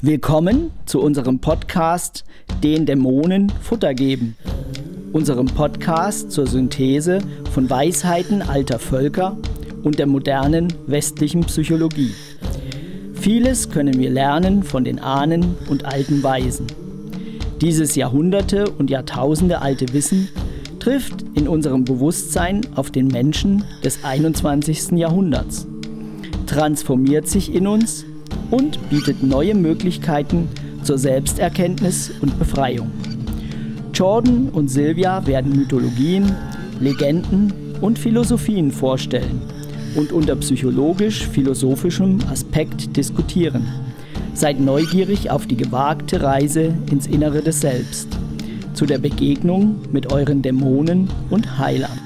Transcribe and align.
Willkommen 0.00 0.72
zu 0.84 1.00
unserem 1.00 1.38
Podcast 1.38 2.24
Den 2.62 2.86
Dämonen 2.86 3.50
Futter 3.60 3.94
geben. 3.94 4.36
Unserem 5.12 5.46
Podcast 5.46 6.32
zur 6.32 6.46
Synthese 6.46 7.20
von 7.52 7.70
Weisheiten 7.70 8.42
alter 8.42 8.78
Völker 8.78 9.36
und 9.84 9.98
der 9.98 10.06
modernen 10.06 10.72
westlichen 10.86 11.42
Psychologie. 11.44 12.12
Vieles 13.14 13.70
können 13.70 13.98
wir 13.98 14.10
lernen 14.10 14.64
von 14.64 14.84
den 14.84 14.98
Ahnen 14.98 15.54
und 15.68 15.84
alten 15.84 16.22
Weisen. 16.22 16.66
Dieses 17.60 17.94
Jahrhunderte 17.94 18.68
und 18.70 18.90
Jahrtausende 18.90 19.62
alte 19.62 19.92
Wissen 19.92 20.28
trifft 20.80 21.22
in 21.34 21.46
unserem 21.46 21.84
Bewusstsein 21.84 22.62
auf 22.74 22.90
den 22.90 23.06
Menschen 23.06 23.62
des 23.84 24.02
21. 24.02 24.98
Jahrhunderts, 24.98 25.68
transformiert 26.46 27.28
sich 27.28 27.54
in 27.54 27.68
uns 27.68 28.04
und 28.52 28.78
bietet 28.90 29.22
neue 29.22 29.54
Möglichkeiten 29.54 30.48
zur 30.82 30.98
Selbsterkenntnis 30.98 32.12
und 32.20 32.38
Befreiung. 32.38 32.90
Jordan 33.94 34.50
und 34.50 34.68
Sylvia 34.68 35.26
werden 35.26 35.56
Mythologien, 35.56 36.30
Legenden 36.78 37.52
und 37.80 37.98
Philosophien 37.98 38.70
vorstellen 38.70 39.40
und 39.96 40.12
unter 40.12 40.36
psychologisch-philosophischem 40.36 42.18
Aspekt 42.30 42.94
diskutieren. 42.96 43.66
Seid 44.34 44.60
neugierig 44.60 45.30
auf 45.30 45.46
die 45.46 45.56
gewagte 45.56 46.22
Reise 46.22 46.74
ins 46.90 47.06
Innere 47.06 47.42
des 47.42 47.60
Selbst, 47.60 48.08
zu 48.74 48.84
der 48.84 48.98
Begegnung 48.98 49.76
mit 49.92 50.12
euren 50.12 50.42
Dämonen 50.42 51.08
und 51.30 51.58
Heilern. 51.58 52.01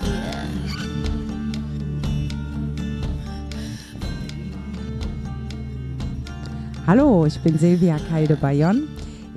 Hallo, 6.87 7.27
ich 7.27 7.41
bin 7.41 7.59
Silvia 7.59 7.99
Keide-Bayon. 7.99 8.87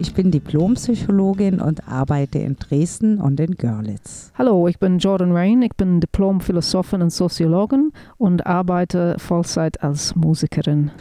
Ich 0.02 0.14
bin 0.14 0.32
Diplompsychologin 0.32 1.60
und 1.60 1.86
arbeite 1.86 2.40
in 2.40 2.56
Dresden 2.56 3.20
und 3.20 3.38
in 3.42 3.56
Görlitz. 3.56 4.32
Hallo, 4.38 4.70
ich 4.70 4.80
bin 4.80 4.98
Jordan 4.98 5.34
Rain. 5.34 5.62
Ich 5.62 5.76
bin 5.76 6.00
Diplom-Philosophin 6.00 7.02
und 7.02 7.12
Soziologin 7.12 7.92
und 8.18 8.48
arbeite 8.48 9.18
Vollzeit 9.20 9.84
als 9.84 10.16
Musikerin. 10.16 10.92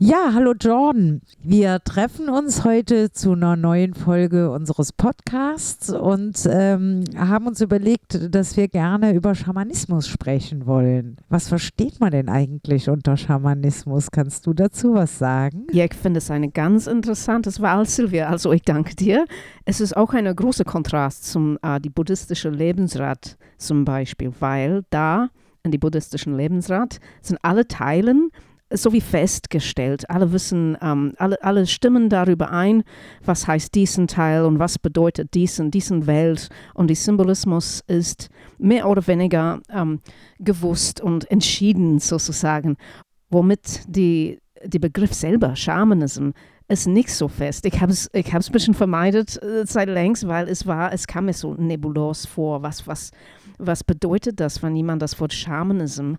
Ja, 0.00 0.32
hallo 0.34 0.54
Jordan. 0.60 1.20
Wir 1.40 1.78
treffen 1.84 2.28
uns 2.28 2.64
heute 2.64 3.12
zu 3.12 3.32
einer 3.34 3.54
neuen 3.54 3.94
Folge 3.94 4.50
unseres 4.50 4.92
Podcasts 4.92 5.90
und 5.90 6.44
ähm, 6.50 7.04
haben 7.16 7.46
uns 7.46 7.60
überlegt, 7.60 8.34
dass 8.34 8.56
wir 8.56 8.66
gerne 8.66 9.14
über 9.14 9.36
Schamanismus 9.36 10.08
sprechen 10.08 10.66
wollen. 10.66 11.18
Was 11.28 11.46
versteht 11.46 12.00
man 12.00 12.10
denn 12.10 12.28
eigentlich 12.28 12.90
unter 12.90 13.16
Schamanismus? 13.16 14.10
Kannst 14.10 14.48
du 14.48 14.52
dazu 14.52 14.94
was 14.94 15.16
sagen? 15.16 15.68
Ja, 15.70 15.84
ich 15.84 15.94
finde 15.94 16.18
es 16.18 16.28
eine 16.28 16.50
ganz 16.50 16.88
interessantes 16.88 17.60
Wahl, 17.60 17.86
Silvia. 17.86 18.26
Also 18.26 18.47
ich 18.52 18.62
danke 18.62 18.94
dir. 18.94 19.26
Es 19.64 19.80
ist 19.80 19.96
auch 19.96 20.14
ein 20.14 20.34
großer 20.34 20.64
Kontrast 20.64 21.24
zum 21.30 21.58
äh, 21.62 21.80
die 21.80 21.90
buddhistische 21.90 22.50
Lebensrat 22.50 23.36
zum 23.56 23.84
Beispiel, 23.84 24.32
weil 24.40 24.84
da 24.90 25.30
in 25.62 25.70
die 25.70 25.78
buddhistischen 25.78 26.36
Lebensrat 26.36 26.98
sind 27.22 27.38
alle 27.42 27.66
Teilen 27.66 28.30
so 28.70 28.92
wie 28.92 29.00
festgestellt. 29.00 30.08
Alle 30.10 30.32
wissen, 30.32 30.76
ähm, 30.82 31.14
alle, 31.16 31.42
alle 31.42 31.66
stimmen 31.66 32.08
darüber 32.08 32.50
ein, 32.50 32.84
was 33.24 33.46
heißt 33.46 33.74
diesen 33.74 34.06
Teil 34.08 34.44
und 34.44 34.58
was 34.58 34.78
bedeutet 34.78 35.34
diesen, 35.34 35.70
diesen 35.70 36.06
Welt. 36.06 36.48
Und 36.74 36.88
der 36.88 36.96
Symbolismus 36.96 37.82
ist 37.86 38.28
mehr 38.58 38.88
oder 38.88 39.06
weniger 39.06 39.60
ähm, 39.70 40.00
gewusst 40.38 41.00
und 41.00 41.30
entschieden 41.30 41.98
sozusagen, 41.98 42.76
womit 43.30 43.82
die, 43.86 44.38
die 44.64 44.78
Begriff 44.78 45.14
selber, 45.14 45.56
Schamanism, 45.56 46.30
ist 46.68 46.86
nicht 46.86 47.10
so 47.10 47.28
fest. 47.28 47.64
Ich 47.64 47.80
habe 47.80 47.92
es 47.92 48.10
ich 48.12 48.32
ein 48.32 48.52
bisschen 48.52 48.74
vermeidet 48.74 49.42
äh, 49.42 49.64
seit 49.66 49.88
längst, 49.88 50.28
weil 50.28 50.48
es 50.48 50.66
war, 50.66 50.92
es 50.92 51.06
kam 51.06 51.24
mir 51.24 51.32
so 51.32 51.54
nebulos 51.54 52.26
vor. 52.26 52.62
Was, 52.62 52.86
was, 52.86 53.10
was 53.58 53.82
bedeutet 53.82 54.38
das, 54.38 54.62
wenn 54.62 54.76
jemand 54.76 55.02
das 55.02 55.18
Wort 55.18 55.32
Schamanism 55.32 56.14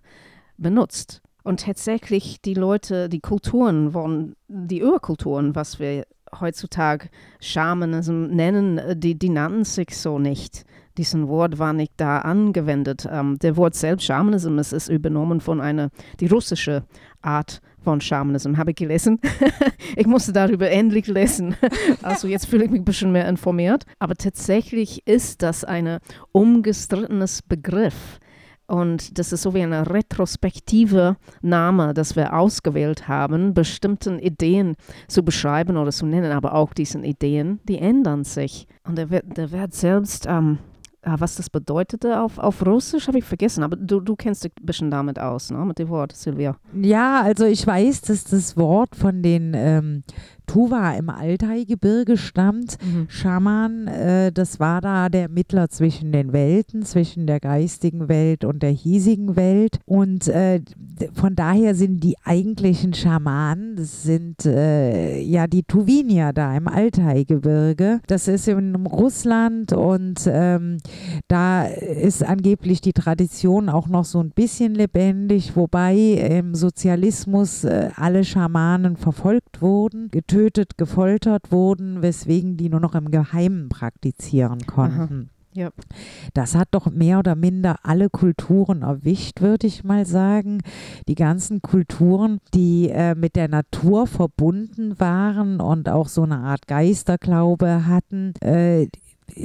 benutzt? 0.56 1.22
Und 1.42 1.60
tatsächlich 1.60 2.40
die 2.42 2.54
Leute, 2.54 3.08
die 3.08 3.20
Kulturen, 3.20 3.94
waren, 3.94 4.34
die 4.48 4.82
Urkulturen, 4.82 5.54
was 5.54 5.78
wir 5.78 6.04
heutzutage 6.38 7.08
Schamanism 7.40 8.26
nennen, 8.26 8.78
äh, 8.78 8.96
die, 8.96 9.18
die 9.18 9.30
nannten 9.30 9.64
sich 9.64 9.96
so 9.96 10.18
nicht. 10.18 10.64
Diesen 10.98 11.28
Wort 11.28 11.58
war 11.58 11.72
nicht 11.72 11.92
da 11.96 12.18
angewendet. 12.18 13.08
Ähm, 13.10 13.38
der 13.38 13.56
Wort 13.56 13.74
selbst, 13.74 14.04
Schamanism, 14.04 14.58
ist, 14.58 14.72
ist 14.72 14.88
übernommen 14.88 15.40
von 15.40 15.60
einer, 15.60 15.90
die 16.18 16.26
russische 16.26 16.84
Art 17.22 17.60
von 17.82 18.00
Schamanism, 18.00 18.56
habe 18.56 18.70
ich 18.70 18.76
gelesen. 18.76 19.20
ich 19.96 20.06
musste 20.06 20.32
darüber 20.32 20.70
endlich 20.70 21.06
lesen. 21.06 21.56
also 22.02 22.28
jetzt 22.28 22.46
fühle 22.46 22.64
ich 22.64 22.70
mich 22.70 22.80
ein 22.80 22.84
bisschen 22.84 23.12
mehr 23.12 23.28
informiert. 23.28 23.84
Aber 23.98 24.14
tatsächlich 24.14 25.06
ist 25.06 25.42
das 25.42 25.64
ein 25.64 25.98
umgestrittenes 26.32 27.42
Begriff. 27.42 28.20
Und 28.70 29.18
das 29.18 29.32
ist 29.32 29.42
so 29.42 29.52
wie 29.52 29.62
eine 29.62 29.90
retrospektive 29.90 31.16
Name, 31.42 31.92
das 31.92 32.14
wir 32.14 32.34
ausgewählt 32.34 33.08
haben, 33.08 33.52
bestimmten 33.52 34.20
Ideen 34.20 34.76
zu 35.08 35.24
beschreiben 35.24 35.76
oder 35.76 35.90
zu 35.90 36.06
nennen, 36.06 36.30
aber 36.30 36.54
auch 36.54 36.72
diesen 36.72 37.02
Ideen, 37.02 37.58
die 37.64 37.78
ändern 37.78 38.22
sich. 38.22 38.68
Und 38.84 38.96
der 38.96 39.06
der 39.06 39.50
wird 39.50 39.74
selbst 39.74 40.26
ähm, 40.28 40.58
was 41.02 41.36
das 41.36 41.48
bedeutete 41.48 42.20
auf, 42.20 42.38
auf 42.38 42.64
Russisch, 42.64 43.08
habe 43.08 43.18
ich 43.18 43.24
vergessen. 43.24 43.62
Aber 43.62 43.76
du, 43.76 44.00
du 44.00 44.16
kennst 44.16 44.44
dich 44.44 44.52
ein 44.60 44.66
bisschen 44.66 44.90
damit 44.90 45.18
aus, 45.18 45.50
ne? 45.50 45.58
mit 45.64 45.78
dem 45.78 45.88
Wort, 45.88 46.12
Silvia. 46.12 46.56
Ja, 46.74 47.22
also 47.22 47.44
ich 47.44 47.66
weiß, 47.66 48.02
dass 48.02 48.24
das 48.24 48.56
Wort 48.56 48.94
von 48.96 49.22
den 49.22 49.52
ähm, 49.54 50.02
Tuva 50.50 50.94
im 50.94 51.10
Altai-Gebirge 51.10 52.16
stammt. 52.16 52.76
Mhm. 52.82 53.06
Schaman, 53.08 53.86
äh, 53.86 54.32
das 54.32 54.58
war 54.58 54.80
da 54.80 55.08
der 55.08 55.28
Mittler 55.28 55.68
zwischen 55.68 56.10
den 56.10 56.32
Welten, 56.32 56.82
zwischen 56.82 57.28
der 57.28 57.38
geistigen 57.38 58.08
Welt 58.08 58.44
und 58.44 58.60
der 58.60 58.72
hiesigen 58.72 59.36
Welt. 59.36 59.78
Und 59.86 60.26
äh, 60.26 60.60
von 61.14 61.36
daher 61.36 61.76
sind 61.76 62.02
die 62.02 62.16
eigentlichen 62.24 62.94
Schamanen, 62.94 63.76
das 63.76 64.02
sind 64.02 64.44
äh, 64.44 65.20
ja 65.20 65.46
die 65.46 65.62
Tuvinier 65.62 66.32
da 66.32 66.56
im 66.56 66.66
Altai-Gebirge. 66.66 68.00
Das 68.08 68.26
ist 68.26 68.48
in 68.48 68.74
Russland 68.74 69.72
und 69.72 70.18
ähm, 70.26 70.78
da 71.28 71.64
ist 71.64 72.24
angeblich 72.24 72.80
die 72.80 72.92
Tradition 72.92 73.68
auch 73.68 73.86
noch 73.86 74.04
so 74.04 74.18
ein 74.18 74.30
bisschen 74.30 74.74
lebendig, 74.74 75.54
wobei 75.54 75.94
im 75.94 76.56
Sozialismus 76.56 77.62
äh, 77.62 77.90
alle 77.94 78.24
Schamanen 78.24 78.96
verfolgt 78.96 79.62
wurden, 79.62 80.10
getötet 80.10 80.39
getötet, 80.40 80.78
gefoltert 80.78 81.52
wurden, 81.52 82.00
weswegen 82.00 82.56
die 82.56 82.70
nur 82.70 82.80
noch 82.80 82.94
im 82.94 83.10
Geheimen 83.10 83.68
praktizieren 83.68 84.66
konnten. 84.66 85.28
Ja. 85.52 85.70
Das 86.32 86.54
hat 86.54 86.68
doch 86.70 86.88
mehr 86.90 87.18
oder 87.18 87.34
minder 87.34 87.80
alle 87.82 88.08
Kulturen 88.08 88.82
erwischt, 88.82 89.40
würde 89.40 89.66
ich 89.66 89.84
mal 89.84 90.06
sagen. 90.06 90.62
Die 91.08 91.16
ganzen 91.16 91.60
Kulturen, 91.60 92.38
die 92.54 92.88
äh, 92.88 93.14
mit 93.14 93.36
der 93.36 93.48
Natur 93.48 94.06
verbunden 94.06 94.98
waren 94.98 95.60
und 95.60 95.88
auch 95.88 96.08
so 96.08 96.22
eine 96.22 96.38
Art 96.38 96.68
Geisterglaube 96.68 97.86
hatten, 97.86 98.32
äh, 98.40 98.86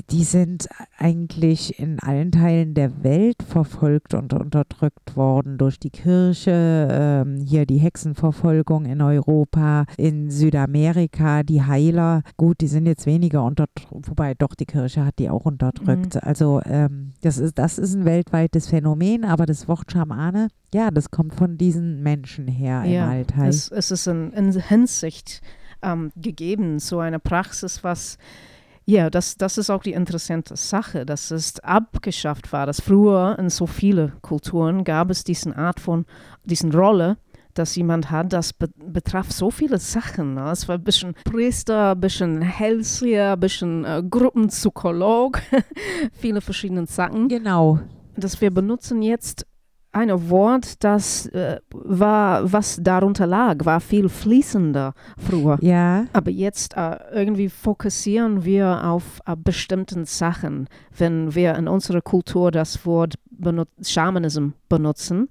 die 0.09 0.23
sind 0.23 0.68
eigentlich 0.97 1.79
in 1.79 2.00
allen 2.00 2.31
Teilen 2.31 2.73
der 2.73 3.03
Welt 3.03 3.44
verfolgt 3.44 4.13
und 4.13 4.34
unterdrückt 4.34 5.16
worden 5.16 5.57
durch 5.57 5.79
die 5.79 5.90
Kirche, 5.90 6.88
ähm, 6.91 7.38
hier 7.38 7.66
die 7.66 7.78
Hexenverfolgung 7.78 8.85
in 8.85 9.01
Europa, 9.01 9.85
in 9.97 10.29
Südamerika, 10.31 11.44
die 11.44 11.63
Heiler. 11.63 12.23
Gut, 12.38 12.62
die 12.62 12.68
sind 12.68 12.85
jetzt 12.85 13.06
weniger 13.06 13.44
unterdrückt, 13.44 14.09
wobei 14.09 14.34
doch 14.34 14.56
die 14.56 14.66
Kirche 14.66 15.06
hat 15.06 15.19
die 15.19 15.29
auch 15.29 15.46
unterdrückt. 15.46 16.16
Mhm. 16.16 16.22
Also 16.23 16.62
ähm, 16.66 17.13
das, 17.22 17.38
ist, 17.38 17.57
das 17.57 17.78
ist 17.78 17.96
ein 17.96 18.06
weltweites 18.06 18.67
Phänomen, 18.67 19.25
aber 19.25 19.46
das 19.46 19.67
Wort 19.67 19.91
Schamane, 19.91 20.50
ja, 20.73 20.91
das 20.91 21.12
kommt 21.12 21.35
von 21.35 21.57
diesen 21.57 22.03
Menschen 22.03 22.47
her 22.47 22.84
ja, 22.85 23.06
im 23.06 23.09
Alltag. 23.12 23.47
Es, 23.47 23.72
es 23.72 23.91
ist 23.91 24.07
in, 24.07 24.31
in 24.34 24.52
Hinsicht 24.52 25.41
ähm, 25.81 26.11
gegeben, 26.16 26.79
so 26.79 26.99
eine 26.99 27.20
Praxis, 27.20 27.84
was 27.84 28.17
ja, 28.85 29.09
das, 29.09 29.35
das 29.35 29.58
ist 29.58 29.72
auch 29.72 29.82
die 29.82 29.93
interessante 29.93 30.55
Sache, 30.55 31.05
dass 31.05 31.32
es 31.32 31.59
abgeschafft 31.61 32.53
war, 32.53 32.67
dass 32.67 32.82
früher 32.82 33.37
in 33.40 33.49
so 33.49 33.66
vielen 33.66 34.22
Kulturen 34.22 34.84
gab 34.84 35.09
es 35.09 35.23
diesen 35.23 35.53
Art 35.53 35.79
von, 35.79 36.05
diesen 36.43 36.72
Rolle, 36.72 37.17
dass 37.55 37.76
jemand 37.76 38.11
hat, 38.11 38.32
das 38.32 38.53
be 38.53 38.70
betraf 38.78 39.32
so 39.32 39.49
viele 39.49 39.79
Sachen. 39.79 40.35
Ne? 40.35 40.52
Es 40.52 40.67
war 40.67 40.76
ein 40.76 40.84
bisschen 40.84 41.16
Priester, 41.23 41.91
ein 41.91 41.99
bisschen 41.99 42.41
Hellseher, 42.41 43.34
ein 43.34 43.40
bisschen 43.40 43.85
äh, 43.85 44.03
Gruppenpsycholog, 44.08 45.41
viele 46.11 46.41
verschiedene 46.41 46.85
Sachen. 46.85 47.28
Genau. 47.28 47.79
Das 48.17 48.40
wir 48.40 48.52
benutzen 48.52 49.02
jetzt 49.02 49.47
ein 49.95 50.29
Wort, 50.29 50.83
das 50.83 51.25
äh, 51.27 51.59
war, 51.71 52.51
was 52.51 52.79
darunter 52.81 53.25
lag, 53.25 53.63
war 53.63 53.79
viel 53.79 54.09
fließender 54.09 54.93
früher. 55.17 55.57
Ja. 55.61 56.05
Aber 56.11 56.31
jetzt 56.31 56.75
äh, 56.75 56.97
irgendwie 57.13 57.47
fokussieren 57.47 58.43
wir 58.43 58.83
auf 58.83 59.21
äh, 59.25 59.35
bestimmten 59.37 60.03
Sachen. 60.03 60.67
Wenn 60.95 61.33
wir 61.33 61.55
in 61.55 61.69
unserer 61.69 62.01
Kultur 62.01 62.51
das 62.51 62.85
Wort 62.85 63.15
benut 63.31 63.69
Schamanism 63.81 64.49
benutzen, 64.67 65.29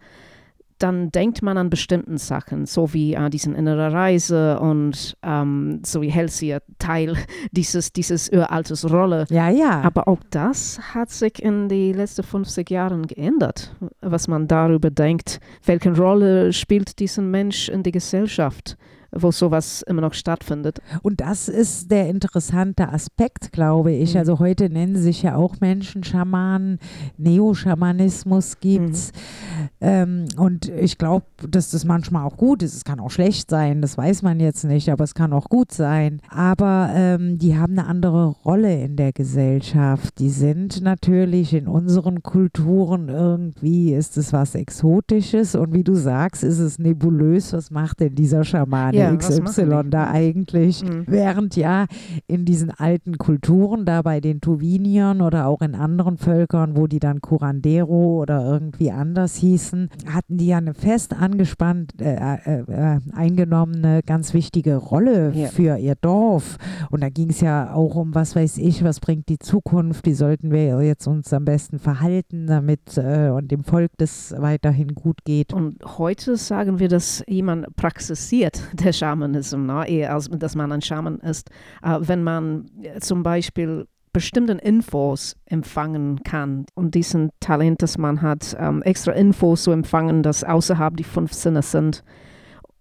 dann 0.79 1.11
denkt 1.11 1.43
man 1.43 1.57
an 1.57 1.71
bestimmten 1.71 2.19
Sachen, 2.19 2.67
so 2.67 2.93
wie 2.93 3.15
äh, 3.15 3.31
diesen 3.31 3.55
innere 3.55 3.93
Reise 3.93 4.59
und 4.59 5.17
ähm, 5.23 5.81
so 5.85 6.03
wie 6.03 6.11
Helsier 6.11 6.63
Teil 6.79 7.17
dieses, 7.53 7.93
dieses 7.93 8.31
uraltes 8.31 8.91
Rolle. 8.91 9.27
Ja, 9.31 9.49
ja. 9.49 9.81
Aber 9.83 10.09
auch 10.09 10.21
das 10.31 10.81
hat 10.95 11.11
sich 11.11 11.43
in 11.43 11.69
den 11.69 11.95
letzten 11.95 12.23
50 12.23 12.71
Jahren 12.71 13.07
geändert, 13.07 13.75
was 14.01 14.29
man 14.29 14.49
darüber 14.49 14.91
denkt, 14.91 15.41
welche 15.65 15.97
Rolle 15.97 16.53
spielt 16.53 16.99
dieser 16.99 17.23
Mensch 17.23 17.69
in 17.69 17.83
der 17.83 17.93
Gesellschaft 17.93 18.77
wo 19.17 19.31
sowas 19.31 19.83
immer 19.83 20.01
noch 20.01 20.15
stattfindet. 20.15 20.81
Und 21.03 21.21
das 21.21 21.49
ist 21.49 21.91
der 21.91 22.09
interessante 22.09 22.89
Aspekt, 22.89 23.53
glaube 23.53 23.93
ich. 23.93 24.15
Mhm. 24.15 24.19
Also 24.19 24.39
heute 24.39 24.69
nennen 24.69 24.97
sich 24.97 25.23
ja 25.23 25.37
auch 25.37 25.61
Menschen 25.61 26.05
Schamanen, 26.05 26.79
Neoschamanismus 27.17 28.59
gibt 28.61 28.95
es. 28.95 29.13
Mhm. 29.13 29.69
Ähm, 29.81 30.25
und 30.37 30.69
ich 30.69 30.99
glaube, 30.99 31.27
dass 31.49 31.71
das 31.71 31.85
manchmal 31.85 32.25
auch 32.25 32.37
gut 32.37 32.63
ist. 32.63 32.75
Es 32.75 32.85
kann 32.85 33.01
auch 33.01 33.11
schlecht 33.11 33.51
sein, 33.51 33.83
das 33.83 33.97
weiß 33.97 34.23
man 34.23 34.41
jetzt 34.41 34.65
nicht, 34.65 34.91
aber 34.91 35.05
es 35.05 35.15
kann 35.15 35.33
auch 35.33 35.49
gut 35.49 35.73
sein. 35.73 36.21
Aber 36.29 36.91
ähm, 36.95 37.39
die 37.39 37.57
haben 37.57 37.79
eine 37.79 37.87
andere 37.87 38.29
Rolle 38.29 38.83
in 38.83 38.97
der 38.97 39.13
Gesellschaft. 39.13 40.19
Die 40.19 40.31
sind 40.31 40.83
natürlich 40.83 41.55
in 41.55 41.69
unseren 41.69 42.23
Kulturen 42.23 43.09
irgendwie, 43.09 43.95
ist 43.95 44.17
es 44.17 44.33
was 44.33 44.55
Exotisches 44.55 45.55
und 45.55 45.73
wie 45.73 45.85
du 45.85 45.95
sagst, 45.95 46.43
ist 46.43 46.59
es 46.59 46.79
nebulös. 46.79 47.53
Was 47.53 47.71
macht 47.71 48.01
denn 48.01 48.15
dieser 48.15 48.45
Schamane? 48.45 48.97
Ja 48.97 49.04
ja, 49.11 49.17
XY 49.17 49.91
da 49.91 50.11
eigentlich. 50.11 50.83
Mhm. 50.83 51.05
Während 51.07 51.57
ja 51.57 51.87
in 52.27 52.45
diesen 52.45 52.71
alten 52.71 53.19
Kulturen, 53.19 53.85
da 53.85 54.03
bei 54.03 54.21
den 54.21 54.41
Tuviniern 54.41 55.21
oder 55.21 55.47
auch 55.47 55.63
in 55.63 55.75
anderen 55.75 56.17
Völkern, 56.17 56.77
wo 56.77 56.87
die 56.87 57.01
dann 57.01 57.21
Curandero 57.21 58.21
oder 58.21 58.45
irgendwie 58.45 58.91
anders 58.91 59.37
hießen, 59.37 59.91
hatten 60.07 60.39
die 60.39 60.47
ja 60.49 60.59
eine 60.59 60.75
fest 60.75 61.15
angespannt 61.15 62.01
äh, 62.01 62.15
äh, 62.15 62.61
äh, 62.61 63.01
eingenommene, 63.13 64.03
ganz 64.05 64.35
wichtige 64.35 64.77
Rolle 64.77 65.33
ja. 65.35 65.49
für 65.49 65.77
ihr 65.77 65.95
Dorf. 65.95 66.59
Und 66.91 67.03
da 67.03 67.09
ging 67.09 67.31
es 67.31 67.41
ja 67.41 67.73
auch 67.73 67.95
um, 67.95 68.15
was 68.15 68.37
weiß 68.37 68.59
ich, 68.59 68.85
was 68.85 69.01
bringt 69.01 69.29
die 69.29 69.39
Zukunft, 69.39 70.07
wie 70.07 70.15
sollten 70.15 70.51
wir 70.51 70.81
jetzt 70.83 71.07
uns 71.07 71.33
am 71.33 71.45
besten 71.45 71.79
verhalten, 71.79 72.47
damit 72.47 72.97
äh, 72.97 73.31
und 73.31 73.51
dem 73.51 73.65
Volk 73.65 73.93
das 73.99 74.35
weiterhin 74.37 74.95
gut 74.95 75.25
geht. 75.25 75.53
Und 75.53 75.77
heute 75.99 76.37
sagen 76.37 76.79
wir, 76.79 76.89
dass 76.89 77.23
jemand 77.27 77.75
praxiziert, 77.77 78.61
der 78.73 78.93
Schamanismus, 78.97 79.67
ne? 79.67 79.89
eher 79.89 80.15
als 80.15 80.29
dass 80.31 80.55
man 80.55 80.73
ein 80.73 80.83
Schaman 80.83 81.19
ist. 81.19 81.51
Äh, 81.83 81.99
wenn 82.01 82.23
man 82.23 82.67
äh, 82.83 83.01
zum 83.01 83.23
Beispiel 83.23 83.87
bestimmten 84.13 84.61
Infos 84.61 85.37
empfangen 85.45 86.23
kann 86.23 86.67
und 86.75 86.95
diesen 86.95 87.31
Talent, 87.41 87.83
dass 87.83 87.99
man 87.99 88.23
hat, 88.23 88.57
ähm, 88.59 88.81
extra 88.83 89.13
Infos 89.13 89.65
zu 89.65 89.73
empfangen, 89.73 90.23
das 90.23 90.45
außerhalb 90.45 90.97
die 90.97 91.05
fünf 91.05 91.33
Sinne 91.33 91.63
sind. 91.63 92.05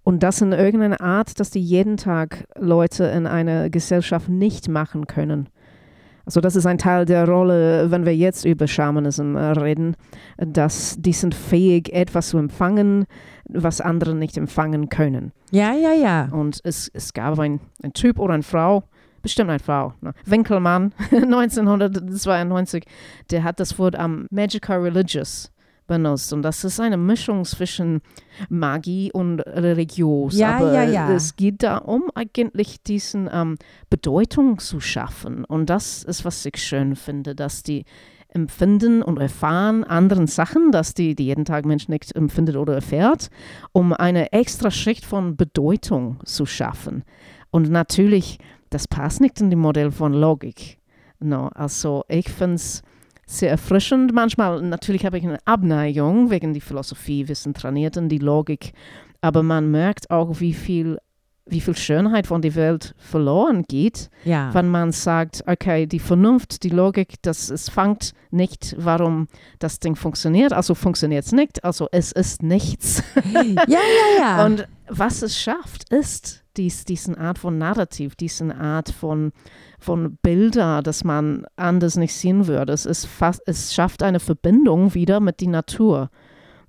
Und 0.04 0.22
das 0.22 0.42
in 0.42 0.52
irgendeiner 0.52 1.02
Art, 1.02 1.40
dass 1.40 1.50
die 1.50 1.62
jeden 1.62 1.98
Tag 1.98 2.46
Leute 2.58 3.06
in 3.06 3.26
einer 3.26 3.70
Gesellschaft 3.70 4.30
nicht 4.30 4.70
machen 4.70 5.08
können. 5.08 5.50
Also 6.26 6.40
das 6.40 6.56
ist 6.56 6.66
ein 6.66 6.78
Teil 6.78 7.06
der 7.06 7.28
Rolle, 7.28 7.92
wenn 7.92 8.06
wir 8.06 8.16
jetzt 8.16 8.46
über 8.46 8.68
Schamanism 8.68 9.36
äh, 9.36 9.52
reden, 9.52 9.96
dass 10.38 10.96
die 10.98 11.12
sind 11.12 11.36
fähig, 11.36 11.92
etwas 11.92 12.30
zu 12.30 12.38
empfangen, 12.38 13.06
was 13.54 13.82
andere 13.82 14.16
nicht 14.16 14.38
empfangen 14.38 14.90
können. 14.90 15.32
Ja, 15.52 15.74
ja, 15.74 15.94
ja. 15.94 16.30
Und 16.32 16.60
es, 16.64 16.90
es 16.94 17.14
gab 17.14 17.40
ein, 17.40 17.60
ein 17.84 17.94
Typ 17.94 18.20
oder 18.20 18.34
eine 18.34 18.44
Frau, 18.44 18.84
bestimmt 19.22 19.50
eine 19.50 19.60
Frau, 19.60 19.94
ne? 20.02 20.14
Winkelmann, 20.26 20.94
1992, 21.12 22.86
der 23.32 23.44
hat 23.44 23.60
das 23.60 23.78
Wort 23.80 23.98
um, 23.98 24.28
Magica 24.30 24.76
Religious 24.76 25.52
benutzt. 25.88 26.32
Und 26.34 26.42
das 26.44 26.64
ist 26.64 26.80
eine 26.80 26.98
Mischung 26.98 27.46
zwischen 27.46 28.02
Magie 28.50 29.12
und 29.12 29.40
religios. 29.42 30.38
Ja, 30.38 30.58
Aber 30.58 30.74
ja, 30.74 30.84
ja. 30.84 31.12
es 31.12 31.36
geht 31.36 31.64
darum, 31.64 32.10
eigentlich 32.16 32.82
diesen 32.84 33.30
ähm, 33.32 33.58
Bedeutung 33.90 34.60
zu 34.60 34.80
schaffen. 34.80 35.46
Und 35.46 35.70
das 35.70 36.04
ist, 36.04 36.26
was 36.26 36.46
ich 36.46 36.58
schön 36.58 36.96
finde, 36.96 37.36
dass 37.36 37.64
die 37.64 37.86
empfinden 38.34 39.02
und 39.02 39.20
erfahren 39.20 39.84
anderen 39.84 40.28
Sachen, 40.28 40.72
dass 40.72 40.94
die, 40.94 41.16
die 41.16 41.26
jeden 41.26 41.46
Tag 41.46 41.66
Mensch 41.66 41.88
nicht 41.88 42.16
empfindet 42.16 42.56
oder 42.56 42.74
erfährt, 42.74 43.30
um 43.72 43.94
eine 43.94 44.32
extra 44.34 44.72
Schicht 44.72 45.06
von 45.06 45.36
Bedeutung 45.36 46.20
zu 46.26 46.46
schaffen. 46.46 47.04
Und 47.52 47.70
natürlich, 47.70 48.40
das 48.70 48.88
passt 48.88 49.22
nicht 49.22 49.40
in 49.40 49.50
dem 49.50 49.60
Modell 49.60 49.92
von 49.92 50.14
Logik. 50.14 50.80
No, 51.20 51.50
also 51.54 52.04
ich 52.10 52.30
finde 52.30 52.56
es 52.56 52.82
sehr 53.26 53.52
erfrischend. 53.52 54.14
Manchmal, 54.14 54.62
natürlich 54.62 55.06
habe 55.06 55.18
ich 55.18 55.24
eine 55.24 55.40
Abneigung 55.46 56.30
wegen 56.30 56.54
die 56.54 56.62
Philosophie, 56.62 57.28
Wissen 57.28 57.54
trainiert 57.54 57.98
und 57.98 58.10
die 58.10 58.18
Logik. 58.18 58.74
Aber 59.22 59.44
man 59.44 59.72
merkt 59.72 60.10
auch, 60.12 60.40
wie 60.40 60.54
viel, 60.54 60.98
wie 61.46 61.60
viel 61.60 61.76
Schönheit 61.76 62.28
von 62.28 62.42
der 62.42 62.56
Welt 62.56 62.96
verloren 62.98 63.64
geht, 63.64 64.10
ja. 64.24 64.54
wenn 64.54 64.70
man 64.70 64.92
sagt, 64.92 65.44
okay, 65.46 65.86
die 65.86 66.00
Vernunft, 66.00 66.64
die 66.64 66.70
Logik, 66.70 67.16
das 67.22 67.50
es 67.50 67.70
fängt 67.70 68.14
nicht, 68.32 68.76
warum 68.80 69.28
das 69.60 69.80
Ding 69.80 69.96
funktioniert, 69.96 70.54
also 70.54 70.74
funktioniert 70.74 71.26
es 71.26 71.34
nicht, 71.34 71.64
also 71.64 71.90
es 71.92 72.12
ist 72.14 72.44
nichts. 72.44 73.04
ja, 73.34 73.56
ja, 73.68 73.80
ja. 74.20 74.46
Und 74.46 74.68
was 74.88 75.22
es 75.22 75.38
schafft, 75.38 75.92
ist 75.92 76.44
dies, 76.56 76.86
diesen 76.86 77.16
Art 77.16 77.40
von 77.40 77.58
Narrativ, 77.58 78.16
diesen 78.16 78.52
Art 78.52 78.90
von 78.90 79.32
von 79.80 80.18
Bilder, 80.22 80.82
das 80.82 81.04
man 81.04 81.46
anders 81.58 81.98
nicht 81.98 82.14
sehen 82.14 82.48
würde. 82.48 82.72
Es, 82.72 82.86
ist 82.86 83.06
fast, 83.06 83.42
es 83.46 83.74
schafft 83.74 84.02
eine 84.02 84.22
Verbindung 84.22 84.94
wieder 84.94 85.20
mit 85.20 85.42
der 85.42 85.50
Natur, 85.50 86.10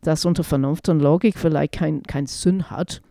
das 0.03 0.25
unter 0.25 0.43
Vernunft 0.43 0.89
und 0.89 0.99
Logik 0.99 1.39
vielleicht 1.39 1.75
keinen 1.75 2.03
kein 2.03 2.27
Sinn 2.27 2.71
hat 2.71 3.03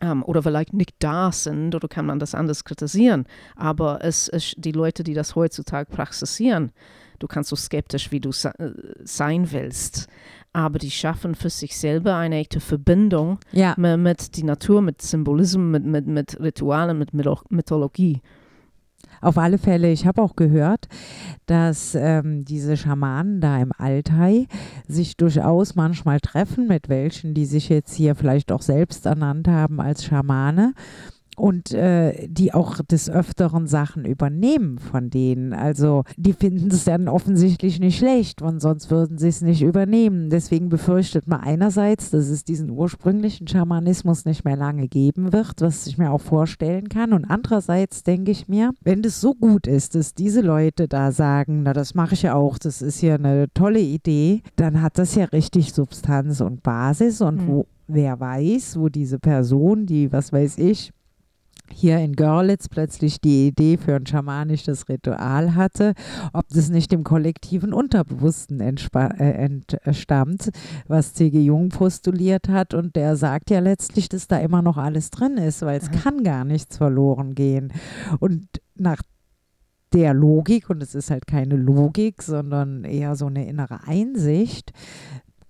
ähm, 0.00 0.22
oder 0.22 0.42
vielleicht 0.42 0.72
nicht 0.72 0.94
da 0.98 1.32
sind 1.32 1.74
oder 1.74 1.88
kann 1.88 2.06
man 2.06 2.18
das 2.18 2.34
anders 2.34 2.64
kritisieren. 2.64 3.26
Aber 3.56 4.00
es 4.02 4.28
ist 4.28 4.54
die 4.58 4.72
Leute, 4.72 5.04
die 5.04 5.14
das 5.14 5.34
heutzutage 5.34 5.90
praktizieren, 5.90 6.72
du 7.18 7.26
kannst 7.26 7.50
so 7.50 7.56
skeptisch, 7.56 8.10
wie 8.10 8.20
du 8.20 8.30
äh, 8.30 8.72
sein 9.04 9.52
willst, 9.52 10.08
aber 10.52 10.78
die 10.78 10.90
schaffen 10.90 11.34
für 11.34 11.50
sich 11.50 11.76
selber 11.76 12.16
eine 12.16 12.36
echte 12.36 12.60
Verbindung 12.60 13.38
ja. 13.52 13.74
mit, 13.76 13.98
mit 13.98 14.36
der 14.36 14.44
Natur, 14.44 14.82
mit 14.82 15.00
Symbolismus, 15.00 15.64
mit, 15.64 15.84
mit, 15.84 16.06
mit 16.06 16.40
Ritualen, 16.40 16.98
mit 16.98 17.12
Mythologie. 17.12 18.20
Auf 19.20 19.36
alle 19.36 19.58
Fälle, 19.58 19.92
ich 19.92 20.06
habe 20.06 20.22
auch 20.22 20.34
gehört, 20.34 20.88
dass 21.46 21.94
ähm, 21.94 22.44
diese 22.44 22.76
Schamanen 22.76 23.40
da 23.40 23.58
im 23.58 23.72
Altai 23.76 24.46
sich 24.88 25.16
durchaus 25.16 25.74
manchmal 25.74 26.20
treffen, 26.20 26.66
mit 26.68 26.88
welchen, 26.88 27.34
die 27.34 27.44
sich 27.44 27.68
jetzt 27.68 27.94
hier 27.94 28.14
vielleicht 28.14 28.50
auch 28.50 28.62
selbst 28.62 29.06
ernannt 29.06 29.46
haben 29.48 29.80
als 29.80 30.04
Schamane 30.04 30.74
und 31.40 31.72
äh, 31.72 32.28
die 32.28 32.52
auch 32.52 32.82
des 32.82 33.08
Öfteren 33.08 33.66
Sachen 33.66 34.04
übernehmen 34.04 34.78
von 34.78 35.08
denen. 35.08 35.54
Also 35.54 36.04
die 36.18 36.34
finden 36.34 36.68
es 36.68 36.84
dann 36.84 37.08
offensichtlich 37.08 37.80
nicht 37.80 37.96
schlecht 37.96 38.42
und 38.42 38.60
sonst 38.60 38.90
würden 38.90 39.16
sie 39.16 39.28
es 39.28 39.40
nicht 39.40 39.62
übernehmen. 39.62 40.28
Deswegen 40.28 40.68
befürchtet 40.68 41.26
man 41.26 41.40
einerseits, 41.40 42.10
dass 42.10 42.28
es 42.28 42.44
diesen 42.44 42.68
ursprünglichen 42.68 43.48
Schamanismus 43.48 44.26
nicht 44.26 44.44
mehr 44.44 44.56
lange 44.56 44.86
geben 44.86 45.32
wird, 45.32 45.62
was 45.62 45.86
ich 45.86 45.96
mir 45.96 46.10
auch 46.10 46.20
vorstellen 46.20 46.90
kann. 46.90 47.14
Und 47.14 47.24
andererseits 47.24 48.02
denke 48.02 48.32
ich 48.32 48.46
mir, 48.46 48.72
wenn 48.82 49.00
das 49.00 49.22
so 49.22 49.34
gut 49.34 49.66
ist, 49.66 49.94
dass 49.94 50.12
diese 50.12 50.42
Leute 50.42 50.88
da 50.88 51.10
sagen, 51.10 51.62
na 51.62 51.72
das 51.72 51.94
mache 51.94 52.12
ich 52.12 52.22
ja 52.22 52.34
auch, 52.34 52.58
das 52.58 52.82
ist 52.82 53.00
ja 53.00 53.14
eine 53.14 53.46
tolle 53.54 53.80
Idee, 53.80 54.42
dann 54.56 54.82
hat 54.82 54.98
das 54.98 55.14
ja 55.14 55.24
richtig 55.24 55.72
Substanz 55.72 56.42
und 56.42 56.62
Basis 56.62 57.22
und 57.22 57.36
mhm. 57.36 57.46
wo 57.46 57.66
wer 57.92 58.20
weiß, 58.20 58.78
wo 58.78 58.88
diese 58.88 59.18
Person, 59.18 59.86
die, 59.86 60.12
was 60.12 60.32
weiß 60.32 60.58
ich, 60.58 60.92
hier 61.72 61.98
in 61.98 62.14
Görlitz 62.14 62.68
plötzlich 62.68 63.20
die 63.20 63.48
Idee 63.48 63.76
für 63.76 63.96
ein 63.96 64.06
schamanisches 64.06 64.88
Ritual 64.88 65.54
hatte, 65.54 65.94
ob 66.32 66.48
das 66.48 66.70
nicht 66.70 66.92
dem 66.92 67.04
kollektiven 67.04 67.72
Unterbewussten 67.72 68.60
äh, 68.60 69.32
entstammt, 69.82 70.50
was 70.86 71.14
C.G. 71.14 71.40
Jung 71.40 71.68
postuliert 71.70 72.48
hat. 72.48 72.74
Und 72.74 72.96
der 72.96 73.16
sagt 73.16 73.50
ja 73.50 73.60
letztlich, 73.60 74.08
dass 74.08 74.28
da 74.28 74.38
immer 74.38 74.62
noch 74.62 74.76
alles 74.76 75.10
drin 75.10 75.36
ist, 75.36 75.62
weil 75.62 75.78
es 75.78 75.90
mhm. 75.90 75.94
kann 75.94 76.24
gar 76.24 76.44
nichts 76.44 76.76
verloren 76.76 77.34
gehen. 77.34 77.72
Und 78.18 78.46
nach 78.74 79.02
der 79.92 80.14
Logik, 80.14 80.70
und 80.70 80.82
es 80.82 80.94
ist 80.94 81.10
halt 81.10 81.26
keine 81.26 81.56
Logik, 81.56 82.22
sondern 82.22 82.84
eher 82.84 83.16
so 83.16 83.26
eine 83.26 83.48
innere 83.48 83.84
Einsicht, 83.86 84.72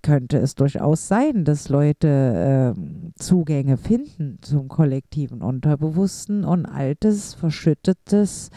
könnte 0.01 0.37
es 0.37 0.55
durchaus 0.55 1.07
sein, 1.07 1.45
dass 1.45 1.69
Leute 1.69 2.75
äh, 2.75 3.11
Zugänge 3.21 3.77
finden 3.77 4.39
zum 4.41 4.67
kollektiven 4.67 5.41
Unterbewussten 5.41 6.43
und 6.43 6.65
altes, 6.65 7.33
verschüttetes 7.33 8.49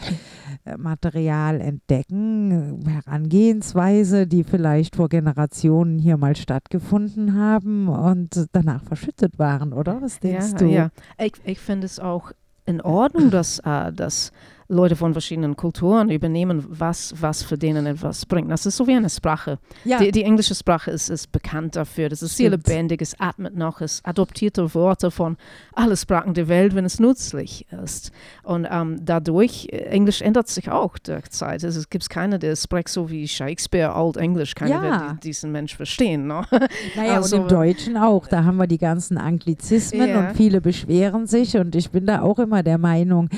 äh, 0.65 0.77
Material 0.77 1.61
entdecken, 1.61 2.83
Herangehensweise, 2.87 4.27
die 4.27 4.43
vielleicht 4.43 4.95
vor 4.95 5.09
Generationen 5.09 5.99
hier 5.99 6.17
mal 6.17 6.35
stattgefunden 6.35 7.35
haben 7.35 7.87
und 7.87 8.47
danach 8.51 8.83
verschüttet 8.83 9.37
waren, 9.39 9.73
oder? 9.73 10.01
Was 10.01 10.19
denkst 10.19 10.51
ja, 10.51 10.57
du? 10.57 10.65
Ja, 10.65 10.89
ich, 11.17 11.33
ich 11.43 11.59
finde 11.59 11.85
es 11.85 11.99
auch 11.99 12.31
in 12.65 12.81
Ordnung, 12.81 13.29
dass, 13.29 13.59
äh, 13.59 13.91
dass 13.93 14.31
Leute 14.67 14.95
von 14.95 15.13
verschiedenen 15.13 15.55
Kulturen 15.55 16.09
übernehmen, 16.09 16.65
was, 16.67 17.13
was 17.21 17.43
für 17.43 17.55
denen 17.55 17.85
etwas 17.85 18.25
bringt. 18.25 18.49
Das 18.49 18.65
ist 18.65 18.77
so 18.77 18.87
wie 18.87 18.93
eine 18.95 19.11
Sprache. 19.11 19.59
Ja. 19.83 19.99
Die, 19.99 20.11
die 20.11 20.23
englische 20.23 20.55
Sprache 20.55 20.89
ist, 20.89 21.09
ist 21.09 21.31
bekannt 21.31 21.75
dafür. 21.75 22.09
Das 22.09 22.23
ist 22.23 22.35
sehr 22.35 22.47
Stimmt. 22.49 22.67
lebendig, 22.67 23.01
es 23.03 23.19
atmet 23.19 23.55
noch, 23.55 23.79
es 23.81 24.01
adoptierte 24.03 24.73
Worte 24.73 25.11
von 25.11 25.37
allen 25.75 25.95
Sprachen 25.95 26.33
der 26.33 26.47
Welt, 26.47 26.73
wenn 26.73 26.83
es 26.83 26.99
nützlich 26.99 27.67
ist. 27.83 28.11
Und 28.41 28.67
ähm, 28.71 28.97
dadurch, 29.05 29.67
äh, 29.71 29.77
Englisch 29.85 30.23
ändert 30.23 30.47
sich 30.47 30.71
auch 30.71 30.97
der 30.97 31.21
Zeit. 31.25 31.63
Also 31.63 31.79
es 31.79 31.89
gibt 31.91 32.09
keine, 32.09 32.39
der 32.39 32.55
spricht 32.55 32.89
so 32.89 33.11
wie 33.11 33.27
Shakespeare, 33.27 33.93
Old 33.95 34.17
English. 34.17 34.55
Keiner 34.55 34.83
Ja. 34.83 35.01
wird 35.09 35.23
die, 35.23 35.27
diesen 35.27 35.51
Mensch 35.51 35.75
verstehen. 35.75 36.25
Ne? 36.25 36.41
Naja, 36.95 37.17
Also- 37.17 37.35
und 37.35 37.41
im 37.43 37.47
Deutschen 37.49 37.97
auch. 37.97 38.25
Da 38.27 38.43
haben 38.45 38.57
wir 38.57 38.65
die 38.67 38.79
ganzen 38.79 39.19
Anglizismen 39.19 40.09
Ja. 40.09 40.19
und 40.29 40.35
viele 40.35 40.59
beschweren 40.59 41.27
sich. 41.27 41.55
Und 41.55 41.75
ich 41.75 41.91
bin 41.91 42.07
da 42.07 42.21
auch 42.23 42.39
immer 42.39 42.63
der 42.63 42.79
Meinung, 42.79 43.29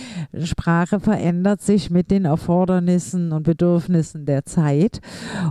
Sprache 0.45 1.01
verändert 1.01 1.16
sich 1.61 1.89
mit 1.89 2.11
den 2.11 2.25
Erfordernissen 2.25 3.31
und 3.31 3.43
Bedürfnissen 3.43 4.25
der 4.25 4.45
Zeit. 4.45 4.99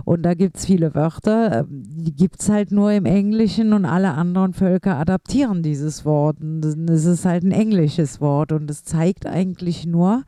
Und 0.05 0.23
da 0.23 0.33
gibt 0.33 0.57
es 0.57 0.65
viele 0.65 0.93
Wörter, 0.95 1.59
äh, 1.61 1.63
die 1.69 2.13
gibt 2.15 2.41
es 2.41 2.49
halt 2.49 2.71
nur 2.71 2.91
im 2.91 3.05
Englischen 3.05 3.73
und 3.73 3.85
alle 3.85 4.13
anderen 4.13 4.53
Völker 4.53 4.97
adaptieren 4.97 5.63
dieses 5.63 6.05
Wort. 6.05 6.41
Und 6.41 6.63
es 6.89 7.05
ist 7.05 7.25
halt 7.25 7.43
ein 7.43 7.51
englisches 7.51 8.21
Wort 8.21 8.51
und 8.51 8.69
es 8.69 8.83
zeigt 8.83 9.25
eigentlich 9.25 9.85
nur, 9.85 10.23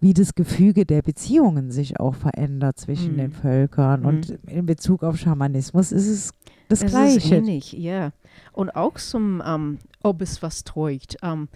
wie 0.00 0.14
das 0.14 0.34
Gefüge 0.34 0.84
der 0.86 1.02
Beziehungen 1.02 1.70
sich 1.70 2.00
auch 2.00 2.14
verändert 2.14 2.78
zwischen 2.78 3.12
Mhm. 3.14 3.18
den 3.18 3.32
Völkern. 3.32 4.04
Und 4.04 4.30
in 4.46 4.66
Bezug 4.66 5.02
auf 5.02 5.16
Schamanismus 5.16 5.92
ist 5.92 6.08
es 6.08 6.30
das 6.68 6.80
Es 6.80 6.84
ist 6.84 6.90
Gleiche. 6.92 7.36
ähnlich, 7.36 7.72
ja. 7.72 8.12
Und 8.52 8.76
auch 8.76 8.94
zum, 8.94 9.42
ähm, 9.44 9.78
ob 10.02 10.22
es 10.22 10.40
was 10.42 10.62
täuscht. 10.62 11.16
Ähm, 11.22 11.48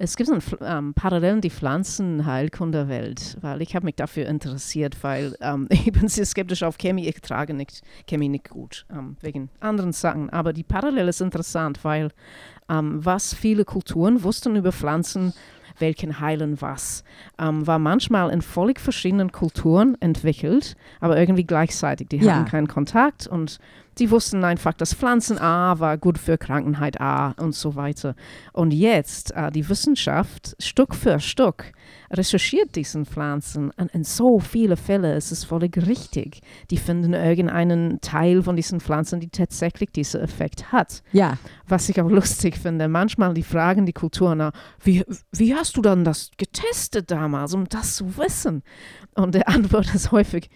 es 0.00 0.16
gibt 0.16 0.30
ein, 0.30 0.40
Pfl- 0.40 0.64
ähm, 0.78 0.94
Parallelen 0.94 1.40
die 1.40 1.50
Pflanzenheilkunderwelt, 1.50 3.38
weil 3.40 3.62
ich 3.62 3.74
habe 3.74 3.84
mich 3.86 3.96
dafür 3.96 4.26
interessiert, 4.26 4.96
weil 5.02 5.36
ähm, 5.40 5.66
ich 5.70 5.90
bin 5.92 6.08
sehr 6.08 6.26
skeptisch 6.26 6.62
auf 6.62 6.78
Chemie. 6.78 7.08
Ich 7.08 7.20
trage 7.20 7.54
nicht 7.54 7.82
Chemie 8.08 8.28
nicht 8.28 8.48
gut, 8.50 8.86
ähm, 8.92 9.16
wegen 9.20 9.50
anderen 9.60 9.92
Sachen. 9.92 10.30
Aber 10.30 10.52
die 10.52 10.62
Parallele 10.62 11.08
ist 11.08 11.20
interessant, 11.20 11.84
weil 11.84 12.10
ähm, 12.68 13.04
was 13.04 13.34
viele 13.34 13.64
Kulturen 13.64 14.22
wussten 14.22 14.56
über 14.56 14.72
Pflanzen, 14.72 15.32
welchen 15.78 16.20
heilen 16.20 16.60
was, 16.60 17.04
ähm, 17.38 17.66
war 17.66 17.78
manchmal 17.78 18.30
in 18.30 18.42
völlig 18.42 18.80
verschiedenen 18.80 19.30
Kulturen 19.32 19.96
entwickelt, 20.00 20.76
aber 21.00 21.18
irgendwie 21.18 21.44
gleichzeitig. 21.44 22.08
Die 22.08 22.16
Ja. 22.18 22.34
hatten 22.36 22.44
keinen 22.50 22.68
Kontakt 22.68 23.26
und 23.26 23.58
die 23.98 24.10
wussten 24.10 24.44
einfach, 24.44 24.72
dass 24.72 24.94
Pflanzen 24.94 25.38
A 25.38 25.78
war 25.78 25.98
gut 25.98 26.18
für 26.18 26.38
Krankenheit 26.38 27.00
A 27.00 27.34
und 27.38 27.54
so 27.54 27.74
weiter. 27.74 28.14
Und 28.52 28.72
jetzt, 28.72 29.34
äh, 29.34 29.50
die 29.50 29.68
Wissenschaft, 29.68 30.56
Stück 30.58 30.94
für 30.94 31.20
Stück, 31.20 31.72
recherchiert 32.10 32.76
diesen 32.76 33.04
Pflanzen 33.04 33.70
und 33.76 33.90
in 33.92 34.04
so 34.04 34.38
viele 34.38 34.76
Fälle 34.76 35.14
ist 35.14 35.30
es 35.30 35.44
völlig 35.44 35.76
richtig. 35.76 36.40
Die 36.70 36.78
finden 36.78 37.12
irgendeinen 37.12 38.00
Teil 38.00 38.42
von 38.42 38.56
diesen 38.56 38.80
Pflanzen, 38.80 39.20
die 39.20 39.28
tatsächlich 39.28 39.90
diesen 39.90 40.20
Effekt 40.22 40.72
hat. 40.72 41.02
Ja, 41.12 41.36
Was 41.66 41.88
ich 41.88 42.00
auch 42.00 42.08
lustig 42.08 42.56
finde, 42.56 42.88
manchmal 42.88 43.34
die 43.34 43.42
fragen 43.42 43.84
die 43.84 43.92
Kultur 43.92 44.34
nach, 44.34 44.52
wie, 44.82 45.04
wie 45.32 45.54
hast 45.54 45.76
du 45.76 45.82
dann 45.82 46.04
das 46.04 46.30
getestet 46.38 47.10
damals, 47.10 47.52
um 47.54 47.68
das 47.68 47.96
zu 47.96 48.16
wissen? 48.16 48.62
Und 49.14 49.34
der 49.34 49.48
Antwort 49.58 49.94
ist 49.94 50.12
häufig, 50.12 50.48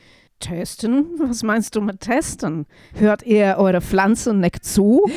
testen? 0.43 1.07
Was 1.19 1.43
meinst 1.43 1.75
du 1.75 1.81
mit 1.81 2.01
testen? 2.01 2.67
Hört 2.95 3.23
ihr 3.23 3.55
eure 3.59 3.81
Pflanzen 3.81 4.41
nicht 4.41 4.65
zu? 4.65 5.03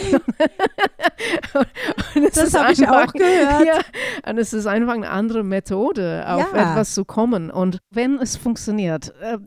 Das 2.33 2.53
habe 2.53 2.73
ich 2.73 2.81
einfach- 2.87 3.07
auch 3.09 3.13
gehört. 3.13 3.65
ja, 3.65 4.29
und 4.29 4.37
es 4.37 4.53
ist 4.53 4.65
einfach 4.67 4.93
eine 4.93 5.09
andere 5.09 5.43
Methode, 5.43 6.23
auf 6.27 6.53
Ja. 6.53 6.71
etwas 6.71 6.93
zu 6.93 7.05
kommen. 7.05 7.49
Und 7.51 7.79
wenn 7.91 8.17
es 8.19 8.35
funktioniert, 8.37 9.13
äh, 9.21 9.37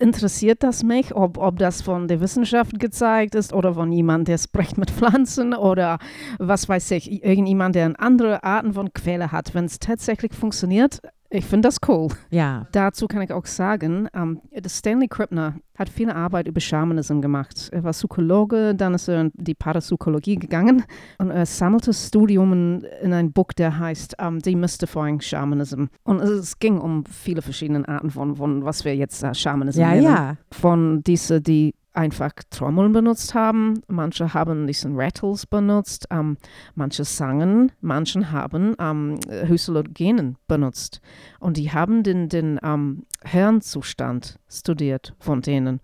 interessiert 0.00 0.62
das 0.64 0.82
mich, 0.82 1.14
ob, 1.14 1.38
ob 1.38 1.58
das 1.58 1.80
von 1.82 2.08
der 2.08 2.20
Wissenschaft 2.20 2.78
gezeigt 2.80 3.34
ist 3.36 3.52
oder 3.52 3.74
von 3.74 3.92
jemandem, 3.92 4.24
der 4.32 4.38
spricht 4.38 4.78
mit 4.78 4.90
Pflanzen 4.90 5.54
oder 5.54 5.98
was 6.38 6.68
weiß 6.68 6.90
ich, 6.92 7.24
irgendjemand, 7.24 7.74
der 7.76 7.84
eine 7.86 7.98
andere 8.00 8.42
Arten 8.42 8.72
von 8.74 8.92
Quelle 8.92 9.30
hat. 9.30 9.54
Wenn 9.54 9.66
es 9.66 9.78
tatsächlich 9.78 10.32
funktioniert, 10.34 11.00
ich 11.30 11.44
finde 11.44 11.68
das 11.68 11.78
cool. 11.88 12.08
Ja, 12.30 12.66
Dazu 12.72 13.06
kann 13.06 13.22
ich 13.22 13.32
auch 13.32 13.46
sagen, 13.46 14.08
ähm, 14.14 14.40
Stanley 14.66 15.08
Krippner 15.08 15.54
hat 15.76 15.88
viel 15.88 16.10
Arbeit 16.10 16.48
über 16.48 16.60
Schamanism 16.60 17.20
gemacht. 17.20 17.68
Er 17.72 17.84
war 17.84 17.92
Psychologe, 17.92 18.74
dann 18.74 18.94
ist 18.94 19.08
er 19.08 19.22
in 19.22 19.32
die 19.34 19.54
Parapsychologie 19.54 20.36
gegangen 20.36 20.84
und 21.18 21.30
er 21.30 21.46
sammelte 21.46 21.92
Studien 21.92 22.82
in 23.02 23.12
ein 23.12 23.32
Buch, 23.32 23.52
der 23.56 23.78
heißt 23.78 24.16
ähm, 24.18 24.40
Demystifying 24.40 25.20
Shamanism. 25.20 25.86
Und 26.04 26.20
es 26.20 26.58
ging 26.58 26.78
um 26.78 27.04
viele 27.04 27.42
verschiedene 27.42 27.86
Arten 27.88 28.10
von, 28.10 28.36
von 28.36 28.64
was 28.64 28.84
wir 28.84 28.96
jetzt 28.96 29.22
äh, 29.22 29.34
Shamanism 29.34 29.80
ja, 29.80 29.90
nennen 29.90 30.02
ja. 30.04 30.36
von 30.50 31.02
diese, 31.02 31.40
die 31.40 31.74
einfach 31.96 32.32
Trommeln 32.50 32.92
benutzt 32.92 33.34
haben. 33.34 33.82
Manche 33.88 34.34
haben 34.34 34.66
diesen 34.66 34.96
Rattles 34.96 35.46
benutzt, 35.46 36.06
ähm, 36.10 36.36
manche 36.74 37.04
sangen, 37.04 37.72
manche 37.80 38.30
haben 38.30 38.76
ähm, 38.78 39.18
Halluzinogenen 39.28 40.36
benutzt. 40.46 41.00
Und 41.40 41.56
die 41.56 41.72
haben 41.72 42.02
den, 42.02 42.28
den 42.28 42.60
ähm, 42.62 43.06
Hirnzustand 43.24 44.38
studiert 44.48 45.14
von 45.18 45.42
denen. 45.42 45.80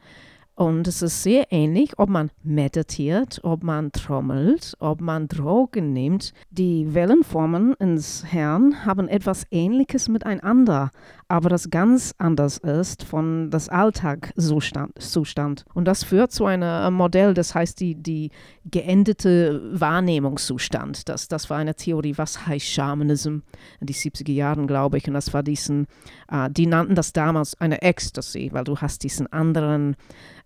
Und 0.55 0.87
es 0.87 1.01
ist 1.01 1.23
sehr 1.23 1.51
ähnlich, 1.51 1.99
ob 1.99 2.11
man 2.11 2.31
meditiert, 2.43 3.41
ob 3.43 3.65
man 3.65 3.91
trommelt, 3.91 4.77
ob 4.81 5.01
man 5.01 5.27
Drogen 5.27 5.95
nimmt. 5.95 6.35
Die 6.51 6.93
Wellenformen 6.93 7.73
ins 7.81 8.27
Hirn 8.27 8.85
haben 8.85 9.09
etwas 9.09 9.47
Ähnliches 9.51 10.09
miteinander, 10.09 10.91
aber 11.33 11.49
das 11.49 11.71
ganz 11.71 12.15
anders 12.19 12.59
ist 12.59 13.05
von 13.05 13.51
das 13.51 13.71
Alltagszustand. 13.71 15.01
Zustand. 15.01 15.65
Und 15.73 15.87
das 15.87 16.05
führt 16.05 16.31
zu 16.31 16.45
einem 16.45 16.93
Modell, 16.93 17.33
das 17.33 17.55
heißt 17.55 17.81
die, 17.81 17.95
die 17.95 18.31
geendete 18.67 19.63
Wahrnehmungszustand. 19.73 21.09
Das, 21.09 21.29
das 21.29 21.49
war 21.49 21.57
eine 21.57 21.75
Theorie, 21.75 22.19
was 22.19 22.47
heißt 22.47 22.67
Shamanism 22.67 23.39
in 23.81 23.87
die 23.87 23.95
70er 23.95 24.31
Jahren, 24.31 24.67
glaube 24.67 24.99
ich. 24.99 25.09
Und 25.09 25.15
das 25.15 25.33
war 25.33 25.43
diesen, 25.43 25.87
äh, 26.31 26.51
die 26.51 26.67
nannten 26.67 26.97
das 26.97 27.15
damals 27.15 27.59
eine 27.59 27.81
Ecstasy, 27.81 28.51
weil 28.53 28.65
du 28.65 28.77
hast 28.77 29.03
diesen 29.03 29.33
anderen 29.33 29.97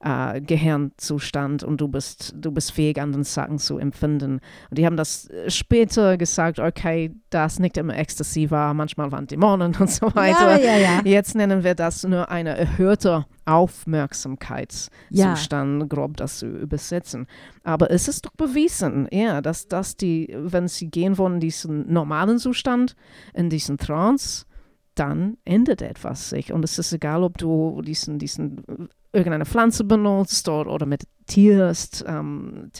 äh, 0.01 0.41
Gehirnzustand 0.41 1.65
und 1.65 1.81
du 1.81 1.89
bist, 1.89 2.35
du 2.37 2.53
bist 2.53 2.73
fähig, 2.73 3.01
anderen 3.01 3.25
Sachen 3.25 3.59
zu 3.59 3.79
empfinden. 3.79 4.41
Und 4.71 4.79
die 4.79 4.87
haben 4.87 4.97
das 4.97 5.29
äh, 5.31 5.51
später 5.51 6.17
gesagt, 6.17 6.59
okay, 6.59 7.15
das 7.31 7.59
nicht 7.59 7.77
immer 7.77 7.97
Ecstasy 7.97 8.51
war, 8.51 8.73
manchmal 8.75 9.11
waren 9.13 9.27
Dämonen 9.27 9.75
und 9.81 9.91
so 9.91 10.07
weiter. 10.15 10.61
Ja, 10.61 10.65
ja, 10.65 10.76
ja. 10.77 11.01
Jetzt 11.05 11.35
nennen 11.35 11.65
wir 11.65 11.75
das 11.75 12.05
nur 12.05 12.31
eine 12.31 12.57
erhöhte 12.57 13.27
Aufmerksamkeitszustand, 13.45 15.89
grob 15.89 16.17
das 16.17 16.39
zu 16.39 16.47
übersetzen. 16.47 17.27
Aber 17.63 17.91
es 17.91 18.09
ist 18.09 18.27
doch 18.27 18.33
bewiesen, 18.33 19.09
ja, 19.11 19.41
dass, 19.41 19.69
dass 19.69 19.97
die, 19.97 20.35
wenn 20.37 20.69
sie 20.69 20.91
gehen 20.91 21.17
von 21.17 21.41
diesem 21.41 21.91
normalen 21.93 22.39
Zustand 22.39 22.97
in 23.35 23.51
diesen 23.51 23.79
Trance, 23.79 24.47
dann 24.95 25.37
ändert 25.45 25.83
etwas 25.83 26.31
sich. 26.31 26.53
Und 26.53 26.65
es 26.65 26.79
ist 26.79 26.93
egal, 26.93 27.23
ob 27.23 27.39
du 27.39 27.83
diesen, 27.83 28.19
diesen 28.19 28.89
irgendeine 29.13 29.47
Pflanze 29.47 29.85
benutzt 29.85 30.49
oder, 30.49 30.73
oder 30.73 30.87
meditierst, 30.87 32.05
ähm, 32.07 32.71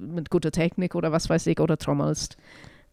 mit 0.00 0.30
guter 0.30 0.50
Technik 0.50 0.94
oder 0.94 1.12
was 1.12 1.28
weiß 1.28 1.46
ich, 1.48 1.60
oder 1.60 1.76
trommelst. 1.76 2.38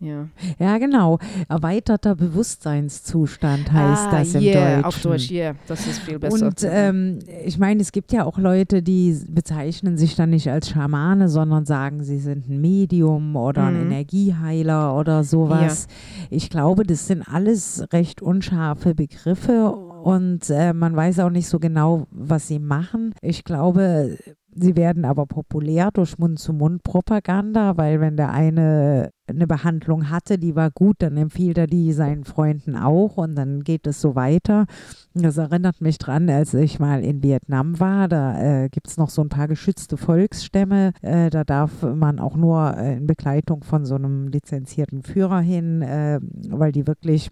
Ja, 0.01 0.27
Ja, 0.57 0.77
genau. 0.79 1.19
Erweiterter 1.47 2.15
Bewusstseinszustand 2.15 3.71
heißt 3.71 4.07
ah, 4.07 4.11
das 4.11 4.33
im 4.33 4.41
yeah, 4.41 4.53
Deutschen. 4.75 4.85
auf 4.85 4.99
Deutsch, 5.01 5.29
ja, 5.31 5.53
das 5.67 5.85
ist 5.85 5.99
viel 5.99 6.17
besser. 6.19 6.45
Und 6.45 6.63
ähm, 6.67 7.19
ich 7.45 7.57
meine, 7.59 7.81
es 7.81 7.91
gibt 7.91 8.11
ja 8.11 8.25
auch 8.25 8.37
Leute, 8.37 8.81
die 8.81 9.15
bezeichnen 9.29 9.97
sich 9.97 10.15
dann 10.15 10.31
nicht 10.31 10.49
als 10.49 10.69
Schamane, 10.69 11.29
sondern 11.29 11.65
sagen, 11.65 12.03
sie 12.03 12.17
sind 12.17 12.49
ein 12.49 12.59
Medium 12.61 13.35
oder 13.35 13.65
ein 13.65 13.75
Mhm. 13.85 13.91
Energieheiler 13.91 14.97
oder 14.97 15.23
sowas. 15.23 15.87
Ich 16.29 16.49
glaube, 16.49 16.83
das 16.83 17.07
sind 17.07 17.21
alles 17.21 17.85
recht 17.93 18.21
unscharfe 18.21 18.95
Begriffe 18.95 19.69
und 19.71 20.49
äh, 20.49 20.73
man 20.73 20.95
weiß 20.95 21.19
auch 21.19 21.29
nicht 21.29 21.47
so 21.47 21.59
genau, 21.59 22.07
was 22.11 22.47
sie 22.47 22.59
machen. 22.59 23.13
Ich 23.21 23.43
glaube, 23.43 24.17
sie 24.53 24.75
werden 24.75 25.05
aber 25.05 25.25
populär 25.25 25.91
durch 25.91 26.17
Mund-zu-Mund-Propaganda, 26.17 27.77
weil 27.77 27.99
wenn 28.01 28.17
der 28.17 28.31
eine 28.31 29.11
eine 29.35 29.47
Behandlung 29.47 30.09
hatte, 30.09 30.37
die 30.37 30.55
war 30.55 30.71
gut, 30.71 30.97
dann 30.99 31.17
empfiehlt 31.17 31.57
er 31.57 31.67
die 31.67 31.93
seinen 31.93 32.23
Freunden 32.23 32.75
auch 32.75 33.17
und 33.17 33.35
dann 33.35 33.63
geht 33.63 33.87
es 33.87 34.01
so 34.01 34.15
weiter. 34.15 34.65
Das 35.13 35.37
erinnert 35.37 35.81
mich 35.81 35.97
dran, 35.97 36.29
als 36.29 36.53
ich 36.53 36.79
mal 36.79 37.03
in 37.03 37.23
Vietnam 37.23 37.79
war, 37.79 38.07
da 38.07 38.63
äh, 38.63 38.69
gibt 38.69 38.87
es 38.87 38.97
noch 38.97 39.09
so 39.09 39.21
ein 39.21 39.29
paar 39.29 39.47
geschützte 39.47 39.97
Volksstämme, 39.97 40.93
äh, 41.01 41.29
da 41.29 41.43
darf 41.43 41.81
man 41.81 42.19
auch 42.19 42.35
nur 42.35 42.77
äh, 42.77 42.97
in 42.97 43.07
Begleitung 43.07 43.63
von 43.63 43.85
so 43.85 43.95
einem 43.95 44.27
lizenzierten 44.27 45.03
Führer 45.03 45.39
hin, 45.39 45.81
äh, 45.81 46.19
weil 46.49 46.71
die 46.71 46.87
wirklich 46.87 47.29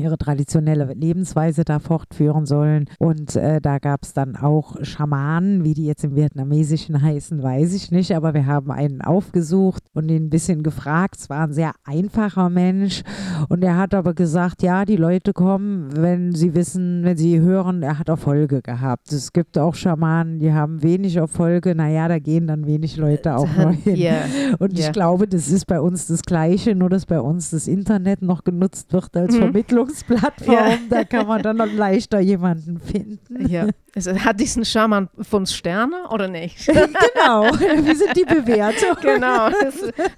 ihre 0.00 0.18
traditionelle 0.18 0.92
Lebensweise 0.94 1.64
da 1.64 1.78
fortführen 1.78 2.46
sollen. 2.46 2.86
Und 2.98 3.36
äh, 3.36 3.60
da 3.60 3.78
gab 3.78 4.02
es 4.04 4.12
dann 4.12 4.36
auch 4.36 4.76
Schamanen, 4.82 5.64
wie 5.64 5.74
die 5.74 5.86
jetzt 5.86 6.04
im 6.04 6.16
Vietnamesischen 6.16 7.00
heißen, 7.02 7.42
weiß 7.42 7.74
ich 7.74 7.90
nicht, 7.90 8.14
aber 8.14 8.34
wir 8.34 8.46
haben 8.46 8.70
einen 8.70 9.00
aufgesucht 9.02 9.82
und 9.94 10.08
ihn 10.10 10.26
ein 10.26 10.30
bisschen 10.30 10.62
gefragt. 10.62 11.16
Es 11.18 11.30
war 11.30 11.44
ein 11.44 11.52
sehr 11.52 11.72
einfacher 11.84 12.50
Mensch 12.50 13.02
und 13.48 13.62
er 13.62 13.76
hat 13.76 13.94
aber 13.94 14.14
gesagt, 14.14 14.62
ja, 14.62 14.84
die 14.84 14.96
Leute 14.96 15.32
kommen, 15.32 15.88
wenn 15.96 16.32
sie 16.34 16.54
wissen, 16.54 17.04
wenn 17.04 17.16
sie 17.16 17.40
hören, 17.40 17.82
er 17.82 17.98
hat 17.98 18.08
Erfolge 18.08 18.62
gehabt. 18.62 19.12
Es 19.12 19.32
gibt 19.32 19.58
auch 19.58 19.74
Schamanen, 19.74 20.38
die 20.38 20.52
haben 20.52 20.82
wenig 20.82 21.16
Erfolge, 21.16 21.74
naja, 21.74 22.08
da 22.08 22.18
gehen 22.18 22.46
dann 22.46 22.66
wenig 22.66 22.96
Leute 22.96 23.36
auch 23.36 23.48
mal 23.56 23.72
hin. 23.74 23.96
Yeah. 23.96 24.18
Und 24.58 24.78
Yeah. 24.78 24.86
ich 24.88 24.92
glaube, 24.92 25.26
das 25.26 25.48
ist 25.48 25.66
bei 25.66 25.80
uns 25.80 26.06
das 26.06 26.22
Gleiche, 26.22 26.74
nur 26.74 26.88
dass 26.90 27.06
bei 27.06 27.20
uns 27.20 27.50
das 27.50 27.66
Internet 27.68 28.22
noch 28.22 28.44
genutzt 28.44 28.92
wird 28.92 29.16
als 29.16 29.34
Mhm. 29.34 29.40
Vermittlungsplattform. 29.88 30.54
Ja. 30.54 30.78
Da 30.88 31.04
kann 31.04 31.26
man 31.26 31.42
dann 31.42 31.56
noch 31.56 31.72
leichter 31.72 32.20
jemanden 32.20 32.80
finden. 32.80 33.48
Ja. 33.48 33.68
Also, 33.94 34.14
hat 34.16 34.38
diesen 34.38 34.64
Schaman 34.64 35.08
fünf 35.20 35.50
Sterne 35.50 36.08
oder 36.10 36.28
nicht? 36.28 36.68
Genau. 37.18 37.44
Wie 37.44 37.94
sind 37.94 38.16
die 38.16 38.24
Bewertungen? 38.24 38.96
genau. 39.02 39.48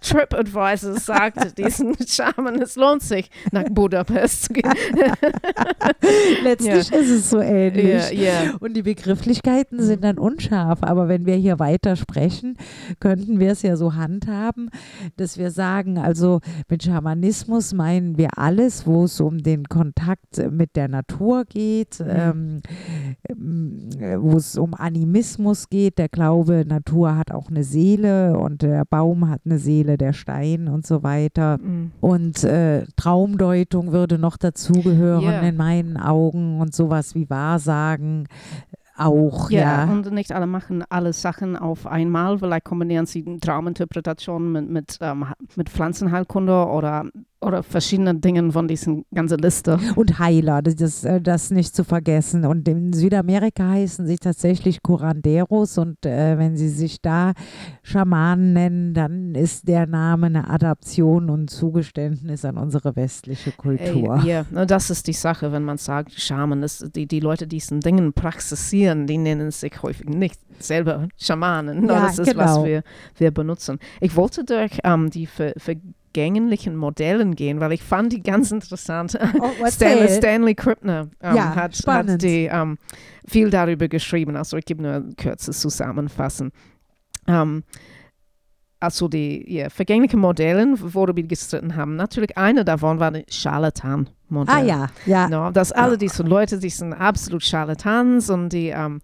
TripAdvisor 0.01 0.99
sagt 0.99 1.57
diesen 1.59 1.97
Schaman, 2.07 2.61
es 2.61 2.77
lohnt 2.77 3.03
sich, 3.03 3.31
nach 3.53 3.65
Budapest 3.71 4.45
zu 4.45 4.53
gehen. 4.53 4.73
Letztlich 6.43 6.93
ist 6.93 7.11
es 7.11 7.31
so 7.31 7.41
ähnlich. 7.41 8.11
Ja, 8.13 8.45
ja. 8.45 8.55
Und 8.61 8.75
die 8.75 8.83
Begrifflichkeiten 8.83 9.83
sind 9.83 10.05
dann 10.05 10.19
unscharf. 10.19 10.81
Aber 10.83 11.09
wenn 11.09 11.27
wir 11.27 11.37
hier 11.37 11.59
weiter 11.59 11.97
sprechen, 11.97 12.57
könnten 12.99 13.41
wir 13.41 13.53
es 13.53 13.63
ja 13.63 13.77
so 13.77 13.95
handhaben, 13.95 14.71
dass 15.17 15.39
wir 15.39 15.51
sagen, 15.51 15.99
also 15.99 16.41
mit 16.69 16.83
Schamanismus 16.83 17.73
meinen 17.73 18.19
wir 18.19 18.39
alles, 18.39 18.87
wo 18.87 19.05
es 19.05 19.21
um 19.21 19.43
den 19.43 19.60
Kontakt 19.69 20.39
mit 20.51 20.77
der 20.77 20.89
Natur 20.89 21.45
geht, 21.45 22.03
ähm, 22.07 22.61
ähm, 23.29 23.91
wo 24.19 24.37
es 24.37 24.57
um 24.57 24.75
Animismus 24.75 25.69
geht. 25.69 25.99
Der 25.99 26.09
Glaube, 26.09 26.65
Natur 26.67 27.17
hat 27.17 27.33
auch 27.33 27.49
eine 27.49 27.65
Seele 27.65 28.39
und 28.39 28.63
der 28.63 28.85
Baum 28.85 29.29
hat 29.29 29.43
eine 29.45 29.59
Seele, 29.59 29.97
der 29.99 30.13
Stein 30.13 30.69
und 30.69 30.87
so 30.87 31.03
weiter. 31.03 31.59
Mm. 31.59 31.93
Und 32.01 32.45
äh, 32.45 32.87
Traumdeutung 32.97 33.93
würde 33.93 34.19
noch 34.19 34.37
dazugehören 34.37 35.23
Ja. 35.23 35.41
in 35.41 35.57
meinen 35.57 35.97
Augen 35.97 36.61
und 36.61 36.75
sowas 36.75 37.15
wie 37.15 37.29
Wahrsagen 37.31 38.27
auch, 39.01 39.51
Ja, 39.51 39.85
ja. 39.87 39.93
und 39.93 40.13
nicht 40.13 40.33
alle 40.33 40.47
machen 40.47 40.85
alle 40.91 41.13
Sachen 41.13 41.57
auf 41.57 41.87
einmal. 41.87 42.39
Vielleicht 42.39 42.65
kombinieren 42.65 43.07
sie 43.07 43.25
Trauminterpretation 43.41 44.53
mit, 44.53 44.69
mit, 44.69 44.99
ähm, 45.01 45.25
mit 45.57 45.71
Pflanzenheilkunde 45.71 46.67
oder, 46.67 47.07
oder 47.41 47.63
verschiedenen 47.63 48.21
Dingen 48.21 48.53
von 48.53 48.69
diesen 48.69 49.05
ganzen 49.15 49.39
Liste. 49.39 49.79
Und 49.95 50.19
Heiler, 50.19 50.61
das, 50.63 50.75
das, 50.77 51.05
äh, 51.05 51.21
das 51.21 51.51
nicht 51.51 51.75
zu 51.75 51.85
vergessen. 51.85 52.45
Und 52.45 52.67
in 52.69 52.93
Südamerika 52.93 53.69
heißen 53.71 54.07
sie 54.07 54.19
tatsächlich 54.19 54.83
Curanderos 54.83 55.79
und 55.79 56.05
äh, 56.05 56.37
wenn 56.37 56.57
sie 56.57 56.69
sich 56.69 57.01
da 57.01 57.33
Schamanen 57.83 58.53
nennen, 58.53 58.95
dann 58.95 59.35
ist 59.35 59.69
der 59.69 59.87
Name 59.87 60.27
eine 60.27 60.51
Adaption 60.51 61.31
und 61.31 61.51
Zugeständnis 61.51 62.45
an 62.45 62.57
unsere 62.59 62.97
westliche 62.97 63.53
Kultur. 63.53 64.21
Ja, 64.25 64.45
na, 64.51 64.67
das 64.67 64.91
ist 64.91 65.07
die 65.07 65.13
Sache, 65.13 65.53
wenn 65.53 65.63
man 65.63 65.79
sagt, 65.79 66.13
Schaman, 66.13 66.63
das, 66.63 66.85
die, 66.95 67.07
die 67.07 67.21
Leute, 67.21 67.47
die 67.47 67.61
diesen 67.61 67.81
Dingen 67.81 68.13
praxizieren, 68.15 69.07
die 69.07 69.19
nennen 69.19 69.51
sich 69.51 69.83
häufig 69.83 70.09
nicht 70.09 70.41
selber 70.59 71.09
Schamanen. 71.19 71.87
Ja, 71.87 72.07
das 72.07 72.19
ist, 72.19 72.37
was 72.37 72.55
genau. 72.55 72.65
wir, 72.65 72.83
wir 73.17 73.31
benutzen. 73.31 73.79
Ich 74.01 74.17
wollte 74.17 74.45
durch 74.45 74.79
ähm, 74.83 75.11
die 75.11 75.27
ver 75.27 75.53
vergänglichen 76.13 76.77
Modellen 76.77 77.37
gehen, 77.37 77.61
weil 77.61 77.73
ich 77.73 77.83
fand 77.83 78.13
die 78.13 78.23
ganz 78.23 78.51
interessant. 78.51 79.19
Oh, 79.41 79.51
Stanley. 79.67 80.09
Stanley 80.09 80.55
Krippner 80.55 81.09
ähm, 81.23 81.37
Ja, 81.37 81.55
hat, 81.55 81.75
hat 81.87 82.23
die, 82.23 82.49
ähm, 82.51 82.79
viel 83.27 83.51
darüber 83.51 83.89
geschrieben. 83.89 84.37
Also 84.37 84.57
ich 84.57 84.65
gebe 84.65 84.83
nur 84.83 84.93
ein 84.95 85.15
kurzes 85.21 85.61
Zusammenfassen. 85.61 86.51
Ähm, 87.27 87.63
also 88.81 89.09
die 89.09 89.45
ja, 89.53 89.69
vergänglichen 89.69 90.21
Modellen, 90.21 90.77
worüber 90.95 91.15
wir 91.15 91.25
gestritten 91.25 91.77
haben, 91.77 91.97
natürlich 91.97 92.37
eine 92.37 92.65
davon 92.65 92.99
war 92.99 93.13
die 93.13 93.27
Charlatan-Modell. 93.29 94.55
Ah 94.55 94.63
ja, 94.63 94.87
ja. 95.07 95.29
No, 95.29 95.51
dass 95.51 95.71
alle 95.71 95.99
diese 95.99 96.23
Leute, 96.23 96.59
die 96.59 96.71
sind 96.71 96.95
absolut 96.95 97.45
Charlatans 97.45 98.31
und 98.31 98.49
die 98.49 98.69
ähm, 98.69 99.01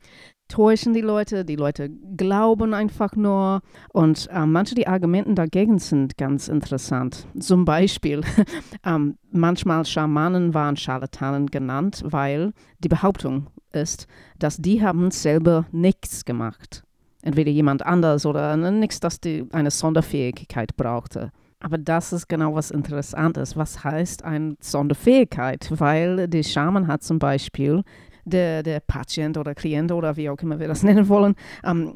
täuschen 0.49 0.93
die 0.93 1.01
Leute, 1.01 1.45
die 1.45 1.57
Leute 1.57 1.91
glauben 2.17 2.75
einfach 2.75 3.17
nur 3.17 3.63
und 3.93 4.29
ähm, 4.31 4.53
manche 4.53 4.75
die 4.75 4.87
Argumenten 4.87 5.35
dagegen 5.35 5.79
sind 5.79 6.17
ganz 6.17 6.49
interessant. 6.49 7.27
Zum 7.39 7.65
Beispiel, 7.65 8.23
ähm, 8.85 9.17
manchmal 9.31 9.85
Schamanen 9.85 10.55
waren 10.55 10.77
Charlatanen 10.77 11.47
genannt, 11.47 12.03
weil 12.05 12.53
die 12.79 12.89
Behauptung 12.89 13.49
ist, 13.73 14.07
dass 14.39 14.57
die 14.57 14.83
haben 14.83 15.11
selber 15.11 15.67
nichts 15.73 16.25
gemacht. 16.25 16.85
Entweder 17.23 17.51
jemand 17.51 17.85
anders 17.85 18.25
oder 18.25 18.57
ne, 18.57 18.71
nichts, 18.71 19.01
dass 19.01 19.21
die 19.21 19.47
eine 19.53 19.71
Sonderfähigkeit 19.71 20.77
brauchte. 20.77 21.33
Aber 21.59 21.79
das 21.79 22.13
ist 22.13 22.29
genau 22.29 22.55
was 22.55 22.71
Interessantes. 22.71 23.57
Was 23.57 23.83
heißt 23.83 24.25
eine 24.25 24.57
Sonderfähigkeit? 24.61 25.69
Weil 25.71 26.29
der 26.29 26.43
Schaman 26.43 26.87
hat 26.87 27.03
zum 27.03 27.19
Beispiel, 27.19 27.83
der, 28.27 28.63
der 28.63 28.81
Patient 28.81 29.39
oder 29.39 29.55
Klient 29.55 29.93
oder 29.93 30.17
wie 30.17 30.29
auch 30.29 30.39
immer 30.39 30.61
wir 30.61 30.69
das 30.69 30.83
nennen 30.85 31.09
wollen, 31.09 31.35
ähm, 31.65 31.93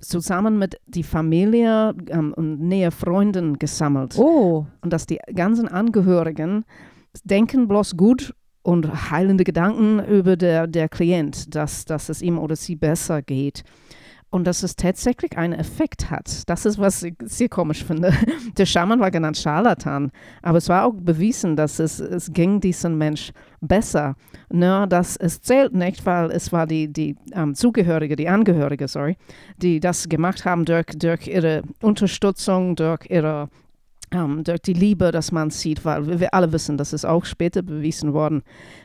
zusammen 0.00 0.58
mit 0.58 0.80
die 0.86 1.02
Familie 1.02 1.94
ähm, 2.08 2.34
und 2.34 2.60
nähe 2.60 2.90
Freunden 2.90 3.58
gesammelt. 3.58 4.18
Oh, 4.18 4.66
Und 4.82 4.92
dass 4.92 5.06
die 5.06 5.18
ganzen 5.34 5.68
Angehörigen 5.68 6.64
denken 7.24 7.68
bloß 7.68 7.96
gut 7.96 8.34
und 8.62 9.10
heilende 9.10 9.44
Gedanken 9.44 10.04
über 10.04 10.36
der, 10.36 10.66
der 10.66 10.88
Klient, 10.88 11.54
dass, 11.54 11.84
dass 11.84 12.08
es 12.08 12.20
ihm 12.20 12.38
oder 12.38 12.56
sie 12.56 12.76
besser 12.76 13.22
geht. 13.22 13.62
Und 14.36 14.44
dass 14.44 14.62
es 14.62 14.76
tatsächlich 14.76 15.38
einen 15.38 15.54
Effekt 15.54 16.10
hat. 16.10 16.42
Das 16.46 16.66
ist, 16.66 16.78
was 16.78 17.02
ich 17.02 17.14
sehr 17.22 17.48
komisch 17.48 17.82
finde. 17.82 18.12
Der 18.58 18.66
Schaman 18.66 19.00
war 19.00 19.10
genannt 19.10 19.38
Scharlatan, 19.38 20.12
aber 20.42 20.58
es 20.58 20.68
war 20.68 20.84
auch 20.84 20.92
bewiesen, 20.92 21.56
dass 21.56 21.78
es, 21.78 22.00
es 22.00 22.30
ging 22.30 22.60
diesem 22.60 22.98
Mensch 22.98 23.32
besser. 23.62 24.14
Nur, 24.50 24.86
dass 24.88 25.16
es 25.16 25.40
zählt 25.40 25.72
nicht, 25.72 26.04
weil 26.04 26.30
es 26.30 26.52
war 26.52 26.66
die, 26.66 26.92
die 26.92 27.16
ähm, 27.32 27.54
Zugehörige, 27.54 28.14
die 28.14 28.28
Angehörige, 28.28 28.88
sorry, 28.88 29.16
die 29.56 29.80
das 29.80 30.06
gemacht 30.06 30.44
haben 30.44 30.66
durch, 30.66 30.88
durch 30.94 31.28
ihre 31.28 31.62
Unterstützung, 31.80 32.76
durch 32.76 33.06
ihre 33.08 33.48
ähm, 34.12 34.44
durch 34.44 34.60
die 34.62 34.72
Liebe, 34.72 35.10
dass 35.10 35.32
man 35.32 35.50
sieht, 35.50 35.84
weil 35.84 36.20
wir- 36.20 36.32
alle 36.32 36.52
wissen, 36.52 36.76
das 36.78 36.92
ist 36.92 37.04
auch 37.04 37.24
später 37.24 37.62
bewiesen 37.62 38.12
worden, 38.12 38.42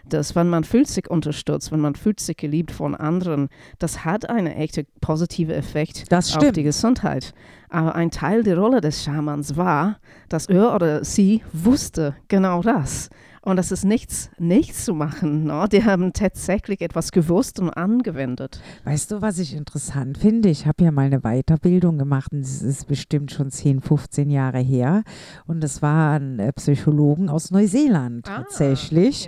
dass 0.10 0.36
wenn 0.36 0.50
man 0.50 0.64
fühlt 0.64 0.88
sich 0.88 1.10
unterstützt, 1.10 1.72
wenn 1.72 1.80
man 1.80 1.96
fühlt 1.96 2.20
sich 2.20 2.38
geliebt 2.38 2.72
von 2.72 2.96
anderen, 2.96 3.50
das 3.80 4.04
hat 4.04 4.30
einen 4.30 4.48
echten 4.48 4.86
positiven 5.00 5.54
Effekt 5.54 6.12
Das 6.12 6.36
auf 6.36 6.52
die 6.52 6.64
Gesundheit. 6.64 7.34
Aber 7.70 7.96
ein 7.96 8.12
Teil 8.12 8.44
der 8.44 8.58
Rolle 8.58 8.82
des 8.82 9.04
Schamans 9.04 9.56
war, 9.56 10.00
dass 10.28 10.48
er 10.48 10.74
oder 10.76 11.04
sie 11.06 11.42
wusste 11.54 12.16
genau 12.28 12.62
das. 12.62 13.10
Und 13.44 13.56
das 13.58 13.72
ist 13.72 13.84
nichts, 13.86 14.30
nichts 14.38 14.86
zu 14.86 14.94
machen. 14.94 15.46
No? 15.46 15.66
Die 15.66 15.84
haben 15.84 16.14
tatsächlich 16.14 16.82
etwas 16.82 17.12
gewusst 17.12 17.60
und 17.60 17.72
angewendet. 17.72 18.62
weißt 18.84 19.10
du, 19.12 19.22
was 19.24 19.40
ich 19.40 19.56
interessant 19.56 20.20
finde? 20.20 20.50
Ich 20.50 20.68
habe 20.68 20.84
ja 20.84 20.92
mal 20.92 21.08
eine 21.08 21.22
Weiterbildung 21.22 21.98
gemacht 21.98 22.32
und 22.34 22.42
es 22.42 22.62
ist 22.62 22.88
bestimmt 22.88 23.32
schon 23.32 23.50
10, 23.50 23.82
15 23.82 24.30
Jahre 24.30 24.60
her. 24.60 25.04
Und 25.48 25.62
das 25.62 25.82
waren 25.82 26.38
äh, 26.38 26.54
Psychologen 26.54 27.30
aus 27.30 27.50
Neuseeland 27.50 28.30
Ah, 28.30 28.44
tatsächlich, 28.44 29.28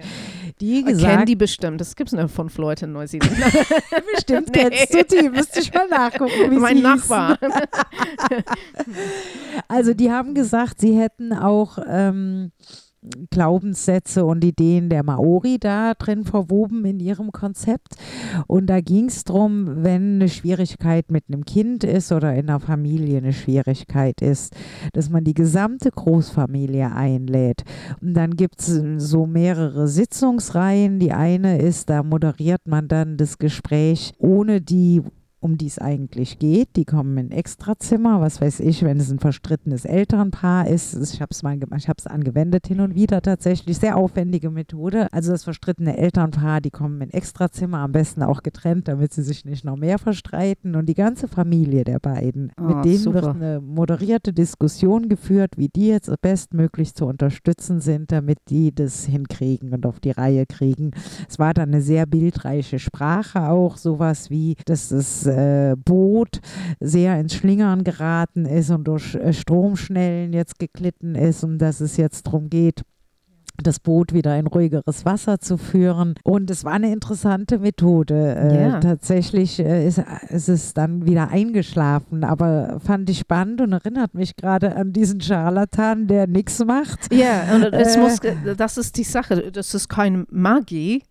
die 0.62 0.84
Kennen 0.84 0.86
gesagt 0.86 1.28
die 1.30 1.36
bestimmt. 1.36 1.82
Das 1.82 1.96
gibt 1.96 2.10
es 2.14 2.14
nur 2.18 2.28
fünf 2.28 2.56
Leute 2.60 2.86
in 2.86 2.92
Neuseeland. 2.92 3.34
bestimmt 4.14 4.52
Nee. 4.56 4.70
kennst 4.70 4.94
du 4.94 5.04
die, 5.24 5.30
müsste 5.30 5.60
ich 5.60 5.74
mal 5.74 5.88
nachgucken, 5.88 6.52
wie 6.52 6.60
mein 6.60 6.82
Nachbar. 6.84 7.40
Also 9.68 9.94
die 9.94 10.12
haben 10.12 10.34
gesagt, 10.34 10.82
sie 10.82 10.98
hätten 11.00 11.34
auch 11.34 11.78
ähm, 11.88 12.52
Glaubenssätze 13.30 14.26
und 14.26 14.44
Ideen 14.44 14.90
der 14.90 15.04
Maori 15.04 15.58
da 15.60 15.94
drin 15.94 16.24
verwoben 16.24 16.86
in 16.86 17.00
ihrem 17.00 17.32
Konzept. 17.32 17.96
Und 18.48 18.68
da 18.68 18.82
ging 18.82 19.06
es 19.06 19.24
darum, 19.24 19.84
wenn 19.84 20.16
eine 20.16 20.30
Schwierigkeit 20.30 21.12
mit 21.12 21.26
einem 21.28 21.46
Kind 21.46 21.84
ist 21.84 22.12
oder 22.12 22.34
in 22.34 22.48
der 22.48 22.60
Familie 22.60 23.18
eine 23.18 23.34
Schwierigkeit 23.34 24.22
ist, 24.22 24.56
dass 24.94 25.10
man 25.10 25.24
die 25.24 25.34
gesamte 25.34 25.92
Großfamilie 25.92 26.94
einlädt. 26.94 27.64
Und 28.02 28.14
dann 28.14 28.36
gibt 28.36 28.62
es 28.62 28.82
so 28.98 29.26
mehrere 29.26 29.88
Sitzungsreihen. 29.88 31.00
Die 31.00 31.12
eine 31.12 31.60
ist, 31.60 31.90
da 31.90 32.04
moderiert 32.04 32.62
man 32.66 32.88
dann 32.88 33.18
das 33.18 33.38
Gespräch 33.38 34.14
ohne 34.18 34.62
die 34.62 35.02
um 35.44 35.58
die 35.58 35.68
es 35.68 35.78
eigentlich 35.78 36.40
geht. 36.40 36.76
Die 36.78 36.86
kommen 36.86 37.18
in 37.18 37.32
Extrazimmer, 37.32 38.22
was 38.22 38.40
weiß 38.40 38.62
ich, 38.62 38.84
wenn 38.84 38.98
es 38.98 39.12
ein 39.12 39.20
verstrittenes 39.20 39.84
Elternpaar 39.84 40.68
ist. 40.68 40.94
Ich 41.14 41.22
habe 41.22 41.32
es 41.32 41.44
mal 41.44 41.58
ich 41.76 41.90
habe 41.90 41.98
es 42.00 42.08
angewendet 42.08 42.66
hin 42.68 42.80
und 42.80 42.96
wieder 42.96 43.22
tatsächlich. 43.22 43.78
Sehr 43.78 43.98
aufwendige 43.98 44.50
Methode. 44.50 45.12
Also 45.12 45.32
das 45.34 45.44
verstrittene 45.44 45.98
Elternpaar, 45.98 46.62
die 46.62 46.72
kommen 46.72 47.02
in 47.02 47.10
Extrazimmer, 47.12 47.80
am 47.80 47.92
besten 47.92 48.24
auch 48.24 48.42
getrennt, 48.42 48.88
damit 48.88 49.12
sie 49.14 49.22
sich 49.22 49.44
nicht 49.44 49.66
noch 49.66 49.76
mehr 49.76 50.00
verstreiten. 50.00 50.76
Und 50.76 50.88
die 50.88 50.94
ganze 50.94 51.28
Familie 51.28 51.84
der 51.84 52.00
beiden, 52.00 52.52
Oh, 52.60 52.64
mit 52.64 52.86
denen 52.86 52.98
super. 52.98 53.22
wird 53.22 53.36
eine 53.36 53.60
moderierte 53.62 54.32
Diskussion 54.32 55.10
geführt, 55.10 55.58
wie 55.58 55.68
die 55.68 55.88
jetzt 55.88 56.10
bestmöglich 56.22 56.94
zu 56.96 57.06
unterstützen 57.06 57.82
sind, 57.82 58.12
damit 58.12 58.38
die 58.50 58.74
das 58.74 59.06
hinkriegen 59.06 59.74
und 59.74 59.86
auf 59.86 60.00
die 60.00 60.12
Reihe 60.12 60.46
kriegen. 60.46 60.92
Es 61.28 61.38
war 61.38 61.54
dann 61.54 61.70
eine 61.70 61.82
sehr 61.82 62.06
bildreiche 62.06 62.80
Sprache 62.80 63.50
auch, 63.50 63.76
sowas 63.78 64.30
wie, 64.30 64.56
dass 64.66 64.90
das 64.90 65.26
äh, 65.34 65.76
Boot 65.78 66.40
sehr 66.80 67.20
ins 67.20 67.34
Schlingern 67.36 67.84
geraten 67.84 68.46
ist 68.46 68.70
und 68.70 68.86
durch 68.88 69.16
äh, 69.16 69.34
Stromschnellen 69.34 70.34
jetzt 70.34 70.60
geglitten 70.60 71.16
ist 71.16 71.44
und 71.44 71.58
dass 71.60 71.82
es 71.82 71.98
jetzt 71.98 72.28
darum 72.28 72.50
geht, 72.50 72.82
das 73.62 73.80
Boot 73.80 74.14
wieder 74.14 74.36
in 74.40 74.48
ruhigeres 74.48 75.06
Wasser 75.06 75.40
zu 75.40 75.58
führen. 75.58 76.16
Und 76.24 76.50
es 76.50 76.66
war 76.66 76.74
eine 76.74 76.92
interessante 76.92 77.60
Methode. 77.60 78.36
Äh, 78.36 78.62
Ja. 78.64 78.80
Tatsächlich 78.80 79.60
äh, 79.60 79.86
ist, 79.88 80.02
ist 80.30 80.50
es 80.50 80.74
dann 80.74 81.06
wieder 81.06 81.30
eingeschlafen, 81.30 82.24
aber 82.24 82.80
fand 82.84 83.12
ich 83.12 83.20
spannend 83.20 83.62
und 83.62 83.72
erinnert 83.72 84.16
mich 84.16 84.36
gerade 84.36 84.76
an 84.76 84.92
diesen 84.92 85.22
Scharlatan, 85.22 86.08
der 86.08 86.26
nichts 86.26 86.66
macht. 86.66 87.14
Ja, 87.14 87.44
und 87.56 87.66
es 87.74 87.96
Äh. 87.96 88.00
muss, 88.00 88.18
das 88.58 88.78
ist 88.80 88.98
die 88.98 89.04
Sache, 89.04 89.52
das 89.52 89.76
ist 89.76 89.88
keine 89.88 90.26
Magie, 90.32 91.04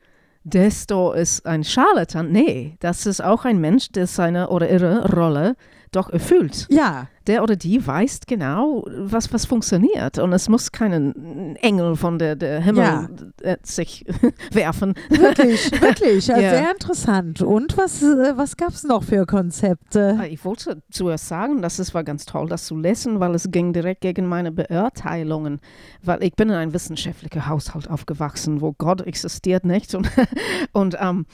desto 0.44 1.12
ist 1.12 1.46
ein 1.46 1.64
Scharlatan. 1.64 2.30
Nee, 2.30 2.76
das 2.80 3.06
ist 3.06 3.22
auch 3.22 3.44
ein 3.44 3.58
Mensch, 3.58 3.90
der 3.90 4.06
seine 4.06 4.48
oder 4.48 4.70
ihre 4.70 5.12
Rolle 5.12 5.56
doch 5.92 6.10
erfüllt. 6.10 6.66
Ja, 6.70 7.06
Der 7.28 7.42
oder 7.44 7.54
die 7.54 7.86
weiß 7.86 8.20
genau, 8.26 8.84
was, 8.98 9.32
was 9.32 9.44
funktioniert. 9.46 10.18
Und 10.18 10.32
es 10.32 10.48
muss 10.48 10.72
keinen 10.72 11.54
Engel 11.56 11.94
von 11.94 12.18
der, 12.18 12.34
der 12.34 12.60
Himmel 12.60 12.82
Ja. 12.82 13.08
äh, 13.42 13.56
sich 13.62 14.04
werfen. 14.50 14.94
wirklich, 15.08 15.70
wirklich. 15.80 16.26
Ja, 16.26 16.38
Ja. 16.40 16.50
Sehr 16.50 16.70
interessant. 16.72 17.40
Und 17.42 17.76
was, 17.78 18.02
äh, 18.02 18.32
was 18.36 18.56
gab 18.56 18.70
es 18.70 18.82
noch 18.84 19.04
für 19.04 19.24
Konzepte? 19.26 20.18
Äh, 20.20 20.28
Ich 20.28 20.44
wollte 20.44 20.82
zuerst 20.90 21.28
sagen, 21.28 21.62
dass 21.62 21.78
es 21.78 21.94
war 21.94 22.02
ganz 22.02 22.24
toll, 22.26 22.48
das 22.48 22.64
zu 22.64 22.76
lesen, 22.76 23.20
weil 23.20 23.34
es 23.36 23.50
ging 23.52 23.72
direkt 23.72 24.00
gegen 24.00 24.26
meine 24.26 24.50
Beurteilungen. 24.50 25.60
Weil 26.02 26.24
ich 26.24 26.34
bin 26.34 26.48
in 26.48 26.54
einem 26.56 26.72
wissenschaftlichen 26.74 27.46
Haushalt 27.46 27.88
aufgewachsen, 27.88 28.60
wo 28.62 28.72
Gott 28.72 29.02
existiert 29.02 29.64
nicht. 29.64 29.94
Und, 29.94 30.10
und 30.72 30.96
ähm, 31.00 31.26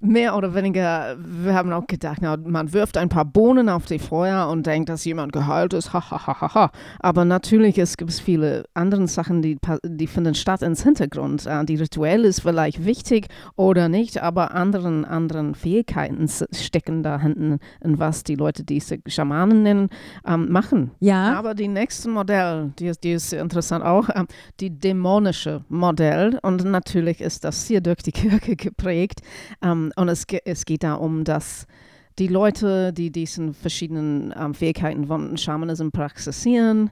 mehr 0.00 0.36
oder 0.36 0.54
weniger, 0.54 1.16
wir 1.18 1.54
haben 1.54 1.72
auch 1.72 1.86
gedacht, 1.88 2.18
na, 2.20 2.36
man 2.36 2.72
wirft 2.72 2.96
ein 2.96 3.08
paar 3.08 3.24
Bohnen 3.24 3.68
auf 3.68 3.86
die 3.86 3.98
Feuer 4.02 4.48
und 4.48 4.66
denkt, 4.66 4.88
dass 4.88 5.04
jemand 5.04 5.32
geheilt 5.32 5.72
ist. 5.72 5.92
Ha, 5.92 6.10
ha, 6.10 6.26
ha, 6.26 6.40
ha, 6.40 6.54
ha. 6.54 6.70
Aber 6.98 7.24
natürlich 7.24 7.78
es 7.78 7.96
gibt 7.96 8.12
viele 8.12 8.64
andere 8.74 9.06
Sachen, 9.08 9.42
die, 9.42 9.58
die 9.84 10.06
finden 10.06 10.34
statt 10.34 10.62
ins 10.62 10.82
Hintergrund. 10.82 11.46
Äh, 11.46 11.64
die 11.64 11.76
Rituell 11.76 12.24
ist 12.24 12.40
vielleicht 12.40 12.84
wichtig 12.84 13.28
oder 13.56 13.88
nicht, 13.88 14.22
aber 14.22 14.54
anderen, 14.54 15.04
anderen 15.04 15.54
Fähigkeiten 15.54 16.28
stecken 16.28 17.02
da 17.02 17.18
hinten, 17.18 17.58
in 17.82 17.98
was 17.98 18.24
die 18.24 18.34
Leute, 18.34 18.64
die 18.64 18.80
sich 18.80 19.00
Schamanen 19.06 19.62
nennen, 19.62 19.88
ähm, 20.26 20.50
machen. 20.50 20.90
Ja, 21.00 21.34
Aber 21.38 21.54
die 21.54 21.68
nächste 21.68 22.08
Modell, 22.08 22.72
die 22.78 22.86
ist, 22.86 23.04
die 23.04 23.12
ist 23.12 23.32
interessant 23.32 23.84
auch, 23.84 24.08
ähm, 24.14 24.26
die 24.60 24.70
dämonische 24.70 25.64
Modell. 25.68 26.38
Und 26.42 26.64
natürlich 26.64 27.20
ist 27.20 27.44
das 27.44 27.66
sehr 27.66 27.80
durch 27.80 28.02
die 28.02 28.12
Kirche 28.12 28.56
geprägt. 28.56 29.20
Ähm, 29.62 29.92
und 29.96 30.08
es, 30.08 30.26
es 30.44 30.64
geht 30.64 30.82
da 30.82 30.94
um, 30.94 31.24
dass 31.24 31.66
die 32.18 32.28
Leute, 32.28 32.92
die 32.92 33.10
diesen 33.10 33.54
verschiedenen 33.54 34.34
ähm, 34.36 34.54
Fähigkeiten 34.54 35.06
von 35.06 35.36
Schamanism 35.36 35.88
praktisieren, 35.90 36.90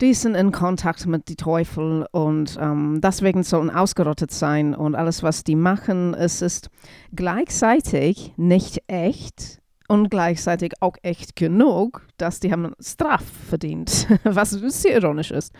die 0.00 0.14
sind 0.14 0.34
in 0.34 0.50
Kontakt 0.50 1.06
mit 1.06 1.28
dem 1.28 1.36
Teufel 1.36 2.06
und 2.10 2.58
ähm, 2.60 3.00
deswegen 3.00 3.44
sollen 3.44 3.70
ausgerottet 3.70 4.32
sein. 4.32 4.74
Und 4.74 4.94
alles, 4.94 5.22
was 5.22 5.44
die 5.44 5.54
machen, 5.54 6.14
es 6.14 6.42
ist 6.42 6.70
gleichzeitig 7.14 8.32
nicht 8.36 8.82
echt 8.88 9.60
und 9.88 10.10
gleichzeitig 10.10 10.72
auch 10.80 10.96
echt 11.02 11.36
genug, 11.36 12.06
dass 12.16 12.40
die 12.40 12.50
haben 12.50 12.72
Straf 12.80 13.22
verdient, 13.48 14.08
was 14.24 14.50
sehr 14.50 14.96
ironisch 14.96 15.30
ist. 15.30 15.52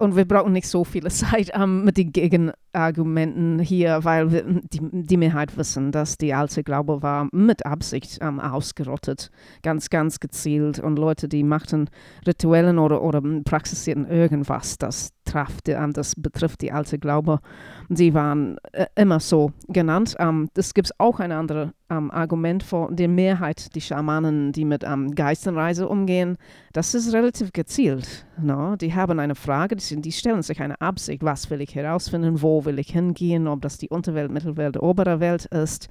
Und 0.00 0.16
wir 0.16 0.24
brauchen 0.24 0.54
nicht 0.54 0.66
so 0.66 0.82
viel 0.82 1.06
Zeit 1.10 1.50
ähm, 1.54 1.84
mit 1.84 1.98
den 1.98 2.10
Gegenargumenten 2.10 3.58
hier, 3.58 4.02
weil 4.02 4.32
wir, 4.32 4.44
die, 4.44 4.80
die 4.92 5.16
Mehrheit 5.18 5.58
wissen, 5.58 5.92
dass 5.92 6.16
die 6.16 6.32
alte 6.32 6.64
Glaube 6.64 7.02
war 7.02 7.28
mit 7.32 7.66
Absicht 7.66 8.16
ähm, 8.22 8.40
ausgerottet, 8.40 9.30
ganz, 9.62 9.90
ganz 9.90 10.18
gezielt. 10.18 10.78
Und 10.78 10.98
Leute, 10.98 11.28
die 11.28 11.44
machten 11.44 11.90
Rituellen 12.26 12.78
oder, 12.78 13.02
oder 13.02 13.20
praxisierten 13.44 14.06
irgendwas, 14.06 14.78
das, 14.78 15.10
traf, 15.30 15.60
die, 15.62 15.72
ähm, 15.72 15.92
das 15.92 16.14
betrifft 16.16 16.60
die 16.60 16.72
alte 16.72 16.98
Glaube, 16.98 17.40
die 17.88 18.14
waren 18.14 18.58
äh, 18.72 18.86
immer 18.94 19.20
so 19.20 19.52
genannt. 19.68 20.16
Ähm, 20.18 20.48
das 20.54 20.74
gibt 20.74 20.90
auch 20.98 21.20
ein 21.20 21.32
anderes 21.32 21.70
ähm, 21.90 22.10
Argument 22.10 22.62
von 22.62 22.94
der 22.94 23.08
Mehrheit, 23.08 23.74
die 23.74 23.80
Schamanen, 23.80 24.52
die 24.52 24.64
mit 24.64 24.84
ähm, 24.84 25.14
Geistenreise 25.14 25.88
umgehen. 25.88 26.36
Das 26.72 26.94
ist 26.94 27.12
relativ 27.12 27.52
gezielt. 27.52 28.26
No? 28.40 28.76
Die 28.76 28.94
haben 28.94 29.18
eine 29.18 29.34
Frage, 29.34 29.76
die, 29.76 30.00
die 30.00 30.12
stellen 30.12 30.42
sich 30.42 30.60
eine 30.60 30.80
Absicht. 30.80 31.22
Was 31.22 31.50
will 31.50 31.60
ich 31.60 31.74
herausfinden? 31.74 32.42
Wo 32.42 32.64
will 32.64 32.78
ich 32.78 32.90
hingehen? 32.90 33.48
Ob 33.48 33.62
das 33.62 33.78
die 33.78 33.88
Unterwelt, 33.88 34.30
Mittelwelt, 34.30 34.80
obere 34.80 35.20
Welt 35.20 35.46
ist. 35.46 35.88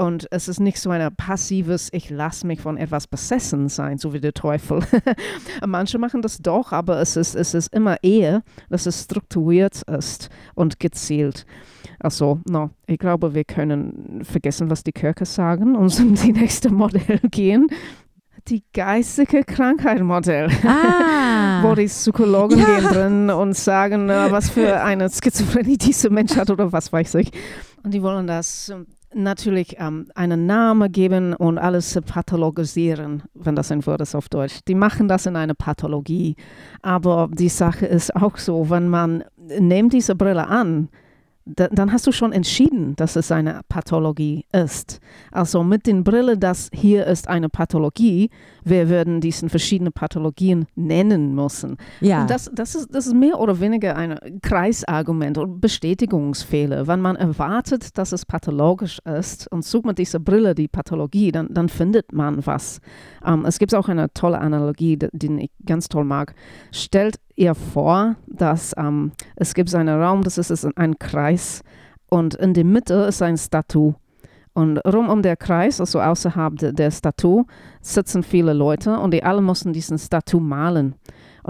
Und 0.00 0.28
es 0.30 0.48
ist 0.48 0.60
nicht 0.60 0.78
so 0.78 0.88
ein 0.88 1.14
passives, 1.14 1.90
ich 1.92 2.08
lasse 2.08 2.46
mich 2.46 2.62
von 2.62 2.78
etwas 2.78 3.06
besessen 3.06 3.68
sein, 3.68 3.98
so 3.98 4.14
wie 4.14 4.20
der 4.20 4.32
Teufel. 4.32 4.80
Manche 5.66 5.98
machen 5.98 6.22
das 6.22 6.38
doch, 6.38 6.72
aber 6.72 7.00
es 7.02 7.16
ist, 7.16 7.34
es 7.34 7.52
ist 7.52 7.74
immer 7.74 8.02
eher, 8.02 8.42
dass 8.70 8.86
es 8.86 9.02
strukturiert 9.02 9.82
ist 9.82 10.30
und 10.54 10.80
gezielt. 10.80 11.44
Also, 11.98 12.40
no, 12.48 12.70
ich 12.86 12.98
glaube, 12.98 13.34
wir 13.34 13.44
können 13.44 14.22
vergessen, 14.24 14.70
was 14.70 14.84
die 14.84 14.92
Kirche 14.92 15.26
sagen 15.26 15.76
und 15.76 15.90
zum 15.90 16.14
die 16.14 16.32
nächste 16.32 16.70
Modell 16.70 17.20
gehen. 17.30 17.66
Die 18.48 18.64
geistige 18.72 19.44
Krankheit-Modell, 19.44 20.48
ah. 20.66 21.62
wo 21.62 21.74
die 21.74 21.84
Psychologen 21.84 22.58
Ja. 22.58 22.78
gehen 22.78 22.88
drin 22.88 23.30
und 23.30 23.54
sagen, 23.54 24.08
was 24.08 24.48
für 24.48 24.82
eine 24.82 25.10
Schizophrenie 25.10 25.76
dieser 25.76 26.08
Mensch 26.08 26.36
hat 26.36 26.48
oder 26.48 26.72
was 26.72 26.90
weiß 26.90 27.16
ich. 27.16 27.32
Und 27.82 27.92
die 27.92 28.02
wollen 28.02 28.26
das 28.26 28.72
natürlich 29.14 29.76
ähm, 29.78 30.06
einen 30.14 30.46
Namen 30.46 30.90
geben 30.90 31.34
und 31.34 31.58
alles 31.58 31.98
pathologisieren, 32.06 33.22
wenn 33.34 33.56
das 33.56 33.72
ein 33.72 33.84
Wort 33.86 34.00
ist 34.00 34.14
auf 34.14 34.28
Deutsch. 34.28 34.60
Die 34.68 34.74
machen 34.74 35.08
das 35.08 35.26
in 35.26 35.36
eine 35.36 35.54
Pathologie. 35.54 36.36
Aber 36.82 37.28
die 37.32 37.48
Sache 37.48 37.86
ist 37.86 38.14
auch 38.14 38.36
so, 38.36 38.70
wenn 38.70 38.88
man 38.88 39.24
nimmt 39.36 39.92
diese 39.92 40.14
Brille 40.14 40.46
an, 40.46 40.88
da, 41.56 41.68
dann 41.68 41.92
hast 41.92 42.06
du 42.06 42.12
schon 42.12 42.32
entschieden, 42.32 42.94
dass 42.96 43.16
es 43.16 43.32
eine 43.32 43.60
Pathologie 43.68 44.44
ist. 44.52 45.00
Also 45.30 45.62
mit 45.62 45.86
den 45.86 46.04
Brille, 46.04 46.38
das 46.38 46.70
hier 46.72 47.06
ist 47.06 47.28
eine 47.28 47.48
Pathologie, 47.48 48.30
wir 48.64 48.88
würden 48.88 49.20
diesen 49.20 49.48
verschiedenen 49.48 49.92
Pathologien 49.92 50.66
nennen 50.74 51.34
müssen. 51.34 51.76
ja. 52.00 52.22
Und 52.22 52.30
das, 52.30 52.50
das, 52.54 52.74
ist, 52.74 52.94
das 52.94 53.06
ist 53.06 53.14
mehr 53.14 53.40
oder 53.40 53.60
weniger 53.60 53.96
ein 53.96 54.18
Kreisargument 54.42 55.38
und 55.38 55.60
Bestätigungsfehler. 55.60 56.86
Wenn 56.86 57.00
man 57.00 57.16
erwartet, 57.16 57.96
dass 57.98 58.12
es 58.12 58.26
pathologisch 58.26 58.98
ist 59.04 59.50
und 59.50 59.64
sucht 59.64 59.86
mit 59.86 59.98
dieser 59.98 60.18
Brille 60.18 60.54
die 60.54 60.68
Pathologie, 60.68 61.32
dann, 61.32 61.48
dann 61.52 61.68
findet 61.68 62.12
man 62.12 62.44
was. 62.46 62.80
Ähm, 63.24 63.44
es 63.44 63.58
gibt 63.58 63.74
auch 63.74 63.88
eine 63.88 64.12
tolle 64.12 64.38
Analogie, 64.38 64.96
die, 64.96 65.08
die 65.12 65.44
ich 65.44 65.50
ganz 65.66 65.88
toll 65.88 66.04
mag. 66.04 66.34
Stellt 66.72 67.16
ihr 67.40 67.54
vor, 67.54 68.16
dass 68.26 68.74
ähm, 68.76 69.12
es 69.34 69.54
gibt 69.54 69.74
einen 69.74 70.00
Raum, 70.00 70.22
das 70.22 70.36
ist, 70.36 70.66
ein 70.76 70.98
Kreis 70.98 71.62
und 72.10 72.34
in 72.34 72.52
der 72.54 72.64
Mitte 72.64 72.94
ist 73.08 73.22
ein 73.22 73.38
Statue. 73.38 73.94
Und 74.52 74.78
rum 74.78 75.08
um 75.08 75.22
der 75.22 75.36
Kreis, 75.36 75.80
also 75.80 76.00
außerhalb 76.00 76.56
de, 76.56 76.72
der 76.72 76.90
Statue, 76.90 77.46
sitzen 77.80 78.22
viele 78.22 78.52
Leute 78.52 78.98
und 78.98 79.14
die 79.14 79.22
alle 79.22 79.40
mussten 79.40 79.72
diesen 79.72 79.96
Statue 79.98 80.40
malen. 80.40 80.96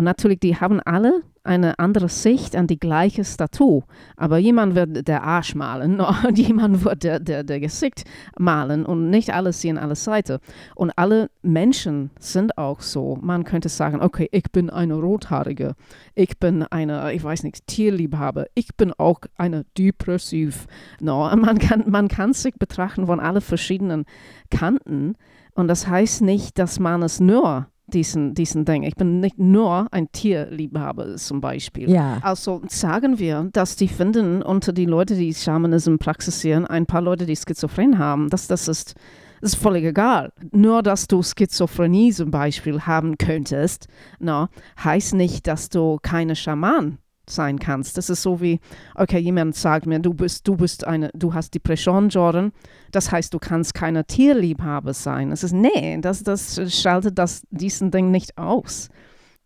Und 0.00 0.04
natürlich, 0.04 0.40
die 0.40 0.56
haben 0.56 0.80
alle 0.80 1.24
eine 1.44 1.78
andere 1.78 2.08
Sicht 2.08 2.56
an 2.56 2.66
die 2.66 2.80
gleiche 2.80 3.22
Statue. 3.22 3.82
Aber 4.16 4.38
jemand 4.38 4.74
wird 4.74 5.06
der 5.06 5.24
Arsch 5.24 5.54
malen 5.54 6.00
und 6.26 6.38
jemand 6.38 6.86
wird 6.86 7.04
der, 7.04 7.20
der, 7.20 7.44
der 7.44 7.60
Gesicht 7.60 8.04
malen 8.38 8.86
und 8.86 9.10
nicht 9.10 9.34
alle 9.34 9.52
sehen 9.52 9.76
alle 9.76 9.96
Seiten. 9.96 10.38
Und 10.74 10.90
alle 10.96 11.28
Menschen 11.42 12.12
sind 12.18 12.56
auch 12.56 12.80
so. 12.80 13.18
Man 13.20 13.44
könnte 13.44 13.68
sagen, 13.68 14.00
okay, 14.00 14.26
ich 14.32 14.50
bin 14.50 14.70
eine 14.70 14.94
Rothaarige, 14.94 15.74
ich 16.14 16.38
bin 16.38 16.62
eine, 16.62 17.12
ich 17.12 17.22
weiß 17.22 17.42
nicht, 17.42 17.66
Tierliebhaber, 17.66 18.46
ich 18.54 18.74
bin 18.78 18.94
auch 18.94 19.20
eine 19.36 19.66
Depressiv. 19.76 20.66
No, 20.98 21.30
man, 21.36 21.58
kann, 21.58 21.84
man 21.90 22.08
kann 22.08 22.32
sich 22.32 22.54
betrachten 22.54 23.04
von 23.04 23.20
alle 23.20 23.42
verschiedenen 23.42 24.06
Kanten 24.50 25.16
und 25.52 25.68
das 25.68 25.86
heißt 25.86 26.22
nicht, 26.22 26.58
dass 26.58 26.80
man 26.80 27.02
es 27.02 27.20
nur 27.20 27.66
diesen, 27.94 28.34
diesen 28.34 28.64
Ding. 28.64 28.82
Ich 28.82 28.94
bin 28.94 29.20
nicht 29.20 29.38
nur 29.38 29.86
ein 29.90 30.10
Tierliebhaber 30.12 31.16
zum 31.16 31.40
Beispiel. 31.40 31.90
ja. 31.90 32.18
Also 32.22 32.62
sagen 32.68 33.18
wir, 33.18 33.48
dass 33.52 33.76
die 33.76 33.88
finden 33.88 34.42
unter 34.42 34.72
die 34.72 34.86
Leute, 34.86 35.14
die 35.14 35.34
Schamanism 35.34 35.96
praktizieren, 35.96 36.66
ein 36.66 36.86
paar 36.86 37.02
Leute, 37.02 37.26
die 37.26 37.36
Schizophren 37.36 37.98
haben. 37.98 38.28
Das, 38.30 38.46
das 38.46 38.68
ist 38.68 38.94
ist 39.42 39.56
völlig 39.56 39.84
egal. 39.84 40.32
Nur, 40.52 40.82
dass 40.82 41.06
du 41.06 41.22
Schizophrenie 41.22 42.12
zum 42.12 42.30
Beispiel 42.30 42.82
haben 42.82 43.16
könntest, 43.16 43.88
no, 44.18 44.48
heißt 44.84 45.14
nicht, 45.14 45.46
dass 45.46 45.70
du 45.70 45.98
keine 46.02 46.36
Schaman 46.36 46.98
sein 47.30 47.58
kannst. 47.58 47.96
Das 47.96 48.10
ist 48.10 48.22
so 48.22 48.40
wie, 48.40 48.60
okay, 48.94 49.18
jemand 49.18 49.54
sagt 49.56 49.86
mir, 49.86 49.98
du 49.98 50.14
bist, 50.14 50.46
du 50.46 50.56
bist 50.56 50.86
eine, 50.86 51.10
du 51.14 51.34
hast 51.34 51.54
Depression, 51.54 52.08
Jordan. 52.08 52.52
Das 52.92 53.10
heißt, 53.12 53.32
du 53.32 53.38
kannst 53.38 53.74
keine 53.74 54.04
Tierliebhaber 54.04 54.94
sein. 54.94 55.32
Es 55.32 55.44
ist, 55.44 55.52
nee, 55.52 55.98
das, 56.00 56.22
das 56.22 56.60
schaltet 56.68 57.18
das, 57.18 57.42
diesen 57.50 57.90
Ding 57.90 58.10
nicht 58.10 58.36
aus. 58.38 58.88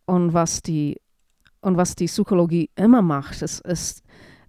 Und 0.07 0.35
was 0.35 0.63
die, 0.63 1.01
und 1.61 1.77
was 1.77 1.95
die 1.95 2.07
Psychologie 2.07 2.71
immer 2.77 3.03
macht, 3.03 3.43
ist, 3.43 3.61
ist 3.61 4.05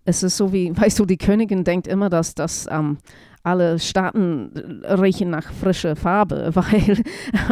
es 0.06 0.22
ist 0.24 0.38
so 0.38 0.54
wie, 0.54 0.72
weißt 0.78 1.00
du, 1.00 1.06
die 1.06 1.18
Königin 1.18 1.64
denkt 1.64 1.88
immer, 1.88 2.10
dass 2.10 2.36
das 2.36 2.68
ähm, 2.72 2.98
alle 3.46 3.78
Staaten 3.80 4.84
riechen 4.84 5.30
nach 5.30 5.52
frischer 5.54 5.96
Farbe, 5.96 6.52
weil 6.54 7.04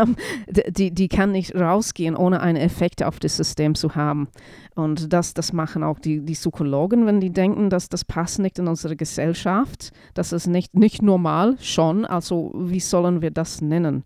ähm, 0.02 0.16
die, 0.50 0.92
die 0.92 1.08
kann 1.08 1.32
nicht 1.32 1.56
rausgehen, 1.56 2.16
ohne 2.16 2.42
einen 2.42 2.58
Effekt 2.58 3.04
auf 3.04 3.20
das 3.20 3.38
System 3.38 3.76
zu 3.76 3.96
haben. 3.96 4.28
Und 4.76 5.14
das, 5.14 5.36
das 5.36 5.54
machen 5.54 5.84
auch 5.84 6.00
die, 6.00 6.22
die 6.22 6.34
Psychologen, 6.34 7.06
wenn 7.06 7.20
die 7.20 7.30
denken, 7.30 7.70
dass 7.70 7.90
das 7.90 8.06
passt 8.06 8.40
nicht 8.40 8.58
in 8.58 8.68
unsere 8.68 8.96
Gesellschaft. 8.96 9.92
Das 10.16 10.34
ist 10.34 10.48
nicht, 10.48 10.76
nicht 10.76 11.04
normal, 11.04 11.58
schon. 11.60 12.06
Also 12.06 12.52
wie 12.56 12.80
sollen 12.80 13.22
wir 13.22 13.32
das 13.32 13.62
nennen? 13.62 14.04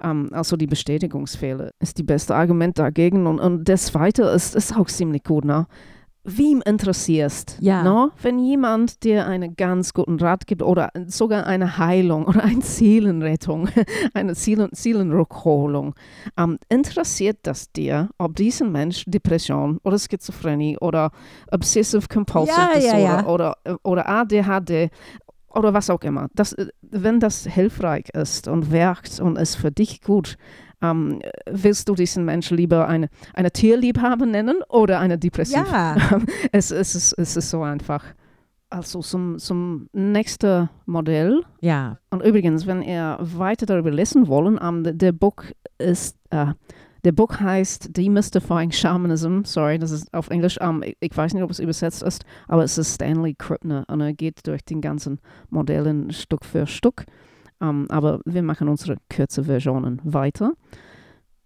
Um, 0.00 0.10
ähm, 0.10 0.28
also 0.32 0.56
die 0.56 0.66
Bestätigungsfehler 0.66 1.70
ist 1.80 1.98
die 1.98 2.04
beste 2.04 2.34
Argument 2.34 2.78
dagegen. 2.78 3.26
Und, 3.26 3.38
und 3.40 3.68
das 3.68 3.86
Zweite 3.86 4.24
ist, 4.24 4.54
ist 4.54 4.76
auch 4.76 4.86
ziemlich 4.86 5.24
gut. 5.24 5.44
Ne? 5.44 5.66
Wem 6.36 6.62
interessierst. 6.64 7.58
Ja. 7.60 7.82
No? 7.82 8.10
Wenn 8.20 8.38
jemand 8.38 9.02
dir 9.04 9.26
einen 9.26 9.56
ganz 9.56 9.94
guten 9.94 10.18
Rat 10.18 10.46
gibt 10.46 10.62
oder 10.62 10.90
sogar 11.06 11.46
eine 11.46 11.78
Heilung 11.78 12.26
oder 12.26 12.44
eine 12.44 12.62
Seelenrettung, 12.62 13.68
eine 14.14 14.34
Seelen 14.34 14.68
Seelenrückholung, 14.72 15.94
ähm, 16.36 16.58
interessiert 16.68 17.38
das 17.42 17.72
dir, 17.72 18.10
ob 18.18 18.36
dieser 18.36 18.66
Mensch 18.66 19.04
Depression 19.06 19.78
oder 19.84 19.98
Schizophrenie 19.98 20.78
oder 20.78 21.10
Obsessive 21.50 22.08
Compulsive 22.08 22.56
ja, 22.56 22.74
Disorder 22.74 22.98
ja, 22.98 23.26
Oder, 23.26 23.56
oder 23.82 24.08
ADHD 24.08 24.90
oder 25.50 25.74
was 25.74 25.90
auch 25.90 26.02
immer. 26.02 26.28
Das, 26.34 26.54
wenn 26.82 27.20
das 27.20 27.44
hilfreich 27.46 28.10
ist 28.12 28.48
und 28.48 28.70
wirkt 28.70 29.20
und 29.20 29.36
ist 29.36 29.56
für 29.56 29.70
dich 29.70 30.02
gut, 30.02 30.36
ähm, 30.82 31.20
willst 31.50 31.88
du 31.88 31.94
diesen 31.94 32.24
Menschen 32.24 32.56
lieber 32.56 32.88
eine, 32.88 33.08
eine 33.34 33.50
Tierliebhaber 33.50 34.26
nennen 34.26 34.62
oder 34.68 35.00
eine 35.00 35.18
Depressiv? 35.18 35.66
Ja. 35.70 35.96
es, 36.52 36.70
es, 36.70 36.94
ist, 36.94 37.12
es 37.18 37.36
ist 37.36 37.50
so 37.50 37.62
einfach. 37.62 38.04
Also 38.70 39.00
zum, 39.00 39.38
zum 39.38 39.88
nächsten 39.92 40.68
Modell. 40.84 41.42
Ja. 41.60 41.98
Und 42.10 42.22
übrigens, 42.22 42.66
wenn 42.66 42.82
ihr 42.82 43.16
weiter 43.20 43.64
darüber 43.64 43.90
lesen 43.90 44.28
wollen, 44.28 44.58
um, 44.58 44.84
ähm, 44.84 44.98
der 44.98 45.12
Buch 45.12 45.42
ist, 45.78 46.18
uh, 46.34 46.52
der 47.04 47.12
Buch 47.12 47.40
heißt 47.40 47.96
Demystifying 47.96 48.70
Shamanism. 48.70 49.42
Sorry, 49.44 49.78
das 49.78 49.90
ist 49.90 50.12
auf 50.12 50.28
Englisch. 50.28 50.60
Um, 50.60 50.82
ich, 50.82 50.96
ich, 51.00 51.16
weiß 51.16 51.32
nicht, 51.32 51.42
ob 51.42 51.50
es 51.50 51.60
übersetzt 51.60 52.02
ist, 52.02 52.26
aber 52.46 52.62
es 52.62 52.76
ist 52.76 52.96
Stanley 52.96 53.34
Krippner 53.34 53.84
und 53.88 54.02
er 54.02 54.12
geht 54.12 54.46
durch 54.46 54.62
den 54.64 54.82
ganzen 54.82 55.18
Modellen 55.48 56.12
Stück 56.12 56.44
für 56.44 56.66
Stück. 56.66 57.06
Um, 57.60 57.90
aber 57.90 58.20
wir 58.24 58.42
machen 58.42 58.68
unsere 58.68 58.98
kürze 59.08 59.44
Versionen 59.44 60.00
weiter. 60.04 60.52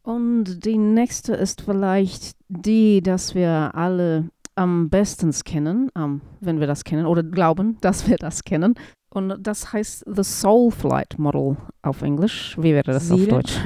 Und 0.02 0.64
die 0.64 0.76
nächste 0.76 1.34
ist 1.34 1.62
vielleicht 1.62 2.36
die, 2.48 3.00
dass 3.00 3.34
wir 3.34 3.74
alle 3.74 4.28
am 4.54 4.90
besten 4.90 5.32
kennen, 5.44 5.90
um, 5.94 6.20
wenn 6.40 6.60
wir 6.60 6.66
das 6.66 6.84
kennen 6.84 7.06
oder 7.06 7.22
glauben, 7.22 7.78
dass 7.80 8.08
wir 8.08 8.16
das 8.16 8.44
kennen. 8.44 8.74
Und 9.14 9.46
das 9.46 9.72
heißt 9.72 10.06
The 10.06 10.24
Soul 10.24 10.70
Flight 10.70 11.18
Model 11.18 11.58
auf 11.82 12.00
Englisch. 12.00 12.56
Wie 12.58 12.72
wäre 12.72 12.92
das 12.92 13.10
auf 13.10 13.26
Deutsch? 13.26 13.60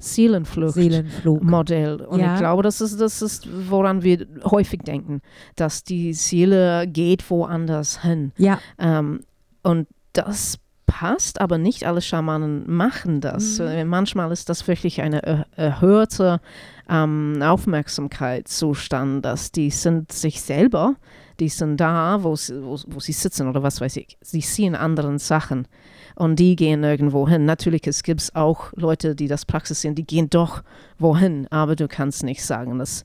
Seelenflug. 0.00 0.72
Seelenflug. 0.72 1.42
Modell. 1.44 2.00
Und 2.00 2.18
ja. 2.18 2.34
ich 2.34 2.40
glaube, 2.40 2.64
das 2.64 2.80
ist, 2.80 3.00
das 3.00 3.22
ist, 3.22 3.48
woran 3.70 4.02
wir 4.02 4.26
häufig 4.44 4.82
denken, 4.82 5.20
dass 5.54 5.84
die 5.84 6.12
Seele 6.12 6.88
geht 6.88 7.30
woanders 7.30 8.02
hin. 8.02 8.32
Ja. 8.36 8.58
Um, 8.78 9.20
und 9.62 9.86
das 10.12 10.58
passt, 10.90 11.40
aber 11.40 11.56
nicht 11.56 11.86
alle 11.86 12.02
Schamanen 12.02 12.64
machen 12.66 13.20
das. 13.20 13.60
Mhm. 13.60 13.66
Äh, 13.66 13.84
manchmal 13.84 14.32
ist 14.32 14.48
das 14.48 14.66
wirklich 14.66 15.00
eine 15.00 15.46
erhöhte 15.54 16.40
ähm, 16.88 17.40
Aufmerksamkeitszustand, 17.40 19.24
dass 19.24 19.52
die 19.52 19.70
sind 19.70 20.10
sich 20.10 20.42
selber, 20.42 20.96
die 21.38 21.48
sind 21.48 21.76
da, 21.76 22.24
wo 22.24 22.34
sie, 22.34 22.60
wo, 22.62 22.76
wo 22.88 22.98
sie 22.98 23.12
sitzen 23.12 23.48
oder 23.48 23.62
was 23.62 23.80
weiß 23.80 23.96
ich. 23.98 24.18
Sie 24.20 24.40
sehen 24.40 24.74
anderen 24.74 25.18
Sachen 25.18 25.68
und 26.16 26.40
die 26.40 26.56
gehen 26.56 26.82
irgendwo 26.82 27.28
hin. 27.28 27.44
Natürlich 27.44 27.86
es 27.86 28.02
gibt 28.02 28.22
es 28.22 28.34
auch 28.34 28.72
Leute, 28.74 29.14
die 29.14 29.28
das 29.28 29.46
praxisieren, 29.46 29.94
die 29.94 30.04
gehen 30.04 30.28
doch 30.28 30.64
wohin, 30.98 31.46
aber 31.50 31.76
du 31.76 31.86
kannst 31.86 32.24
nicht 32.24 32.44
sagen, 32.44 32.80
dass 32.80 33.04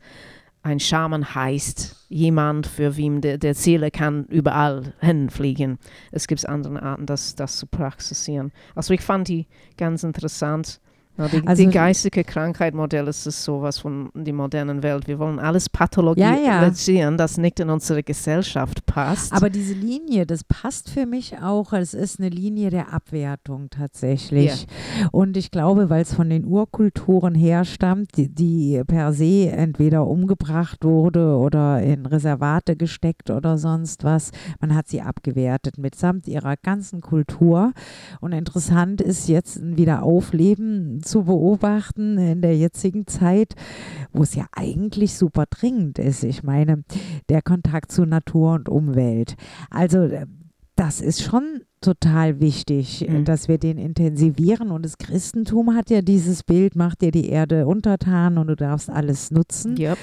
ein 0.66 0.80
Schaman 0.80 1.36
heißt 1.36 2.08
jemand, 2.10 2.66
für 2.66 2.98
wem 2.98 3.22
der, 3.22 3.38
der 3.38 3.54
Seele 3.54 3.92
kann 3.92 4.26
überall 4.26 4.96
hinfliegen. 5.00 5.78
Es 6.12 6.28
gibt 6.28 6.44
andere 6.50 6.82
Arten, 6.82 7.06
das, 7.06 7.36
das 7.36 7.58
zu 7.58 7.68
praxisieren. 7.68 8.52
Also 8.74 8.96
ich 8.96 9.02
fand 9.02 9.28
die 9.28 9.46
ganz 9.78 10.04
interessant. 10.04 10.82
Die, 11.18 11.48
also, 11.48 11.64
die 11.64 11.70
geistige 11.70 12.26
Krankheit-Modell 12.26 13.08
ist 13.08 13.24
sowas 13.24 13.80
von 13.80 14.10
der 14.14 14.34
modernen 14.34 14.84
Welt. 14.84 15.08
Wir 15.08 15.18
wollen 15.18 15.40
alles 15.40 15.70
pathologisieren, 15.70 16.44
ja, 16.44 16.62
ja. 16.62 17.16
das 17.16 17.38
nicht 17.38 17.62
in 17.62 17.70
unsere 17.70 18.04
Gesellschaft 18.04 18.86
passt. 18.86 19.32
Aber 19.32 19.50
diese 19.50 19.74
Linie, 19.74 20.26
das 20.26 20.44
passt 20.44 20.90
für 20.90 21.06
mich 21.06 21.38
auch. 21.40 21.72
Es 21.72 21.94
ist 21.94 22.20
eine 22.20 22.28
Linie 22.28 22.70
der 22.70 22.92
Abwertung 22.94 23.70
tatsächlich. 23.70 24.68
Yeah. 25.00 25.10
Und 25.12 25.38
ich 25.38 25.52
glaube, 25.52 25.90
weil 25.90 26.02
es 26.02 26.14
von 26.14 26.30
den 26.30 26.46
Urkulturen 26.46 27.34
herstammt, 27.34 28.18
die, 28.18 28.28
die 28.28 28.82
per 28.86 29.14
se 29.14 29.50
entweder 29.50 30.08
umgebracht 30.08 30.84
wurde 30.84 31.38
oder 31.38 31.82
in 31.82 32.06
Reservate 32.06 32.76
gesteckt 32.76 33.30
oder 33.30 33.58
sonst 33.58 34.04
was, 34.04 34.32
man 34.60 34.76
hat 34.76 34.90
sie 34.90 35.02
abgewertet 35.02 35.78
mitsamt 35.78 36.28
ihrer 36.28 36.58
ganzen 36.58 37.00
Kultur. 37.00 37.72
Und 38.20 38.34
interessant 38.34 39.00
ist 39.00 39.30
jetzt 39.30 39.56
ein 39.56 39.78
Wiederaufleben 39.78 41.04
zu 41.06 41.24
beobachten 41.24 42.18
in 42.18 42.42
der 42.42 42.58
jetzigen 42.58 43.08
Zeit, 43.08 43.56
wo 44.12 44.24
es 44.24 44.36
ja 44.36 44.46
eigentlich 44.52 45.16
super 45.16 45.46
dringend 45.50 46.00
ist. 46.00 46.24
Ich 46.24 46.44
meine, 46.44 46.84
der 47.30 47.42
Kontakt 47.42 47.92
zu 47.92 48.06
Natur 48.06 48.54
und 48.54 48.70
Umwelt. 48.70 49.36
Also 49.70 50.10
das 50.76 51.02
ist 51.02 51.24
schon 51.24 51.62
total 51.86 52.40
wichtig, 52.42 53.06
mhm. 53.08 53.26
dass 53.26 53.48
wir 53.48 53.58
den 53.58 53.78
intensivieren. 53.78 54.72
Und 54.72 54.84
das 54.84 54.98
Christentum 54.98 55.76
hat 55.76 55.90
ja 55.90 56.02
dieses 56.02 56.44
Bild, 56.44 56.76
macht 56.76 57.02
dir 57.02 57.12
die 57.12 57.30
Erde 57.30 57.68
untertan 57.68 58.38
und 58.38 58.48
du 58.48 58.56
darfst 58.56 58.90
alles 58.90 59.30
nutzen. 59.32 59.78
Yep. 59.78 59.98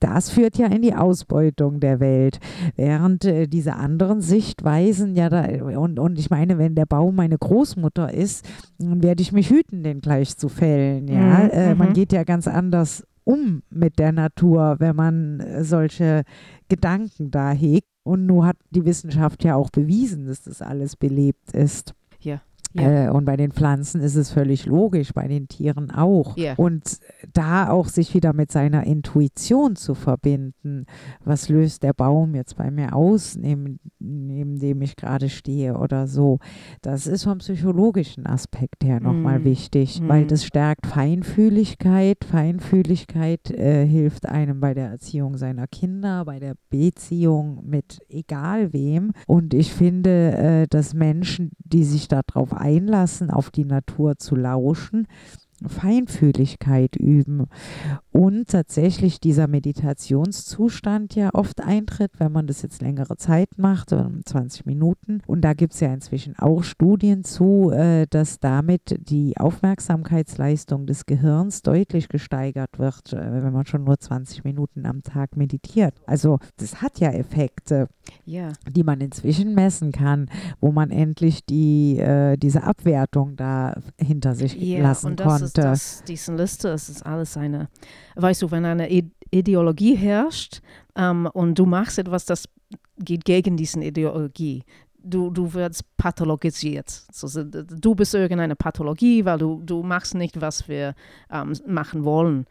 Das 0.00 0.30
führt 0.30 0.58
ja 0.58 0.66
in 0.66 0.82
die 0.82 0.94
Ausbeutung 0.94 1.78
der 1.80 2.00
Welt. 2.00 2.40
Während 2.76 3.24
äh, 3.24 3.46
diese 3.46 3.76
anderen 3.76 4.20
Sichtweisen 4.20 5.14
ja 5.14 5.28
da, 5.28 5.46
und, 5.78 5.98
und 5.98 6.18
ich 6.18 6.30
meine, 6.30 6.58
wenn 6.58 6.74
der 6.74 6.86
Baum 6.86 7.14
meine 7.14 7.38
Großmutter 7.38 8.12
ist, 8.12 8.44
dann 8.78 9.02
werde 9.02 9.22
ich 9.22 9.32
mich 9.32 9.50
hüten, 9.50 9.82
den 9.82 10.00
gleich 10.00 10.36
zu 10.36 10.48
fällen. 10.48 11.06
Ja? 11.06 11.44
Mhm. 11.44 11.50
Äh, 11.50 11.74
man 11.76 11.90
mhm. 11.90 11.94
geht 11.94 12.12
ja 12.12 12.24
ganz 12.24 12.48
anders 12.48 13.04
um 13.30 13.62
mit 13.70 13.98
der 13.98 14.12
Natur, 14.12 14.76
wenn 14.78 14.96
man 14.96 15.40
äh, 15.40 15.64
solche 15.64 16.24
Gedanken 16.68 17.30
da 17.30 17.50
hegt. 17.50 17.86
Und 18.02 18.26
nun 18.26 18.46
hat 18.46 18.56
die 18.70 18.84
Wissenschaft 18.84 19.44
ja 19.44 19.54
auch 19.54 19.70
bewiesen, 19.70 20.26
dass 20.26 20.42
das 20.42 20.62
alles 20.62 20.96
belebt 20.96 21.52
ist. 21.52 21.94
Ja. 22.72 23.06
Äh, 23.06 23.10
und 23.10 23.24
bei 23.24 23.36
den 23.36 23.52
Pflanzen 23.52 24.00
ist 24.00 24.14
es 24.14 24.30
völlig 24.30 24.66
logisch, 24.66 25.12
bei 25.12 25.26
den 25.26 25.48
Tieren 25.48 25.90
auch. 25.90 26.36
Ja. 26.36 26.54
Und 26.54 26.98
da 27.32 27.68
auch 27.70 27.88
sich 27.88 28.14
wieder 28.14 28.32
mit 28.32 28.52
seiner 28.52 28.84
Intuition 28.84 29.76
zu 29.76 29.94
verbinden. 29.94 30.86
Was 31.24 31.48
löst 31.48 31.82
der 31.82 31.92
Baum 31.92 32.34
jetzt 32.34 32.56
bei 32.56 32.70
mir 32.70 32.94
aus, 32.94 33.36
neben, 33.36 33.80
neben 33.98 34.58
dem 34.58 34.82
ich 34.82 34.96
gerade 34.96 35.28
stehe 35.28 35.76
oder 35.76 36.06
so. 36.06 36.38
Das 36.82 37.06
ist 37.06 37.24
vom 37.24 37.38
psychologischen 37.38 38.26
Aspekt 38.26 38.84
her 38.84 39.00
nochmal 39.00 39.40
mm. 39.40 39.44
wichtig, 39.44 40.00
mm. 40.00 40.08
weil 40.08 40.26
das 40.26 40.44
stärkt 40.44 40.86
Feinfühligkeit. 40.86 42.24
Feinfühligkeit 42.24 43.50
äh, 43.50 43.86
hilft 43.86 44.26
einem 44.26 44.60
bei 44.60 44.74
der 44.74 44.88
Erziehung 44.88 45.36
seiner 45.36 45.66
Kinder, 45.66 46.24
bei 46.24 46.38
der 46.38 46.54
Beziehung 46.70 47.62
mit 47.66 48.00
egal 48.08 48.72
wem. 48.72 49.12
Und 49.26 49.54
ich 49.54 49.72
finde, 49.72 50.32
äh, 50.36 50.66
dass 50.68 50.94
Menschen, 50.94 51.52
die 51.58 51.84
sich 51.84 52.08
darauf 52.08 52.52
einlassen, 52.60 53.30
auf 53.30 53.50
die 53.50 53.64
Natur 53.64 54.16
zu 54.18 54.36
lauschen, 54.36 55.06
Feinfühligkeit 55.66 56.96
üben 56.96 57.46
und 58.12 58.48
tatsächlich 58.48 59.20
dieser 59.20 59.46
Meditationszustand 59.46 61.14
ja 61.14 61.30
oft 61.34 61.60
eintritt, 61.60 62.12
wenn 62.18 62.32
man 62.32 62.46
das 62.46 62.62
jetzt 62.62 62.80
längere 62.80 63.16
Zeit 63.16 63.58
macht, 63.58 63.90
20 63.90 64.66
Minuten. 64.66 65.20
Und 65.26 65.42
da 65.42 65.52
gibt 65.52 65.74
es 65.74 65.80
ja 65.80 65.92
inzwischen 65.92 66.38
auch 66.38 66.62
Studien 66.62 67.24
zu, 67.24 67.70
äh, 67.70 68.06
dass 68.08 68.40
damit 68.40 68.98
die 69.08 69.36
Aufmerksamkeitsleistung 69.36 70.86
des 70.86 71.06
Gehirns 71.06 71.62
deutlich 71.62 72.08
gesteigert 72.08 72.78
wird, 72.78 73.12
äh, 73.12 73.42
wenn 73.42 73.52
man 73.52 73.66
schon 73.66 73.84
nur 73.84 73.98
20 73.98 74.44
Minuten 74.44 74.86
am 74.86 75.02
Tag 75.02 75.36
meditiert. 75.36 75.94
Also 76.06 76.38
das 76.56 76.80
hat 76.82 77.00
ja 77.00 77.10
Effekte. 77.10 77.88
Ja. 78.24 78.52
die 78.68 78.82
man 78.82 79.00
inzwischen 79.00 79.54
messen 79.54 79.92
kann, 79.92 80.28
wo 80.60 80.72
man 80.72 80.90
endlich 80.90 81.44
die, 81.44 81.98
äh, 81.98 82.36
diese 82.36 82.62
Abwertung 82.64 83.36
da 83.36 83.74
hinter 83.98 84.34
sich 84.34 84.54
Ja, 84.54 84.82
lassen 84.82 85.06
und 85.08 85.20
das 85.20 85.26
konnte. 85.26 85.44
ist 85.44 85.58
das, 85.58 86.04
diese 86.06 86.34
Liste, 86.34 86.68
es 86.70 86.88
ist 86.88 87.04
alles 87.06 87.36
eine, 87.36 87.68
weißt 88.16 88.42
du, 88.42 88.50
wenn 88.50 88.64
eine 88.64 88.90
I 88.90 89.10
Ideologie 89.32 89.94
herrscht 89.94 90.60
ähm, 90.96 91.28
und 91.32 91.56
du 91.56 91.64
machst 91.64 91.98
etwas, 92.00 92.24
das 92.24 92.48
geht 92.98 93.24
gegen 93.24 93.56
diese 93.56 93.80
Ideologie, 93.80 94.64
du, 95.02 95.30
du 95.30 95.54
wirst 95.54 95.84
pathologisiert. 95.96 97.04
Du 97.80 97.94
bist 97.94 98.14
irgendeine 98.14 98.56
Pathologie, 98.56 99.24
weil 99.24 99.38
du, 99.38 99.62
du 99.64 99.82
machst 99.82 100.14
nicht, 100.14 100.40
was 100.40 100.68
wir 100.68 100.94
ähm, 101.30 101.52
machen 101.66 102.04
wollen. 102.04 102.46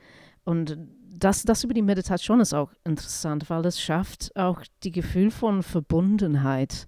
Und 0.45 0.77
das, 1.19 1.43
das 1.43 1.63
über 1.63 1.73
die 1.73 1.81
Meditation 1.81 2.39
ist 2.39 2.53
auch 2.53 2.71
interessant, 2.83 3.49
weil 3.49 3.61
das 3.61 3.81
schafft 3.81 4.35
auch 4.35 4.61
die 4.83 4.91
Gefühl 4.91 5.31
von 5.31 5.63
Verbundenheit. 5.63 6.87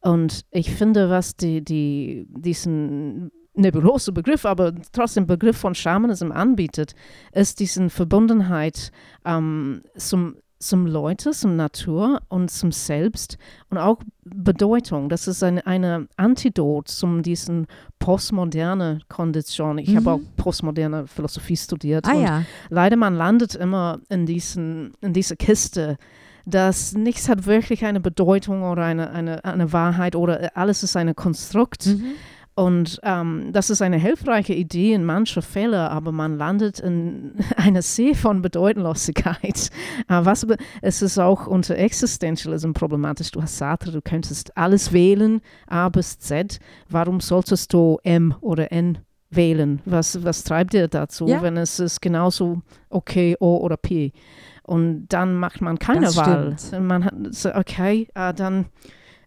Und 0.00 0.46
ich 0.50 0.70
finde, 0.70 1.10
was 1.10 1.36
die, 1.36 1.62
die, 1.62 2.26
diesen 2.28 3.30
nebulose 3.54 4.12
Begriff, 4.12 4.44
aber 4.44 4.72
trotzdem 4.92 5.26
Begriff 5.26 5.58
von 5.58 5.74
Schamanism 5.74 6.32
anbietet, 6.32 6.94
ist 7.32 7.60
diese 7.60 7.90
Verbundenheit 7.90 8.90
ähm, 9.24 9.82
zum, 9.96 10.36
zum 10.60 10.86
Leute, 10.86 11.30
zum 11.30 11.56
Natur 11.56 12.20
und 12.28 12.50
zum 12.50 12.70
Selbst 12.70 13.38
und 13.70 13.78
auch 13.78 13.98
Bedeutung. 14.24 15.08
Das 15.08 15.26
ist 15.26 15.42
eine, 15.42 15.66
eine 15.66 16.06
Antidot 16.16 16.88
zum 16.88 17.22
diesen 17.22 17.66
postmoderne 17.98 19.00
Kondition. 19.08 19.78
Ich 19.78 19.96
habe 19.96 20.00
Mhm. 20.00 20.06
auch 20.08 20.20
postmoderne 20.36 21.06
Philosophie 21.06 21.56
studiert 21.56 22.06
ah 22.06 22.12
und 22.12 22.22
ja, 22.22 22.42
leider 22.68 22.96
man 22.96 23.14
landet 23.14 23.54
immer 23.54 24.00
in, 24.10 24.26
diesen, 24.26 24.92
in 25.00 25.12
dieser 25.14 25.36
Kiste, 25.36 25.96
dass 26.44 26.92
nichts 26.92 27.28
hat 27.28 27.46
wirklich 27.46 27.84
eine 27.84 28.00
Bedeutung 28.00 28.62
oder 28.62 28.84
eine, 28.84 29.10
eine, 29.10 29.44
eine 29.44 29.72
Wahrheit 29.72 30.14
oder 30.14 30.56
alles 30.56 30.82
ist 30.82 30.96
ein 30.96 31.14
Konstrukt. 31.16 31.86
mhm. 31.86 32.12
Und 32.60 33.00
ähm, 33.04 33.54
das 33.54 33.70
ist 33.70 33.80
eine 33.80 33.96
hilfreiche 33.96 34.52
Idee 34.52 34.92
in 34.92 35.02
manchen 35.02 35.40
Fällen, 35.40 35.80
aber 35.80 36.12
man 36.12 36.36
landet 36.36 36.78
in 36.78 37.32
einer 37.56 37.80
See 37.80 38.14
von 38.14 38.42
Bedeutungslosigkeit. 38.42 39.70
Äh, 40.08 40.20
was, 40.24 40.46
es 40.82 41.00
ist 41.00 41.18
auch 41.18 41.46
unter 41.46 41.76
Existentialism 41.76 42.72
problematisch. 42.72 43.30
Du 43.30 43.40
hast 43.40 43.56
Sartre, 43.56 43.92
du 43.92 44.02
könntest 44.02 44.54
alles 44.58 44.92
wählen, 44.92 45.40
A 45.68 45.88
bis 45.88 46.18
Z. 46.18 46.58
Warum 46.90 47.20
solltest 47.20 47.72
du 47.72 47.98
M 48.02 48.34
oder 48.42 48.70
N 48.72 48.98
wählen? 49.30 49.80
Was, 49.86 50.22
was 50.22 50.44
treibt 50.44 50.74
dir 50.74 50.86
dazu, 50.86 51.28
Ja. 51.28 51.40
wenn 51.40 51.56
es 51.56 51.80
ist 51.80 52.02
genauso 52.02 52.60
okay, 52.90 53.38
O 53.40 53.56
oder 53.56 53.78
P? 53.78 54.12
Und 54.64 55.06
dann 55.08 55.34
macht 55.34 55.62
man 55.62 55.78
keine 55.78 56.02
Das 56.02 56.16
Wahl. 56.18 56.54
stimmt. 56.58 56.86
Man 56.86 57.04
hat 57.06 57.14
okay, 57.56 58.06
äh, 58.14 58.34
dann 58.34 58.66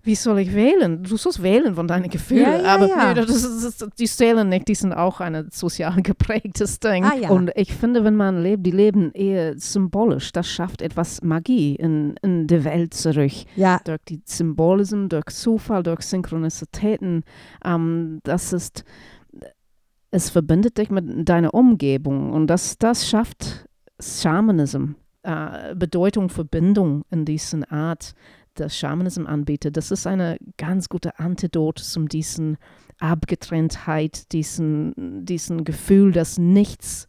wie 0.06 0.16
soll 0.16 0.40
ich 0.40 0.54
wählen? 0.54 1.02
Du 1.02 1.16
sollst 1.16 1.42
wählen 1.42 1.76
von 1.76 1.88
deinen 1.88 2.10
Gefühlen. 2.10 2.64
Ja, 2.64 2.76
aber 2.76 2.88
ja. 2.90 3.14
das 3.14 3.30
ist, 3.30 3.82
das, 3.82 3.90
die 3.98 4.06
zählen 4.06 4.48
nicht, 4.48 4.68
die 4.68 4.76
sind 4.76 4.92
auch 4.92 5.22
ein 5.22 5.48
sozial 5.50 5.96
geprägtes 6.04 6.80
Ding. 6.80 7.06
Ah. 7.06 7.30
Und 7.30 7.52
ich 7.56 7.74
finde, 7.74 8.04
wenn 8.04 8.18
man 8.18 8.44
lebt, 8.44 8.66
die 8.66 8.72
leben 8.72 9.12
eher 9.14 9.58
symbolisch. 9.58 10.34
Das 10.34 10.50
schafft 10.50 10.82
etwas 10.82 11.22
Magie 11.22 11.76
in, 11.76 12.16
in 12.22 12.48
die 12.48 12.66
Welt 12.66 12.94
zurück. 12.94 13.32
ja, 13.56 13.80
Durch 13.86 14.02
die 14.10 14.22
Symbolism, 14.26 15.08
durch 15.08 15.26
Zufall, 15.28 15.84
durch 15.84 16.02
Synchronizitäten. 16.02 17.24
Ähm, 17.64 18.20
das 18.24 18.52
ist, 18.52 18.84
es 20.12 20.30
verbindet 20.30 20.78
dich 20.78 20.90
mit 20.90 21.30
deiner 21.30 21.54
Umgebung 21.54 22.34
und 22.34 22.48
das, 22.48 22.78
das 22.78 23.08
schafft 23.08 23.70
Shamanism. 24.02 24.96
Äh, 25.26 25.74
Bedeutung, 25.76 26.28
Verbindung 26.28 27.06
in 27.10 27.24
diesen 27.24 27.64
Art, 27.64 28.14
das 28.56 28.78
Shamanism 28.78 29.26
anbietet. 29.26 29.78
Das 29.78 29.92
ist 29.92 30.08
eine 30.08 30.38
ganz 30.58 30.90
gute 30.90 31.20
Antidot 31.20 31.80
zum 31.80 32.08
diesen 32.08 32.58
Abgetrenntheit, 33.00 34.32
diesen, 34.32 35.26
diesen 35.26 35.64
Gefühl, 35.64 36.12
dass 36.12 36.38
nichts, 36.38 37.08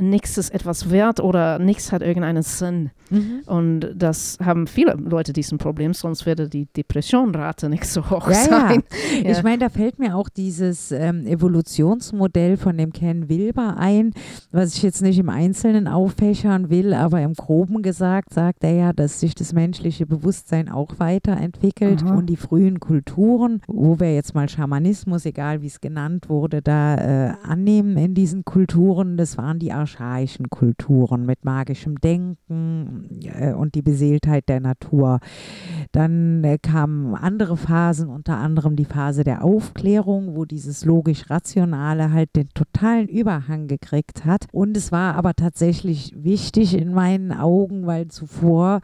nichts 0.00 0.38
ist 0.38 0.50
etwas 0.50 0.90
wert 0.90 1.20
oder 1.20 1.58
nichts 1.58 1.92
hat 1.92 2.02
irgendeinen 2.02 2.42
Sinn. 2.42 2.90
mhm. 3.10 3.42
Und 3.46 3.94
das 3.94 4.38
haben 4.44 4.66
viele 4.66 4.94
Leute 4.94 5.32
diesen 5.32 5.58
Problem, 5.58 5.94
sonst 5.94 6.26
würde 6.26 6.48
die 6.48 6.66
Depressionrate 6.66 7.68
nicht 7.68 7.84
so 7.86 8.08
hoch 8.10 8.28
Ja, 8.30 8.36
ja. 8.36 8.44
sein. 8.68 8.82
Ich 9.24 9.42
meine, 9.42 9.58
da 9.58 9.68
fällt 9.68 9.98
mir 9.98 10.16
auch 10.16 10.28
dieses 10.28 10.92
ähm, 10.92 11.26
Evolutionsmodell 11.26 12.56
von 12.56 12.76
dem 12.76 12.92
Ken 12.92 13.28
Wilber 13.28 13.76
ein, 13.78 14.12
was 14.52 14.74
ich 14.76 14.82
jetzt 14.82 15.02
nicht 15.02 15.18
im 15.18 15.28
Einzelnen 15.28 15.88
auffächern 15.88 16.70
will, 16.70 16.94
aber 16.94 17.20
im 17.22 17.34
Groben 17.34 17.82
gesagt 17.82 18.32
sagt 18.34 18.64
er 18.64 18.72
ja, 18.72 18.92
dass 18.92 19.20
sich 19.20 19.34
das 19.34 19.52
menschliche 19.52 20.06
Bewusstsein 20.06 20.68
auch 20.68 20.98
weiterentwickelt 20.98 22.02
Aha. 22.04 22.14
und 22.14 22.26
die 22.26 22.36
frühen 22.36 22.80
Kulturen, 22.80 23.60
wo 23.66 23.98
wir 24.00 24.14
jetzt 24.14 24.34
mal 24.34 24.48
Schamanismus, 24.48 25.24
egal 25.26 25.62
wie 25.62 25.66
es 25.66 25.80
genannt 25.80 26.28
wurde, 26.28 26.62
da 26.62 26.96
äh, 26.96 27.32
annehmen 27.42 27.96
in 27.96 28.14
diesen 28.14 28.44
Kulturen, 28.44 29.16
das 29.16 29.36
waren 29.38 29.58
die 29.58 29.72
archaischen 29.88 30.50
Kulturen 30.50 31.24
mit 31.24 31.44
magischem 31.44 32.00
Denken 32.00 33.08
äh, 33.22 33.52
und 33.52 33.74
die 33.74 33.82
Beseeltheit 33.82 34.48
der 34.48 34.60
Natur. 34.60 35.20
Dann 35.92 36.44
äh, 36.44 36.58
kamen 36.58 37.14
andere 37.14 37.56
Phasen, 37.56 38.08
unter 38.08 38.36
anderem 38.36 38.76
die 38.76 38.84
Phase 38.84 39.24
der 39.24 39.44
Aufklärung, 39.44 40.36
wo 40.36 40.44
dieses 40.44 40.84
logisch-rationale 40.84 42.12
halt 42.12 42.36
den 42.36 42.48
totalen 42.50 43.08
Überhang 43.08 43.66
gekriegt 43.66 44.24
hat. 44.24 44.46
Und 44.52 44.76
es 44.76 44.92
war 44.92 45.14
aber 45.14 45.34
tatsächlich 45.34 46.12
wichtig 46.16 46.76
in 46.76 46.92
meinen 46.92 47.32
Augen, 47.32 47.86
weil 47.86 48.08
zuvor 48.08 48.80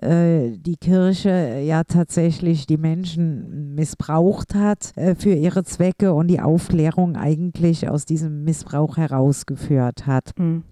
äh, 0.00 0.52
die 0.56 0.76
Kirche 0.76 1.60
ja 1.64 1.84
tatsächlich 1.84 2.66
die 2.66 2.78
Menschen 2.78 3.74
missbraucht 3.74 4.54
hat 4.54 4.92
äh, 4.96 5.14
für 5.14 5.34
ihre 5.34 5.64
Zwecke 5.64 6.14
und 6.14 6.28
die 6.28 6.40
Aufklärung 6.40 7.16
eigentlich 7.16 7.88
aus 7.88 8.06
diesem 8.06 8.44
Missbrauch 8.44 8.96
herausgeführt 8.96 10.06
hat. 10.06 10.35
Mhm. 10.36 10.62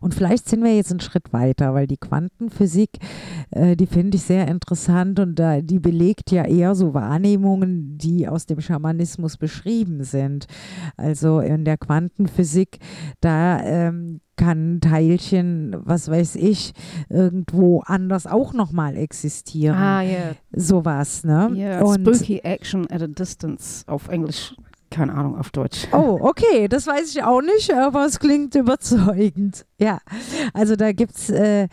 Und 0.00 0.14
vielleicht 0.14 0.48
sind 0.48 0.62
wir 0.62 0.74
jetzt 0.74 0.90
einen 0.90 1.00
Schritt 1.00 1.32
weiter, 1.32 1.74
weil 1.74 1.86
die 1.86 1.96
Quantenphysik, 1.96 2.90
äh, 3.50 3.76
die 3.76 3.86
finde 3.86 4.16
ich 4.16 4.22
sehr 4.22 4.48
interessant 4.48 5.18
und 5.20 5.36
da, 5.36 5.60
die 5.60 5.78
belegt 5.78 6.30
ja 6.30 6.44
eher 6.44 6.74
so 6.74 6.94
Wahrnehmungen, 6.94 7.96
die 7.98 8.28
aus 8.28 8.46
dem 8.46 8.60
Schamanismus 8.60 9.36
beschrieben 9.36 10.04
sind. 10.04 10.46
Also 10.96 11.40
in 11.40 11.64
der 11.64 11.78
Quantenphysik, 11.78 12.78
da 13.20 13.62
ähm, 13.62 14.20
kann 14.36 14.76
ein 14.76 14.80
Teilchen, 14.80 15.76
was 15.78 16.10
weiß 16.10 16.36
ich, 16.36 16.72
irgendwo 17.08 17.80
anders 17.86 18.26
auch 18.26 18.54
nochmal 18.54 18.96
existieren. 18.96 19.76
Ah, 19.76 20.02
ja. 20.02 20.32
Sowas, 20.52 21.22
ne? 21.22 21.82
Und 21.82 22.00
Spooky 22.00 22.38
Action 22.38 22.90
at 22.90 23.02
a 23.02 23.06
Distance 23.06 23.84
auf 23.86 24.08
Englisch. 24.08 24.54
Keine 24.92 25.14
Ahnung, 25.14 25.38
auf 25.38 25.50
Deutsch. 25.50 25.88
Oh, 25.92 26.18
okay, 26.20 26.68
das 26.68 26.86
weiß 26.86 27.14
ich 27.14 27.24
auch 27.24 27.40
nicht, 27.40 27.72
aber 27.72 28.04
es 28.04 28.20
klingt 28.20 28.54
überzeugend. 28.54 29.64
Ja, 29.78 30.00
also 30.52 30.76
da 30.76 30.92
gibt 30.92 31.16
es 31.16 31.30
äh, 31.30 31.68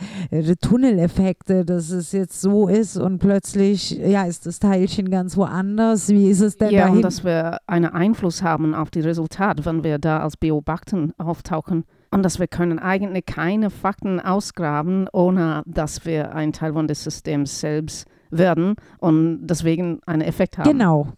Tunneleffekte, 0.61 1.65
dass 1.65 1.89
es 1.89 2.13
jetzt 2.13 2.39
so 2.39 2.69
ist 2.69 2.95
und 2.95 3.19
plötzlich, 3.19 3.91
ja, 3.91 4.23
ist 4.23 4.45
das 4.45 4.59
Teilchen 4.59 5.11
ganz 5.11 5.35
woanders. 5.35 6.07
Wie 6.07 6.29
ist 6.29 6.39
es 6.39 6.55
denn 6.55 6.71
ja, 6.71 6.83
dahin? 6.83 6.95
und 6.97 7.01
dass 7.01 7.25
wir 7.25 7.57
einen 7.67 7.91
Einfluss 7.91 8.41
haben 8.41 8.73
auf 8.73 8.89
die 8.89 9.01
Resultate, 9.01 9.65
wenn 9.65 9.83
wir 9.83 9.99
da 9.99 10.21
als 10.21 10.37
Beobachten 10.37 11.11
auftauchen. 11.17 11.83
Und 12.11 12.23
dass 12.23 12.39
wir 12.39 12.47
können 12.47 12.79
eigentlich 12.79 13.25
keine 13.25 13.69
Fakten 13.69 14.21
ausgraben, 14.21 15.09
ohne 15.11 15.61
dass 15.65 16.05
wir 16.05 16.33
ein 16.33 16.53
Teil 16.53 16.71
von 16.71 16.87
des 16.87 17.03
Systems 17.03 17.59
selbst 17.59 18.07
werden 18.31 18.75
und 18.99 19.45
deswegen 19.45 19.99
einen 20.05 20.21
Effekt 20.21 20.57
haben. 20.57 20.71
Genau. 20.71 21.09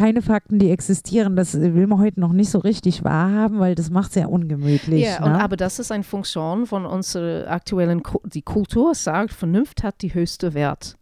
Keine 0.00 0.22
Fakten, 0.22 0.58
die 0.58 0.70
existieren, 0.70 1.36
das 1.36 1.52
will 1.60 1.86
man 1.86 1.98
heute 1.98 2.20
noch 2.20 2.32
nicht 2.32 2.50
so 2.50 2.58
richtig 2.58 3.04
wahrhaben, 3.04 3.58
weil 3.58 3.74
das 3.74 3.90
macht 3.90 4.10
es 4.10 4.14
ja 4.16 4.26
ungemütlich. 4.26 5.04
Ja, 5.04 5.20
ne? 5.20 5.26
und, 5.26 5.32
aber 5.32 5.56
das 5.56 5.78
ist 5.78 5.92
eine 5.92 6.04
Funktion 6.04 6.66
von 6.66 6.86
unserer 6.86 7.50
aktuellen, 7.50 8.02
Ku- 8.02 8.20
die 8.24 8.42
Kultur 8.42 8.94
sagt, 8.94 9.32
Vernunft 9.32 9.82
hat 9.82 10.00
die 10.00 10.14
höchste 10.14 10.54
Wert. 10.54 10.96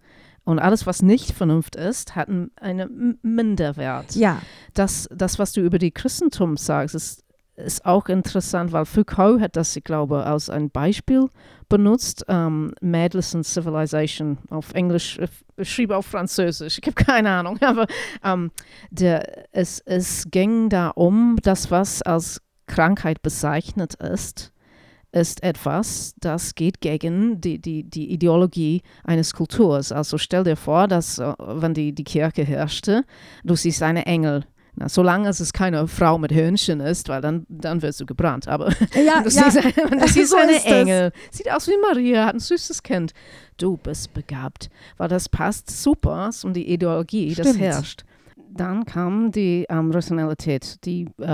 Und 0.44 0.58
alles, 0.58 0.84
was 0.86 1.02
nicht 1.02 1.32
Vernunft 1.32 1.76
ist, 1.76 2.16
hat 2.16 2.28
einen 2.28 2.50
einen 2.60 3.18
Minderwert. 3.22 4.16
ja, 4.16 4.40
das, 4.74 5.08
das, 5.14 5.38
was 5.38 5.52
du 5.52 5.60
über 5.60 5.78
die 5.78 5.90
Christentum 5.90 6.56
sagst, 6.56 6.94
ist, 6.94 7.22
ist 7.58 7.84
auch 7.84 8.06
interessant, 8.06 8.72
weil 8.72 8.84
Foucault 8.84 9.40
hat 9.40 9.56
das, 9.56 9.74
ich 9.76 9.84
glaube, 9.84 10.24
als 10.24 10.48
ein 10.48 10.70
Beispiel 10.70 11.28
benutzt. 11.68 12.28
Um, 12.28 12.72
Madness 12.80 13.34
and 13.34 13.44
Civilization 13.44 14.38
auf 14.50 14.72
Englisch, 14.74 15.18
äh, 15.18 15.64
schrieb 15.64 15.90
auf 15.90 16.06
Französisch, 16.06 16.78
ich 16.78 16.86
habe 16.86 17.04
keine 17.04 17.30
Ahnung, 17.30 17.58
aber 17.62 17.86
um, 18.24 18.50
der, 18.90 19.46
es, 19.52 19.80
es 19.80 20.30
ging 20.30 20.68
da 20.68 20.88
um, 20.88 21.36
das, 21.42 21.70
was 21.70 22.02
als 22.02 22.40
Krankheit 22.66 23.22
bezeichnet 23.22 23.94
ist, 23.94 24.52
ist 25.10 25.42
etwas, 25.42 26.14
das 26.20 26.54
geht 26.54 26.80
gegen 26.80 27.40
die, 27.40 27.58
die, 27.58 27.82
die 27.82 28.12
Ideologie 28.12 28.82
eines 29.04 29.32
Kulturs. 29.32 29.90
Also 29.90 30.18
stell 30.18 30.44
dir 30.44 30.56
vor, 30.56 30.86
dass, 30.86 31.18
äh, 31.18 31.34
wenn 31.38 31.74
die, 31.74 31.94
die 31.94 32.04
Kirche 32.04 32.44
herrschte, 32.44 33.04
du 33.42 33.56
siehst 33.56 33.82
einen 33.82 34.04
Engel, 34.04 34.44
Na, 34.80 34.88
solange 34.88 35.28
es 35.28 35.52
keine 35.52 35.88
Frau 35.88 36.18
mit 36.18 36.32
Hörnchen 36.32 36.78
ist, 36.80 37.08
weil 37.08 37.20
dann, 37.20 37.44
dann 37.48 37.82
wirst 37.82 38.00
du 38.00 38.06
gebrannt. 38.06 38.46
Aber 38.46 38.68
Ja, 38.94 39.20
du 39.24 39.28
ja. 39.28 39.50
siehst, 39.50 39.56
du 39.90 40.08
siehst 40.08 40.30
So 40.30 40.36
eine 40.36 40.52
das. 40.52 40.64
Engel, 40.66 41.12
sieht 41.32 41.50
aus 41.50 41.66
wie 41.66 41.76
Maria, 41.80 42.26
hat 42.26 42.34
ein 42.36 42.40
süßes 42.40 42.82
Kind. 42.82 43.12
Du 43.56 43.76
bist 43.76 44.14
begabt, 44.14 44.70
weil 44.96 45.08
das 45.08 45.28
passt 45.28 45.70
super 45.70 46.30
um 46.44 46.52
die 46.52 46.70
Ideologie, 46.72 47.34
das 47.34 47.48
Stimmt. 47.48 47.60
herrscht. 47.60 48.04
Dann 48.50 48.84
kam 48.86 49.30
die 49.32 49.66
ähm, 49.68 49.90
Rationalität, 49.90 50.84
die 50.84 51.06
äh, 51.20 51.26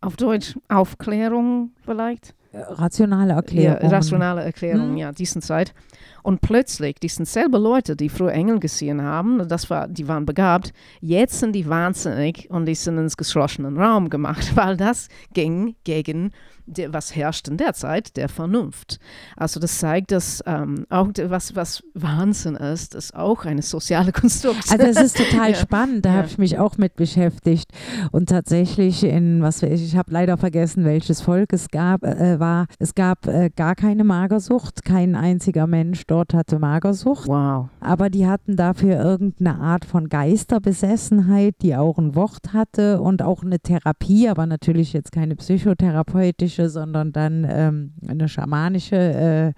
auf 0.00 0.16
Deutsch 0.16 0.56
Aufklärung 0.68 1.72
vielleicht. 1.84 2.34
Rationale 2.54 3.34
Erklärung. 3.34 3.82
Ja, 3.82 3.88
rationale 3.88 4.42
Erklärung, 4.42 4.90
Hm. 4.90 4.96
ja, 4.96 5.12
diesen 5.12 5.42
Zeit. 5.42 5.74
Und 6.22 6.40
plötzlich, 6.40 6.96
die 7.00 7.08
sind 7.08 7.26
selber 7.28 7.58
Leute, 7.58 7.96
die 7.96 8.08
früher 8.08 8.32
Engel 8.32 8.58
gesehen 8.60 9.02
haben, 9.02 9.46
das 9.48 9.70
war, 9.70 9.88
die 9.88 10.08
waren 10.08 10.26
begabt, 10.26 10.72
jetzt 11.00 11.38
sind 11.40 11.52
die 11.52 11.68
wahnsinnig 11.68 12.48
und 12.50 12.66
die 12.66 12.74
sind 12.74 12.98
ins 12.98 13.16
geschlossenen 13.16 13.78
Raum 13.78 14.10
gemacht, 14.10 14.52
weil 14.56 14.76
das 14.76 15.08
ging 15.32 15.76
gegen, 15.84 16.30
die, 16.66 16.92
was 16.92 17.16
herrscht 17.16 17.48
in 17.48 17.56
der 17.56 17.72
Zeit, 17.72 18.16
der 18.18 18.28
Vernunft. 18.28 18.98
Also 19.36 19.58
das 19.58 19.78
zeigt, 19.78 20.12
dass 20.12 20.42
ähm, 20.46 20.84
auch 20.90 21.08
was, 21.24 21.56
was 21.56 21.82
Wahnsinn 21.94 22.56
ist, 22.56 22.94
ist 22.94 23.14
auch 23.16 23.46
eine 23.46 23.62
soziale 23.62 24.12
Konstruktion. 24.20 24.78
Also 24.80 25.00
es 25.00 25.14
ist 25.14 25.16
total 25.16 25.50
Ja. 25.52 25.54
spannend, 25.56 26.04
da 26.04 26.10
Ja. 26.10 26.16
habe 26.18 26.26
ich 26.28 26.36
mich 26.36 26.58
auch 26.58 26.76
mit 26.76 26.94
beschäftigt. 26.96 27.70
Und 28.12 28.28
tatsächlich 28.28 29.02
in, 29.04 29.40
was 29.40 29.62
ich, 29.62 29.82
ich 29.82 29.96
habe 29.96 30.12
leider 30.12 30.36
vergessen, 30.36 30.84
welches 30.84 31.22
Volk 31.22 31.52
es 31.54 31.68
gab, 31.70 32.04
äh, 32.04 32.38
war, 32.38 32.66
es 32.78 32.94
gab 32.94 33.26
äh, 33.26 33.48
gar 33.54 33.74
keine 33.74 34.04
Magersucht, 34.04 34.84
kein 34.84 35.14
einziger 35.14 35.66
Mensch 35.66 36.06
dort 36.10 36.34
hatte 36.34 36.58
Magersucht, 36.58 37.28
wow. 37.28 37.68
aber 37.80 38.10
die 38.10 38.26
hatten 38.26 38.56
dafür 38.56 39.02
irgendeine 39.02 39.60
Art 39.60 39.84
von 39.84 40.08
Geisterbesessenheit, 40.08 41.56
die 41.62 41.76
auch 41.76 41.98
ein 41.98 42.14
Wort 42.14 42.52
hatte 42.52 43.00
und 43.00 43.22
auch 43.22 43.42
eine 43.42 43.60
Therapie, 43.60 44.28
aber 44.28 44.46
natürlich 44.46 44.92
jetzt 44.92 45.12
keine 45.12 45.36
psychotherapeutische, 45.36 46.68
sondern 46.68 47.12
dann 47.12 47.46
ähm, 47.48 47.92
eine 48.06 48.28
schamanische 48.28 48.96
äh, 48.96 49.52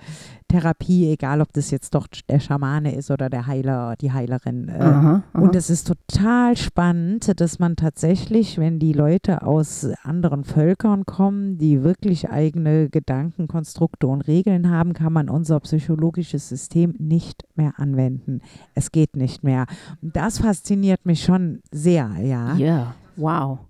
Therapie, 0.50 1.12
egal 1.12 1.40
ob 1.40 1.52
das 1.52 1.70
jetzt 1.70 1.94
doch 1.94 2.08
der 2.28 2.40
Schamane 2.40 2.94
ist 2.94 3.10
oder 3.12 3.30
der 3.30 3.46
Heiler, 3.46 3.94
die 4.00 4.12
Heilerin. 4.12 4.68
Äh, 4.68 4.72
Aha, 4.80 5.22
aha. 5.32 5.40
und 5.40 5.54
es 5.54 5.70
ist 5.70 5.86
total 5.86 6.56
spannend, 6.56 7.40
dass 7.40 7.60
man 7.60 7.76
tatsächlich, 7.76 8.58
wenn 8.58 8.80
die 8.80 8.92
Leute 8.92 9.42
aus 9.42 9.86
anderen 10.02 10.42
Völkern 10.42 11.06
kommen, 11.06 11.56
die 11.56 11.84
wirklich 11.84 12.30
eigene 12.30 12.88
Gedankenkonstrukte 12.88 14.08
und 14.08 14.22
Regeln 14.22 14.68
haben, 14.70 14.92
kann 14.92 15.12
man 15.12 15.28
unser 15.28 15.60
psychologisches 15.60 16.48
System 16.48 16.96
nicht 16.98 17.44
mehr 17.54 17.74
anwenden. 17.76 18.40
Es 18.74 18.90
geht 18.90 19.14
nicht 19.14 19.44
mehr. 19.44 19.66
Das 20.02 20.38
fasziniert 20.38 21.06
mich 21.06 21.22
schon 21.22 21.60
sehr, 21.70 22.10
ja. 22.20 22.56
Ja, 22.56 22.94
wow. 23.16 23.60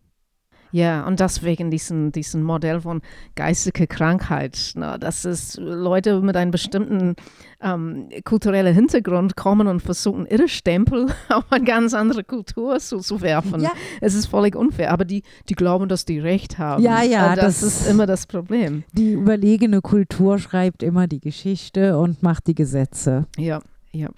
Ja, 0.73 1.05
und 1.07 1.21
deswegen 1.21 1.71
diesen, 1.71 2.13
diesen 2.13 2.43
Modell 2.43 2.81
von 2.81 3.03
geistige 3.35 3.87
Krankheit, 3.87 4.73
na, 4.77 4.99
dass 4.99 5.25
es 5.25 5.57
Leute 5.61 6.21
mit 6.21 6.37
einem 6.37 6.51
bestimmten 6.51 7.17
ähm, 7.61 8.09
kulturellen 8.25 8.75
Hintergrund 8.75 9.37
kommen 9.37 9.67
und 9.67 9.81
versuchen, 9.81 10.27
ihre 10.27 10.49
Stempel 10.49 11.07
auf 11.29 11.45
eine 11.51 11.65
ganz 11.65 11.93
andere 11.95 12.25
Kultur 12.25 12.79
zu, 12.79 12.99
zu 12.99 13.21
werfen. 13.21 13.61
Ja. 13.63 13.73
Es 14.01 14.15
ist 14.15 14.27
völlig 14.27 14.55
unfair, 14.57 14.93
aber 14.93 15.05
die, 15.05 15.23
die 15.49 15.55
glauben, 15.55 15.89
dass 15.89 16.05
die 16.05 16.19
Recht 16.21 16.59
haben. 16.59 16.83
Ja, 16.83 17.03
ja, 17.03 17.31
Und 17.31 17.37
das, 17.39 17.61
das- 17.61 17.81
ist 17.83 17.87
immer 17.91 18.07
das 18.07 18.27
Problem. 18.27 18.85
Die 18.93 19.13
überlegene 19.13 19.81
Kultur 19.81 20.39
schreibt 20.39 20.83
immer 20.83 21.07
die 21.07 21.21
Geschichte 21.21 21.99
und 21.99 22.23
macht 22.23 22.47
die 22.47 22.55
Gesetze. 22.55 23.27
Ja, 23.37 23.61
ja. 23.93 24.09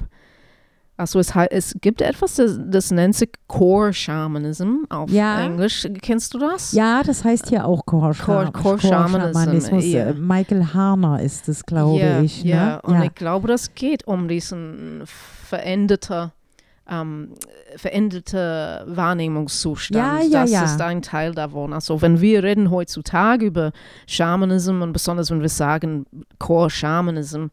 Also 0.97 1.19
es, 1.19 1.33
es 1.51 1.75
gibt 1.81 2.01
etwas, 2.03 2.37
das, 2.37 2.59
das 2.65 2.91
nennt 2.91 3.17
sich 3.17 3.31
Core 3.49 3.93
Shamanism 3.93 4.85
auf 4.91 5.11
Ja. 5.11 5.41
Englisch. 5.45 5.89
Kennst 6.01 6.35
du 6.35 6.39
das? 6.39 6.73
Ja, 6.73 7.03
das 7.03 7.25
heißt 7.25 7.49
hier 7.49 7.65
auch 7.67 7.85
Core, 7.87 8.15
Core- 8.15 8.53
Core 8.53 8.79
Shamanismus. 8.79 9.87
ja. 9.87 10.09
Äh, 10.09 10.15
Michael 10.15 10.67
Harner 10.75 11.21
ist 11.21 11.49
es, 11.49 11.65
glaube 11.65 11.99
ja, 11.99 12.21
ich. 12.21 12.45
Ja, 12.45 12.77
ne? 12.77 12.83
und 12.83 13.03
ich 13.03 13.15
glaube, 13.15 13.49
das 13.49 13.75
geht 13.75 14.07
um 14.07 14.29
diesen 14.29 15.03
veränderten 15.07 16.31
ähm, 16.91 17.29
veränderte 17.77 18.85
Wahrnehmungszustand. 18.87 19.97
Ja, 19.97 20.21
ja, 20.21 20.43
das 20.43 20.51
ja. 20.51 20.65
ist 20.65 20.81
ein 20.81 21.01
Teil 21.01 21.33
davon. 21.33 21.73
Also 21.73 22.03
wenn 22.03 22.21
wir 22.21 22.43
reden 22.43 22.71
heutzutage 22.71 23.47
über 23.47 23.73
Shamanism 24.07 24.83
und 24.83 24.93
besonders 24.93 25.31
wenn 25.31 25.41
wir 25.41 25.49
sagen 25.49 26.07
Core 26.39 26.71
Shamanism, 26.71 27.47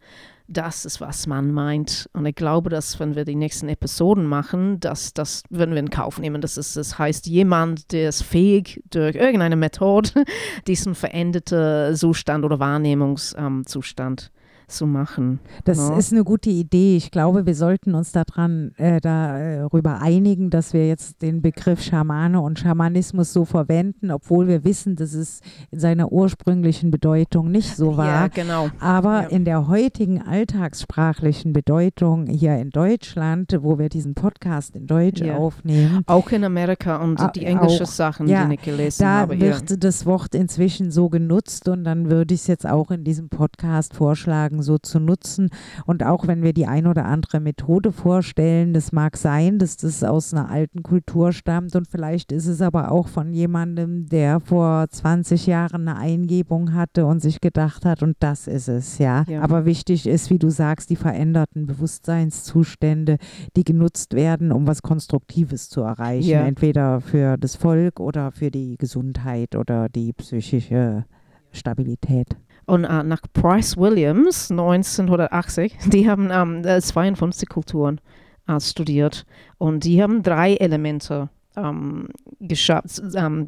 das 0.49 0.83
ist, 0.83 0.99
was 0.99 1.27
man 1.27 1.51
meint. 1.51 2.09
Und 2.13 2.25
ich 2.25 2.35
glaube, 2.35 2.69
dass 2.69 2.99
wenn 2.99 3.15
wir 3.15 3.23
die 3.23 3.35
nächsten 3.35 3.69
Episoden 3.69 4.25
machen, 4.25 4.79
dass 4.79 5.13
das 5.13 5.43
werden 5.49 5.75
wir 5.75 5.79
in 5.79 5.91
Kauf 5.91 6.19
nehmen. 6.19 6.41
Das, 6.41 6.57
ist, 6.57 6.75
das 6.75 6.97
heißt, 6.97 7.27
jemand, 7.27 7.91
der 7.91 8.09
ist 8.09 8.23
fähig, 8.23 8.81
durch 8.89 9.15
irgendeine 9.15 9.55
Methode 9.55 10.09
diesen 10.67 10.95
veränderten 10.95 11.95
Zustand 11.95 12.43
oder 12.43 12.59
Wahrnehmungszustand 12.59 14.31
zu 14.70 14.86
machen. 14.88 15.39
Das 15.65 15.78
Ja. 15.78 15.97
ist 15.97 16.11
eine 16.13 16.24
gute 16.24 16.49
Idee. 16.49 16.95
Ich 16.97 17.11
glaube, 17.11 17.45
wir 17.45 17.55
sollten 17.55 17.95
uns 17.95 18.11
daran 18.11 18.72
äh, 18.78 18.99
darüber 19.01 20.01
einigen, 20.01 20.49
dass 20.49 20.74
wir 20.74 20.88
jetzt 20.88 21.22
den 21.22 21.41
Begriff 21.41 21.82
Schamane 21.82 22.39
und 22.41 22.59
Schamanismus 22.59 23.34
so 23.34 23.45
verwenden, 23.45 24.11
obwohl 24.11 24.47
wir 24.47 24.63
wissen, 24.63 24.95
dass 24.95 25.13
es 25.13 25.41
in 25.72 25.80
seiner 25.80 26.11
ursprünglichen 26.11 26.91
Bedeutung 26.91 27.51
nicht 27.51 27.76
so 27.76 27.97
war. 27.97 28.07
Ja, 28.24 28.28
genau. 28.28 28.70
Aber 28.80 29.24
Ja. 29.24 29.28
in 29.28 29.45
der 29.45 29.67
heutigen 29.67 30.22
alltagssprachlichen 30.22 31.53
Bedeutung 31.53 32.28
hier 32.28 32.57
in 32.57 32.70
Deutschland, 32.70 33.57
wo 33.61 33.80
wir 33.80 33.89
diesen 33.89 34.13
Podcast 34.13 34.76
in 34.76 34.88
Deutsch 34.88 35.22
Ja. 35.22 35.38
aufnehmen, 35.38 36.03
Auch 36.05 36.30
in 36.32 36.43
Amerika 36.43 36.97
und 36.97 37.20
die 37.36 37.45
englischen. 37.45 37.86
Sachen, 37.86 38.28
die 38.28 38.34
ich 38.53 38.61
gelesen 38.61 39.01
da 39.03 39.20
habe. 39.22 39.36
Ja. 39.36 39.41
wird 39.59 39.84
das 39.84 40.05
Wort 40.05 40.36
inzwischen 40.36 40.91
so 40.91 41.09
genutzt 41.09 41.67
und 41.67 41.84
dann 41.84 42.09
würde 42.09 42.34
ich 42.34 42.41
es 42.41 42.47
jetzt 42.47 42.67
auch 42.67 42.91
in 42.91 43.03
diesem 43.03 43.30
Podcast 43.30 43.93
vorschlagen, 43.95 44.59
so 44.62 44.78
zu 44.78 44.99
nutzen. 44.99 45.49
Und 45.86 46.03
auch 46.03 46.28
wenn 46.28 46.41
wir 46.43 46.53
die 46.53 46.68
ein 46.68 46.88
oder 46.88 47.05
andere 47.05 47.39
Methode 47.39 47.91
vorstellen, 47.91 48.74
das 48.74 48.91
mag 48.91 49.18
sein, 49.18 49.60
dass 49.60 49.78
das 49.78 50.03
aus 50.03 50.34
einer 50.34 50.49
alten 50.49 50.84
Kultur 50.84 51.32
stammt 51.32 51.76
und 51.76 51.88
vielleicht 51.88 52.32
ist 52.32 52.47
es 52.47 52.62
aber 52.62 52.91
auch 52.91 53.07
von 53.07 53.34
jemandem, 53.34 54.07
der 54.07 54.39
vor 54.39 54.88
20 54.89 55.47
Jahren 55.47 55.88
eine 55.88 55.97
Eingebung 55.97 56.74
hatte 56.74 57.05
und 57.05 57.22
sich 57.22 57.41
gedacht 57.41 57.86
hat, 57.86 58.03
und 58.03 58.18
das 58.20 58.47
ist 58.47 58.68
es, 58.68 58.97
ja. 58.97 59.24
Ja. 59.28 59.41
Aber 59.41 59.66
wichtig 59.66 60.07
ist, 60.07 60.30
wie 60.30 60.39
du 60.39 60.49
sagst, 60.49 60.89
die 60.89 60.95
veränderten 60.95 61.66
Bewusstseinszustände, 61.66 63.18
die 63.55 63.64
genutzt 63.64 64.14
werden, 64.14 64.51
um 64.51 64.68
was 64.68 64.82
Konstruktives 64.82 65.70
zu 65.70 65.82
erreichen, 65.82 66.30
Ja. 66.30 66.45
entweder 66.45 67.01
für 67.01 67.38
das 67.38 67.55
Volk 67.55 67.99
oder 67.99 68.32
für 68.32 68.51
die 68.51 68.78
Gesundheit 68.78 69.55
oder 69.55 69.89
die 69.89 70.14
psychische 70.14 71.05
Stabilität. 71.51 72.38
Und 72.70 72.84
äh, 72.84 73.03
nach 73.03 73.22
Price 73.34 73.78
Williams 73.78 74.51
1980, 74.51 75.78
die 75.88 76.07
haben 76.07 76.30
ähm, 76.32 76.63
äh, 76.63 76.80
52 76.80 77.49
Kulturen 77.49 77.99
äh, 78.47 78.59
studiert 78.59 79.26
und 79.57 79.84
die 79.84 80.03
haben 80.03 80.22
drei 80.22 80.53
Elemente 80.53 81.30
ähm, 81.57 82.09
geschafft, 82.39 83.01
ähm, 83.15 83.47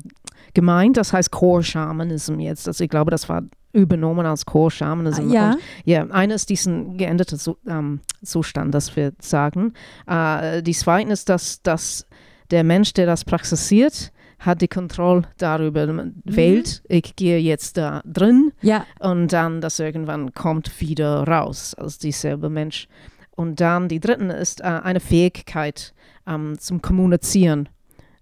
gemeint. 0.55 0.97
Das 0.97 1.13
heißt 1.13 1.29
Core 1.29 1.61
Shamanism 1.61 2.39
jetzt. 2.39 2.67
Also 2.67 2.83
ich 2.83 2.89
glaube, 2.89 3.11
das 3.11 3.29
war 3.29 3.43
übernommen 3.73 4.25
als 4.25 4.43
Core 4.45 4.71
Shamanism. 4.71 5.29
Ja, 5.29 5.51
Und 5.51 5.59
ja, 5.85 6.07
eine 6.07 6.33
ist 6.33 6.49
diesen 6.49 6.97
geänderten 6.97 7.37
Zu, 7.37 7.57
ähm, 7.67 8.01
Zustand, 8.23 8.73
das 8.73 8.95
wir 8.95 9.13
sagen. 9.19 9.73
Äh, 10.07 10.63
die 10.63 10.73
zweite 10.73 11.11
ist, 11.11 11.29
dass, 11.29 11.61
dass 11.61 12.07
der 12.49 12.63
Mensch, 12.63 12.93
der 12.93 13.05
das 13.05 13.23
praktiziert, 13.23 14.11
hat 14.41 14.61
die 14.61 14.67
Kontrolle 14.67 15.21
darüber, 15.37 15.87
wählt, 16.23 16.83
ich 16.89 17.15
gehe 17.15 17.37
jetzt 17.37 17.77
da 17.77 18.01
drin 18.05 18.51
ja, 18.61 18.85
und 18.99 19.31
dann 19.31 19.61
das 19.61 19.79
irgendwann 19.79 20.33
kommt 20.33 20.81
wieder 20.81 21.23
raus 21.27 21.75
als 21.75 21.99
dieselbe 21.99 22.49
Mensch. 22.49 22.87
Und 23.29 23.61
dann 23.61 23.87
die 23.87 23.99
dritte 23.99 24.25
ist 24.25 24.61
äh, 24.61 24.63
eine 24.63 24.99
Fähigkeit 24.99 25.93
ähm, 26.27 26.57
zum 26.59 26.81
Kommunizieren 26.81 27.69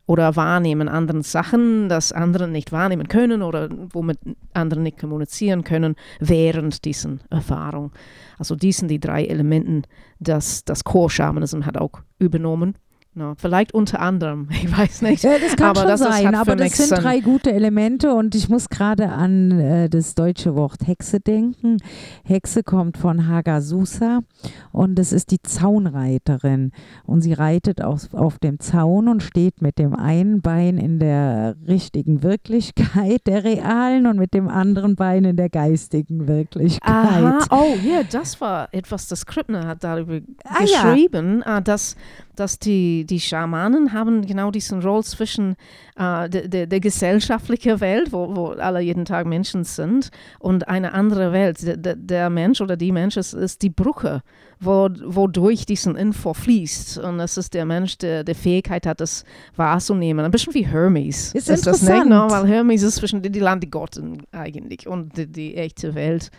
oder 0.06 0.36
Wahrnehmen 0.36 0.90
anderen 0.90 1.22
Sachen, 1.22 1.88
das 1.88 2.12
andere 2.12 2.48
nicht 2.48 2.72
wahrnehmen 2.72 3.08
können 3.08 3.42
oder 3.42 3.70
womit 3.94 4.18
andere 4.54 4.82
nicht 4.82 5.00
kommunizieren 5.00 5.64
können 5.64 5.96
während 6.20 6.84
diesen 6.84 7.22
Erfahrung. 7.30 7.92
Also 8.38 8.56
die 8.56 8.72
sind 8.72 8.90
die 8.90 9.00
drei 9.00 9.26
Elementen, 9.26 9.84
das 10.20 10.66
das 10.66 10.84
Core 10.84 11.10
Shamanism 11.10 11.66
hat 11.66 11.78
auch 11.78 12.02
übernommen. 12.18 12.76
No, 13.20 13.34
vielleicht 13.36 13.74
unter 13.74 14.00
anderem, 14.00 14.48
ich 14.64 14.78
weiß 14.78 15.02
nicht. 15.02 15.26
Ja, 15.26 15.32
das 15.38 15.58
kann 15.58 15.72
Aber 15.72 15.82
schon 15.82 15.90
das 15.90 16.00
sein, 16.00 16.28
hat 16.28 16.36
aber 16.36 16.56
das 16.56 16.72
sind 16.72 17.04
drei 17.04 17.20
gute 17.20 17.52
Elemente 17.52 18.14
und 18.14 18.34
ich 18.34 18.48
muss 18.48 18.70
gerade 18.70 19.10
an 19.10 19.60
äh, 19.60 19.90
das 19.90 20.16
deutsche 20.16 20.56
Wort 20.56 20.88
Hexe 20.88 21.20
denken. 21.20 21.80
Hexe 22.24 22.64
kommt 22.64 22.98
von 22.98 23.28
Hagasusa 23.28 24.22
und 24.72 24.96
das 24.96 25.12
ist 25.12 25.32
die 25.32 25.42
Zaunreiterin 25.42 26.72
und 27.06 27.20
sie 27.20 27.34
reitet 27.34 27.82
auf, 27.84 28.14
auf 28.14 28.40
dem 28.40 28.62
Zaun 28.62 29.10
und 29.10 29.22
steht 29.22 29.62
mit 29.62 29.80
dem 29.80 29.94
einen 29.96 30.40
Bein 30.42 30.78
in 30.78 31.00
der 31.00 31.58
richtigen 31.68 32.24
Wirklichkeit, 32.24 33.28
der 33.28 33.44
realen 33.44 34.08
und 34.08 34.18
mit 34.18 34.34
dem 34.34 34.48
anderen 34.48 34.96
Bein 34.96 35.26
in 35.26 35.36
der 35.36 35.50
geistigen 35.50 36.26
Wirklichkeit. 36.30 36.90
Aha, 36.90 37.40
oh 37.52 37.76
ja, 37.86 38.04
das 38.10 38.40
war 38.40 38.70
etwas, 38.72 39.10
das 39.10 39.26
Krippner 39.26 39.68
hat 39.68 39.84
darüber 39.84 40.22
Ah, 40.46 40.64
ja. 40.64 40.84
geschrieben, 40.84 41.44
ah, 41.44 41.60
dass, 41.60 41.98
dass 42.40 42.60
die, 42.60 43.06
die 43.06 43.20
Schamanen 43.20 43.94
haben 43.94 44.26
genau 44.26 44.52
diesen 44.52 44.82
Roll 44.82 45.04
zwischen 45.04 45.56
äh, 45.96 46.30
der, 46.30 46.48
der, 46.48 46.68
der 46.68 46.80
gesellschaftlichen 46.80 47.82
Welt, 47.82 48.12
wo, 48.12 48.36
wo 48.36 48.48
alle 48.48 48.80
jeden 48.80 49.06
Tag 49.06 49.28
Menschen 49.28 49.64
sind, 49.64 50.10
und 50.40 50.68
eine 50.68 50.94
andere 50.94 51.32
Welt. 51.32 51.58
Der, 51.62 51.96
der 51.96 52.30
Mensch 52.30 52.62
oder 52.62 52.78
die 52.78 52.92
Mensch 52.92 53.18
ist, 53.18 53.34
ist 53.34 53.62
die 53.62 53.70
Brücke, 53.70 54.22
wo, 54.60 54.90
wodurch 55.06 55.66
diesen 55.66 55.96
Info 55.96 56.34
fließt. 56.34 57.00
Und 57.00 57.18
das 57.18 57.38
ist 57.38 57.54
der 57.54 57.66
Mensch, 57.66 57.98
der 57.98 58.24
die 58.24 58.34
Fähigkeit 58.34 58.86
hat, 58.86 59.02
das 59.02 59.24
wahrzunehmen. 59.56 60.26
Ein 60.26 60.32
bisschen 60.32 60.54
wie 60.54 60.66
Hermes. 60.66 61.34
Ist, 61.34 61.50
ist. 61.50 61.68
Das 61.68 61.82
nicht, 61.82 62.06
no? 62.06 62.30
Weil 62.30 62.48
Hermes 62.48 62.84
ist 62.84 62.96
zwischen 62.96 63.22
die, 63.22 63.30
die 63.30 63.40
Land 63.40 63.70
Gotten 63.70 64.24
eigentlich 64.32 64.88
und 64.88 65.18
die, 65.18 65.28
die 65.28 65.56
echte 65.56 65.96
Welt. 65.96 66.32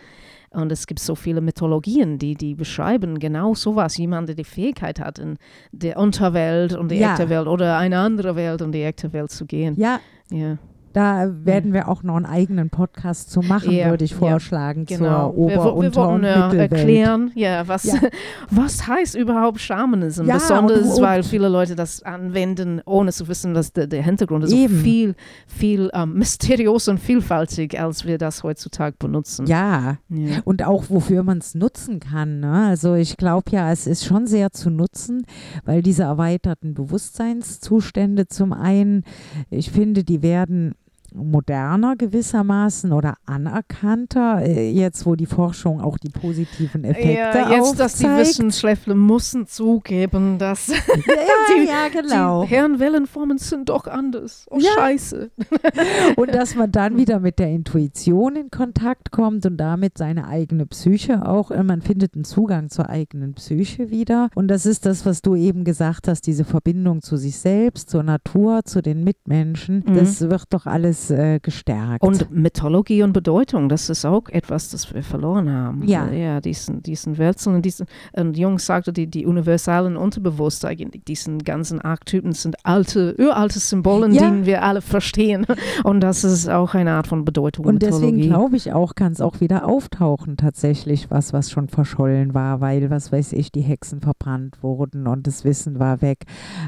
Und 0.53 0.71
es 0.71 0.85
gibt 0.85 0.99
so 0.99 1.15
viele 1.15 1.39
Mythologien, 1.39 2.17
die, 2.19 2.35
die 2.35 2.55
beschreiben 2.55 3.19
genau 3.19 3.53
sowas. 3.55 3.97
Jemand, 3.97 4.27
der 4.27 4.35
die 4.35 4.43
Fähigkeit 4.43 4.99
hat, 4.99 5.17
in 5.17 5.37
der 5.71 5.97
Unterwelt 5.97 6.73
und 6.75 6.91
die 6.91 6.95
Ja. 6.97 7.13
echte 7.13 7.29
Welt 7.29 7.47
oder 7.47 7.77
eine 7.77 7.99
andere 7.99 8.35
Welt 8.35 8.61
um 8.61 8.71
die 8.73 8.83
echte 8.83 9.13
Welt 9.13 9.31
zu 9.31 9.45
gehen. 9.45 9.75
Ja, 9.77 9.99
Ja, 10.29 10.57
da 10.93 11.29
werden 11.45 11.73
wir 11.73 11.87
auch 11.87 12.03
noch 12.03 12.15
einen 12.15 12.25
eigenen 12.25 12.69
Podcast 12.69 13.31
zu 13.31 13.41
machen, 13.41 13.71
Ja, 13.71 13.89
würde 13.89 14.05
ich 14.05 14.11
ja, 14.11 14.17
vorschlagen, 14.17 14.85
genau. 14.85 15.29
zur 15.31 15.37
Ober-, 15.37 15.51
wir, 15.51 15.63
wir 15.63 15.73
Unter- 15.75 16.09
und 16.09 16.23
äh, 16.23 16.37
Mittelwelt. 16.39 16.71
erklären, 16.73 17.31
ja, 17.35 17.67
was, 17.67 17.83
Ja. 17.83 17.93
was 18.49 18.87
heißt 18.87 19.15
überhaupt 19.15 19.59
Schamanism? 19.61 20.25
Ja, 20.25 20.35
Besonders, 20.35 20.81
und- 20.83 20.91
und- 20.97 21.01
weil 21.01 21.23
viele 21.23 21.47
Leute 21.49 21.75
das 21.75 22.03
anwenden, 22.03 22.81
ohne 22.85 23.11
zu 23.11 23.27
wissen, 23.27 23.55
was 23.55 23.73
der, 23.73 23.87
der 23.87 24.03
Hintergrund 24.03 24.43
ist. 24.45 24.53
Eben. 24.53 24.75
viel, 24.79 25.15
viel 25.47 25.89
ähm, 25.93 26.13
mysteriös 26.17 26.87
und 26.87 26.99
vielfältig, 26.99 27.79
als 27.79 28.05
wir 28.05 28.17
das 28.17 28.43
heutzutage 28.43 28.95
benutzen. 28.99 29.45
Ja, 29.47 29.97
Ja. 30.09 30.39
und 30.45 30.63
auch 30.63 30.85
wofür 30.89 31.23
man 31.23 31.37
es 31.39 31.55
nutzen 31.55 31.99
kann. 31.99 32.39
Ne? 32.39 32.65
Also 32.67 32.95
ich 32.95 33.17
glaube 33.17 33.51
ja, 33.51 33.71
es 33.71 33.87
ist 33.87 34.05
schon 34.05 34.27
sehr 34.27 34.51
zu 34.51 34.69
nutzen, 34.69 35.25
weil 35.65 35.81
diese 35.81 36.03
erweiterten 36.03 36.73
Bewusstseinszustände 36.73 38.27
zum 38.27 38.53
einen, 38.53 39.03
ich 39.49 39.71
finde, 39.71 40.03
die 40.03 40.21
werden 40.21 40.75
moderner 41.13 41.95
gewissermaßen 41.95 42.91
oder 42.93 43.15
anerkannter, 43.25 44.41
äh, 44.43 44.69
jetzt 44.71 45.05
wo 45.05 45.15
die 45.15 45.25
Forschung 45.25 45.81
auch 45.81 45.97
die 45.97 46.09
positiven 46.09 46.83
Effekte 46.83 47.11
Ja, 47.39 47.51
jetzt, 47.51 47.79
dass 47.79 47.95
die 47.95 48.05
aufzeigt. 48.05 48.19
Wissenschaftler 48.27 48.95
müssen 48.95 49.47
zugeben, 49.47 50.37
dass 50.37 50.67
ja, 50.69 50.75
die- 51.55 51.67
ja, 51.67 51.87
genau. 52.01 52.43
die 52.43 52.49
Hirnwellenformen 52.49 53.37
sind 53.37 53.69
doch 53.69 53.87
anders. 53.87 54.45
Oh, 54.49 54.57
Ja. 54.59 54.69
scheiße. 54.75 55.31
Und 56.15 56.33
dass 56.33 56.55
man 56.55 56.71
dann 56.71 56.97
wieder 56.97 57.19
mit 57.19 57.39
der 57.39 57.49
Intuition 57.49 58.35
in 58.35 58.49
Kontakt 58.51 59.11
kommt 59.11 59.45
und 59.45 59.57
damit 59.57 59.97
seine 59.97 60.27
eigene 60.27 60.65
Psyche 60.65 61.27
auch, 61.27 61.51
äh, 61.51 61.63
man 61.63 61.81
findet 61.81 62.15
einen 62.15 62.23
Zugang 62.23 62.69
zur 62.69 62.89
eigenen 62.89 63.33
Psyche 63.33 63.89
wieder. 63.89 64.29
Und 64.35 64.47
das 64.47 64.65
ist 64.65 64.85
das, 64.85 65.05
was 65.05 65.21
du 65.21 65.35
eben 65.35 65.63
gesagt 65.63 66.07
hast, 66.07 66.21
diese 66.27 66.43
Verbindung 66.45 67.01
zu 67.01 67.17
sich 67.17 67.37
selbst, 67.37 67.89
zur 67.89 68.03
Natur, 68.03 68.61
zu 68.65 68.81
den 68.81 69.03
Mitmenschen. 69.03 69.83
Mhm. 69.87 69.95
Das 69.95 70.21
wird 70.21 70.45
doch 70.51 70.65
alles 70.65 71.00
äh, 71.09 71.39
gestärkt. 71.41 72.03
Und 72.03 72.29
Mythologie 72.31 73.01
und 73.03 73.13
Bedeutung, 73.13 73.69
das 73.69 73.89
ist 73.89 74.05
auch 74.05 74.29
etwas, 74.29 74.69
das 74.69 74.93
wir 74.93 75.01
verloren 75.03 75.49
haben. 75.49 75.83
Ja. 75.87 76.09
Ja, 76.11 76.41
diesen, 76.41 76.83
diesen 76.83 77.17
Wurzeln 77.17 77.55
und 77.55 77.65
diesen, 77.65 77.87
und 78.13 78.37
Jung 78.37 78.59
sagte, 78.59 78.93
die, 78.93 79.07
die 79.07 79.25
universalen 79.25 79.97
Unterbewusst 79.97 80.65
eigentlich, 80.65 81.03
diesen 81.05 81.39
ganzen 81.39 81.79
Archetypen 81.81 82.33
sind 82.33 82.55
alte, 82.63 83.15
uralte 83.17 83.59
Symbolen, 83.59 84.13
Ja. 84.13 84.29
die 84.29 84.45
wir 84.45 84.63
alle 84.63 84.81
verstehen. 84.81 85.45
Und 85.83 86.01
das 86.01 86.23
ist 86.23 86.49
auch 86.49 86.73
eine 86.75 86.91
Art 86.91 87.07
von 87.07 87.23
Bedeutung 87.25 87.65
Und 87.65 87.81
deswegen 87.81 88.17
Mythologie. 88.17 88.27
glaube 88.27 88.55
ich 88.57 88.73
auch, 88.73 88.95
kann 88.95 89.13
es 89.13 89.21
auch 89.21 89.39
wieder 89.39 89.65
auftauchen, 89.67 90.37
tatsächlich 90.37 91.09
was, 91.09 91.31
was 91.33 91.49
schon 91.49 91.69
verschollen 91.69 92.33
war, 92.33 92.61
weil, 92.61 92.89
was 92.89 93.11
weiß 93.11 93.33
ich, 93.33 93.51
die 93.51 93.61
Hexen 93.61 94.01
verbrannt 94.01 94.61
wurden 94.61 95.07
und 95.07 95.25
das 95.27 95.45
Wissen 95.45 95.79
war 95.79 96.01
weg. 96.01 96.25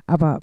Aber 0.07 0.39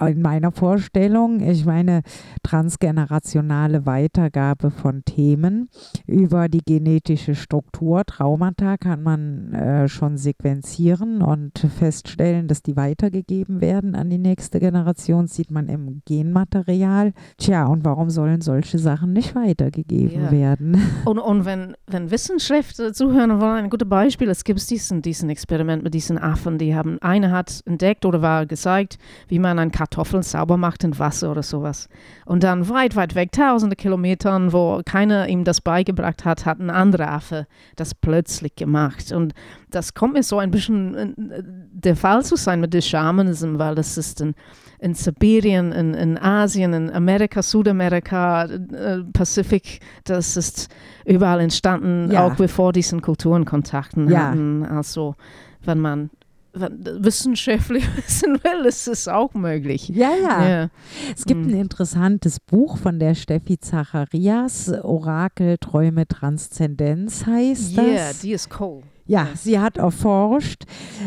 in 0.00 0.22
meiner 0.22 0.50
Vorstellung, 0.52 1.40
ich 1.40 1.64
meine, 1.64 2.02
transgenerationale 2.42 3.86
Weitergabe 3.86 4.70
von 4.70 5.04
Themen 5.04 5.68
über 6.06 6.48
die 6.48 6.62
genetische 6.64 7.34
Struktur, 7.34 8.04
Traumata 8.04 8.76
kann 8.76 9.02
man 9.02 9.52
äh, 9.52 9.88
schon 9.88 10.16
sequenzieren 10.16 11.22
und 11.22 11.58
feststellen, 11.58 12.48
dass 12.48 12.62
die 12.62 12.76
weitergegeben 12.76 13.60
werden 13.60 13.94
an 13.94 14.10
die 14.10 14.18
nächste 14.18 14.60
Generation, 14.60 15.26
sieht 15.26 15.50
man 15.50 15.68
im 15.68 16.02
Genmaterial. 16.06 17.12
Tja, 17.38 17.66
und 17.66 17.84
warum 17.84 18.10
sollen 18.10 18.40
solche 18.40 18.78
Sachen 18.78 19.12
nicht 19.12 19.34
weitergegeben 19.34 20.24
Ja. 20.24 20.30
werden? 20.32 20.80
Und, 21.04 21.18
und 21.18 21.44
wenn, 21.44 21.76
wenn 21.86 22.10
Wissenschaftler 22.10 22.92
zuhören 22.92 23.40
wollen, 23.40 23.64
ein 23.64 23.70
gutes 23.70 23.88
Beispiel, 23.88 24.28
es 24.30 24.44
gibt 24.44 24.68
diesen, 24.70 25.02
diesen 25.02 25.28
Experiment 25.28 25.82
mit 25.82 25.92
diesen 25.92 26.16
Affen, 26.18 26.56
die 26.58 26.74
haben, 26.74 26.98
eine 27.02 27.30
hat 27.30 27.60
entdeckt 27.66 28.04
oder 28.06 28.22
war 28.22 28.46
gezeigt, 28.46 28.98
wie 29.28 29.38
man 29.38 29.58
eine 29.58 29.70
Kartoffel 29.84 30.22
sauber 30.22 30.56
macht 30.56 30.82
in 30.82 30.98
Wasser 30.98 31.30
oder 31.30 31.42
sowas. 31.42 31.88
Und 32.24 32.42
dann 32.42 32.68
weit, 32.70 32.96
weit 32.96 33.14
weg, 33.14 33.32
tausende 33.32 33.76
Kilometern, 33.76 34.52
wo 34.52 34.80
keiner 34.84 35.28
ihm 35.28 35.44
das 35.44 35.60
beigebracht 35.60 36.24
hat, 36.24 36.46
hat 36.46 36.58
ein 36.58 36.70
anderer 36.70 37.10
Affe 37.12 37.46
das 37.76 37.94
plötzlich 37.94 38.56
gemacht. 38.56 39.12
Und 39.12 39.34
das 39.70 39.92
kommt 39.92 40.14
mir 40.14 40.22
so 40.22 40.38
ein 40.38 40.50
bisschen 40.50 40.94
äh, 41.30 41.42
der 41.72 41.96
Fall 41.96 42.24
zu 42.24 42.36
sein 42.36 42.60
mit 42.60 42.72
dem 42.72 42.80
Schamanism, 42.80 43.58
weil 43.58 43.74
das 43.74 43.98
ist 43.98 44.20
in, 44.22 44.34
in 44.78 44.94
Sibirien, 44.94 45.72
in, 45.72 45.92
in 45.92 46.16
Asien, 46.18 46.72
in 46.72 46.90
Amerika, 46.90 47.42
Südamerika, 47.42 48.44
äh, 48.44 49.02
Pazifik, 49.12 49.80
das 50.04 50.36
ist 50.38 50.68
überall 51.04 51.40
entstanden, 51.40 52.10
Ja. 52.10 52.24
auch 52.26 52.36
bevor 52.36 52.72
diesen 52.72 53.02
Kulturen 53.02 53.44
Kontakten 53.44 54.08
Ja. 54.08 54.28
hatten. 54.28 54.64
Also 54.64 55.14
wenn 55.62 55.78
man 55.78 56.10
wissenschaftlich 56.54 57.84
wissen 57.96 58.38
will, 58.42 58.66
ist 58.66 58.86
es 58.88 59.08
auch 59.08 59.34
möglich. 59.34 59.88
Ja, 59.88 60.12
ja. 60.14 60.48
Ja. 60.48 60.68
Es 61.16 61.24
gibt 61.24 61.40
Mhm. 61.40 61.54
ein 61.54 61.60
interessantes 61.60 62.40
Buch 62.40 62.78
von 62.78 62.98
der 62.98 63.14
Steffi 63.14 63.58
Zacharias, 63.58 64.72
Orakel, 64.82 65.58
Träume, 65.58 66.06
Transzendenz 66.06 67.26
heißt 67.26 67.76
das. 67.76 67.84
Yeah, 67.84 68.10
die 68.22 68.32
ist 68.32 68.48
cool. 68.60 68.82
Ja, 69.06 69.28
sie 69.34 69.60
hat 69.60 69.76
erforscht, 69.76 70.64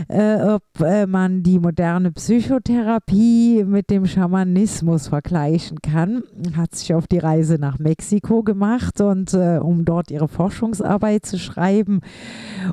äh, 0.08 0.36
ob 0.44 0.62
äh, 0.82 1.08
man 1.08 1.42
die 1.42 1.58
moderne 1.58 2.12
Psychotherapie 2.12 3.64
mit 3.64 3.90
dem 3.90 4.06
Schamanismus 4.06 5.08
vergleichen 5.08 5.82
kann. 5.82 6.22
Hat 6.56 6.76
sich 6.76 6.94
auf 6.94 7.08
die 7.08 7.18
Reise 7.18 7.56
nach 7.56 7.80
Mexiko 7.80 8.44
gemacht 8.44 9.02
und 9.02 9.34
äh, 9.34 9.58
um 9.58 9.84
dort 9.84 10.12
ihre 10.12 10.28
Forschungsarbeit 10.28 11.26
zu 11.26 11.40
schreiben. 11.40 12.02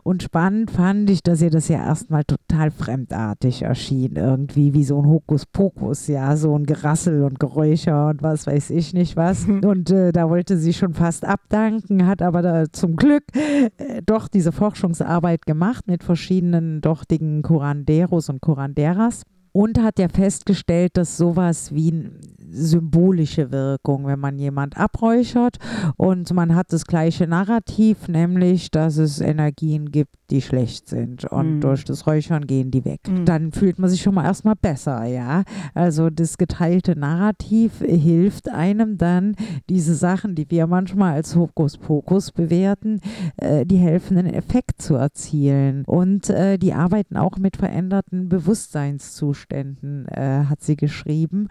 Und 0.02 0.22
spannend 0.22 0.70
fand 0.70 1.08
ich, 1.08 1.22
dass 1.22 1.40
ihr 1.40 1.50
das 1.50 1.68
ja 1.68 1.78
erstmal 1.78 2.24
total 2.24 2.70
fremdartig 2.70 3.62
erschien, 3.62 4.16
irgendwie 4.16 4.74
wie 4.74 4.84
so 4.84 5.00
ein 5.00 5.08
Hokuspokus, 5.08 6.06
ja, 6.06 6.36
so 6.36 6.54
ein 6.54 6.66
Gerassel 6.66 7.22
und 7.22 7.40
Geräuscher 7.40 8.08
und 8.08 8.22
was 8.22 8.46
weiß 8.46 8.68
ich 8.68 8.92
nicht 8.92 9.16
was. 9.16 9.46
Und 9.46 9.90
äh, 9.90 10.12
da 10.12 10.28
wollte 10.28 10.58
sie 10.58 10.74
schon 10.74 10.92
fast 10.92 11.24
abdanken, 11.24 12.06
hat 12.06 12.20
aber 12.20 12.42
da 12.42 12.70
zum 12.70 12.96
Glück 12.96 13.24
äh, 13.34 14.02
doch 14.04 14.28
diese 14.28 14.52
Forschungsarbeit 14.52 15.13
gemacht 15.46 15.86
mit 15.86 16.02
verschiedenen 16.02 16.80
dortigen 16.80 17.42
Curanderos 17.42 18.28
und 18.28 18.40
Curanderas 18.40 19.22
und 19.52 19.80
hat 19.80 20.00
ja 20.00 20.08
festgestellt, 20.08 20.96
dass 20.96 21.16
sowas 21.16 21.72
wie 21.72 22.10
symbolische 22.50 23.52
Wirkung, 23.52 24.06
wenn 24.06 24.18
man 24.18 24.36
jemand 24.38 24.76
abräuchert. 24.76 25.58
Und 25.96 26.32
man 26.32 26.56
hat 26.56 26.72
das 26.72 26.86
gleiche 26.86 27.28
Narrativ, 27.28 28.08
nämlich, 28.08 28.72
dass 28.72 28.96
es 28.96 29.20
Energien 29.20 29.92
gibt, 29.92 30.16
die 30.34 30.42
schlecht 30.42 30.88
sind 30.88 31.24
und 31.24 31.56
Mhm. 31.56 31.60
durch 31.60 31.84
das 31.84 32.06
Räuchern 32.06 32.46
gehen 32.46 32.70
die 32.72 32.84
weg. 32.84 33.00
Mhm. 33.08 33.24
Dann 33.24 33.52
fühlt 33.52 33.78
man 33.78 33.88
sich 33.88 34.02
schon 34.02 34.14
mal 34.14 34.24
erstmal 34.24 34.56
besser, 34.56 35.04
ja. 35.04 35.44
Also 35.74 36.10
das 36.10 36.38
geteilte 36.38 36.98
Narrativ 36.98 37.78
hilft 37.78 38.48
einem 38.50 38.98
dann, 38.98 39.36
diese 39.70 39.94
Sachen, 39.94 40.34
die 40.34 40.50
wir 40.50 40.66
manchmal 40.66 41.14
als 41.14 41.36
Hokuspokus 41.36 42.32
bewerten, 42.32 43.00
äh, 43.36 43.64
die 43.64 43.76
helfen, 43.76 44.18
einen 44.18 44.34
Effekt 44.34 44.82
zu 44.82 44.96
erzielen. 44.96 45.84
Und 45.86 46.28
äh, 46.30 46.58
die 46.58 46.72
arbeiten 46.72 47.16
auch 47.16 47.38
mit 47.38 47.56
veränderten 47.56 48.28
Bewusstseinszuständen, 48.28 50.08
äh, 50.08 50.44
hat 50.48 50.62
sie 50.62 50.76
geschrieben. 50.76 51.48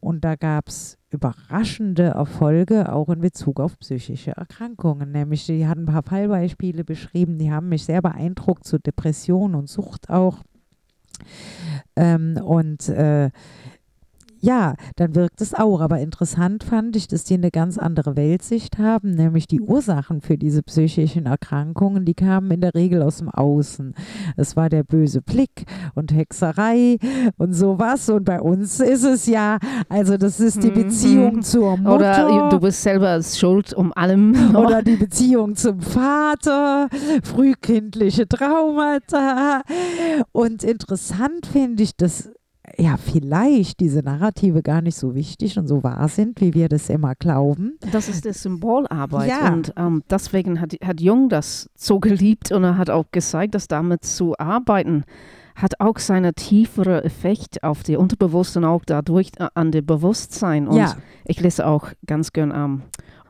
Und 0.00 0.24
da 0.24 0.36
gab 0.36 0.68
es 0.68 0.98
überraschende 1.10 2.04
Erfolge 2.04 2.92
auch 2.92 3.08
in 3.08 3.20
Bezug 3.20 3.60
auf 3.60 3.78
psychische 3.78 4.32
Erkrankungen. 4.32 5.12
Nämlich, 5.12 5.46
die 5.46 5.66
hatten 5.66 5.82
ein 5.82 5.92
paar 5.92 6.02
Fallbeispiele 6.02 6.84
beschrieben, 6.84 7.38
die 7.38 7.52
haben 7.52 7.68
mich 7.68 7.84
sehr 7.84 8.02
beeindruckt 8.02 8.64
zu 8.64 8.78
Depression 8.78 9.54
und 9.54 9.68
Sucht 9.68 10.10
auch. 10.10 10.42
Ähm, 11.94 12.38
und 12.42 12.88
äh, 12.88 13.30
ja, 14.46 14.74
dann 14.94 15.14
wirkt 15.16 15.40
es 15.40 15.52
auch. 15.54 15.80
Aber 15.80 15.98
interessant 15.98 16.62
fand 16.62 16.94
ich, 16.94 17.08
dass 17.08 17.24
die 17.24 17.34
eine 17.34 17.50
ganz 17.50 17.78
andere 17.78 18.16
Weltsicht 18.16 18.78
haben, 18.78 19.10
nämlich 19.10 19.48
die 19.48 19.60
Ursachen 19.60 20.20
für 20.20 20.38
diese 20.38 20.62
psychischen 20.62 21.26
Erkrankungen, 21.26 22.04
die 22.04 22.14
kamen 22.14 22.52
in 22.52 22.60
der 22.60 22.74
Regel 22.74 23.02
aus 23.02 23.18
dem 23.18 23.28
Außen. 23.28 23.94
Es 24.36 24.54
war 24.54 24.68
der 24.68 24.84
böse 24.84 25.20
Blick 25.20 25.64
und 25.96 26.14
Hexerei 26.14 26.98
und 27.38 27.54
sowas. 27.54 28.08
Und 28.08 28.24
bei 28.24 28.40
uns 28.40 28.78
ist 28.78 29.02
es 29.04 29.26
ja, 29.26 29.58
also 29.88 30.16
das 30.16 30.38
ist 30.38 30.62
die 30.62 30.70
Mhm. 30.70 30.74
Beziehung 30.74 31.42
zur 31.42 31.76
Mutter. 31.76 31.94
Oder 32.28 32.48
du 32.50 32.60
bist 32.60 32.82
selber 32.82 33.20
schuld 33.22 33.74
um 33.74 33.92
allem. 33.94 34.34
Oder 34.54 34.82
die 34.84 34.96
Beziehung 34.96 35.56
zum 35.56 35.80
Vater, 35.80 36.88
frühkindliche 37.24 38.28
Traumata. 38.28 39.62
Und 40.30 40.62
interessant 40.62 41.46
finde 41.46 41.82
ich, 41.82 41.96
dass 41.96 42.30
ja 42.78 42.96
vielleicht 42.96 43.80
diese 43.80 44.00
Narrative 44.00 44.62
gar 44.62 44.82
nicht 44.82 44.96
so 44.96 45.14
wichtig 45.14 45.58
und 45.58 45.66
so 45.66 45.82
wahr 45.82 46.08
sind, 46.08 46.40
wie 46.40 46.54
wir 46.54 46.68
das 46.68 46.88
immer 46.88 47.14
glauben. 47.14 47.78
Das 47.92 48.08
ist 48.08 48.24
die 48.24 48.32
Symbolarbeit 48.32 49.28
ja. 49.28 49.52
und 49.52 49.72
ähm, 49.76 50.02
deswegen 50.10 50.60
hat, 50.60 50.74
hat 50.84 51.00
Jung 51.00 51.28
das 51.28 51.70
so 51.74 52.00
geliebt 52.00 52.52
und 52.52 52.64
er 52.64 52.78
hat 52.78 52.90
auch 52.90 53.06
gezeigt, 53.12 53.54
dass 53.54 53.68
damit 53.68 54.04
zu 54.04 54.36
arbeiten 54.38 55.04
hat 55.56 55.80
auch 55.80 55.98
seinen 55.98 56.34
tieferen 56.34 57.02
Effekt 57.02 57.62
auf 57.62 57.82
die 57.82 57.96
Unterbewusstsein, 57.96 58.64
auch 58.64 58.84
dadurch 58.84 59.30
äh, 59.38 59.48
an 59.54 59.72
das 59.72 59.84
Bewusstsein. 59.84 60.68
Und 60.68 60.76
ja. 60.76 60.96
ich 61.24 61.40
lese 61.40 61.66
auch 61.66 61.88
ganz 62.04 62.32
gern 62.32 62.52
ähm, 62.54 62.82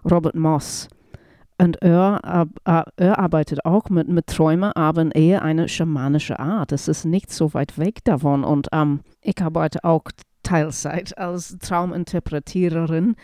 Robert 0.05 0.34
Moss. 0.34 0.88
Und 1.59 1.80
er, 1.82 2.46
er 2.96 3.18
arbeitet 3.18 3.64
auch 3.64 3.88
mit, 3.88 4.09
mit 4.09 4.26
Träumen, 4.26 4.72
aber 4.72 5.14
eher 5.14 5.42
eine 5.42 5.68
schamanische 5.68 6.38
Art. 6.38 6.72
Es 6.72 6.86
ist 6.86 7.04
nicht 7.07 7.32
so 7.32 7.54
weit 7.54 7.78
weg 7.78 8.04
davon. 8.04 8.44
Und 8.44 8.68
ähm, 8.72 9.00
ich 9.22 9.40
arbeite 9.40 9.82
auch 9.82 10.02
Teilzeit 10.42 11.16
als 11.16 11.57
Trauminterpretiererin. 11.59 13.16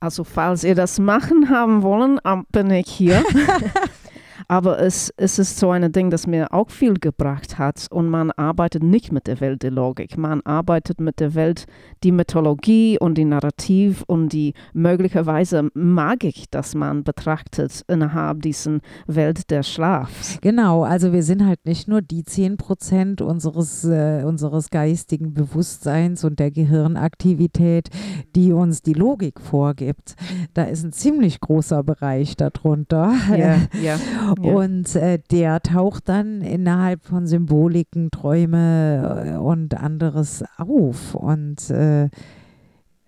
Also 0.00 0.24
falls 0.24 0.64
ihr 0.64 0.74
das 0.74 0.98
machen 0.98 1.50
haben 1.50 1.82
wollen, 1.82 2.20
bin 2.50 2.70
ich 2.70 2.88
hier. 2.88 3.22
Aber 4.50 4.80
es, 4.80 5.12
es 5.18 5.38
ist 5.38 5.58
so 5.58 5.70
ein 5.70 5.92
Ding, 5.92 6.10
das 6.10 6.26
mir 6.26 6.54
auch 6.54 6.70
viel 6.70 6.94
gebracht 6.94 7.58
hat. 7.58 7.86
Und 7.90 8.08
man 8.08 8.30
arbeitet 8.30 8.82
nicht 8.82 9.12
mit 9.12 9.26
der 9.26 9.40
Welt 9.40 9.62
der 9.62 9.70
Logik. 9.70 10.16
Man 10.16 10.40
arbeitet 10.40 11.00
mit 11.00 11.20
der 11.20 11.34
Welt, 11.34 11.66
die 12.02 12.12
Mythologie 12.12 12.98
und 12.98 13.18
die 13.18 13.26
Narrativ 13.26 14.04
und 14.06 14.32
die 14.32 14.54
möglicherweise 14.72 15.68
Magik, 15.74 16.44
das 16.50 16.74
man 16.74 17.04
betrachtet 17.04 17.84
innerhalb 17.88 18.40
dieser 18.40 18.78
Welt 19.06 19.50
der 19.50 19.62
Schlafs. 19.62 20.38
Genau, 20.40 20.82
also 20.82 21.12
wir 21.12 21.22
sind 21.22 21.44
halt 21.44 21.66
nicht 21.66 21.86
nur 21.86 22.00
die 22.00 22.24
10 22.24 22.56
Prozent 22.56 23.20
unseres, 23.20 23.84
äh, 23.84 24.22
unseres 24.24 24.70
geistigen 24.70 25.34
Bewusstseins 25.34 26.24
und 26.24 26.38
der 26.38 26.50
Gehirnaktivität, 26.50 27.90
die 28.34 28.52
uns 28.52 28.80
die 28.80 28.94
Logik 28.94 29.40
vorgibt. 29.40 30.16
Da 30.54 30.64
ist 30.64 30.84
ein 30.84 30.92
ziemlich 30.92 31.40
großer 31.40 31.82
Bereich 31.82 32.36
darunter. 32.36 33.12
Ja, 33.36 33.56
ja. 33.82 33.98
Und 34.44 34.94
äh, 34.96 35.18
der 35.30 35.60
taucht 35.62 36.08
dann 36.08 36.40
innerhalb 36.40 37.04
von 37.04 37.26
Symboliken, 37.26 38.10
Träume 38.10 39.34
äh, 39.34 39.36
und 39.36 39.74
anderes 39.74 40.44
auf. 40.56 41.14
Und 41.14 41.70
äh, 41.70 42.08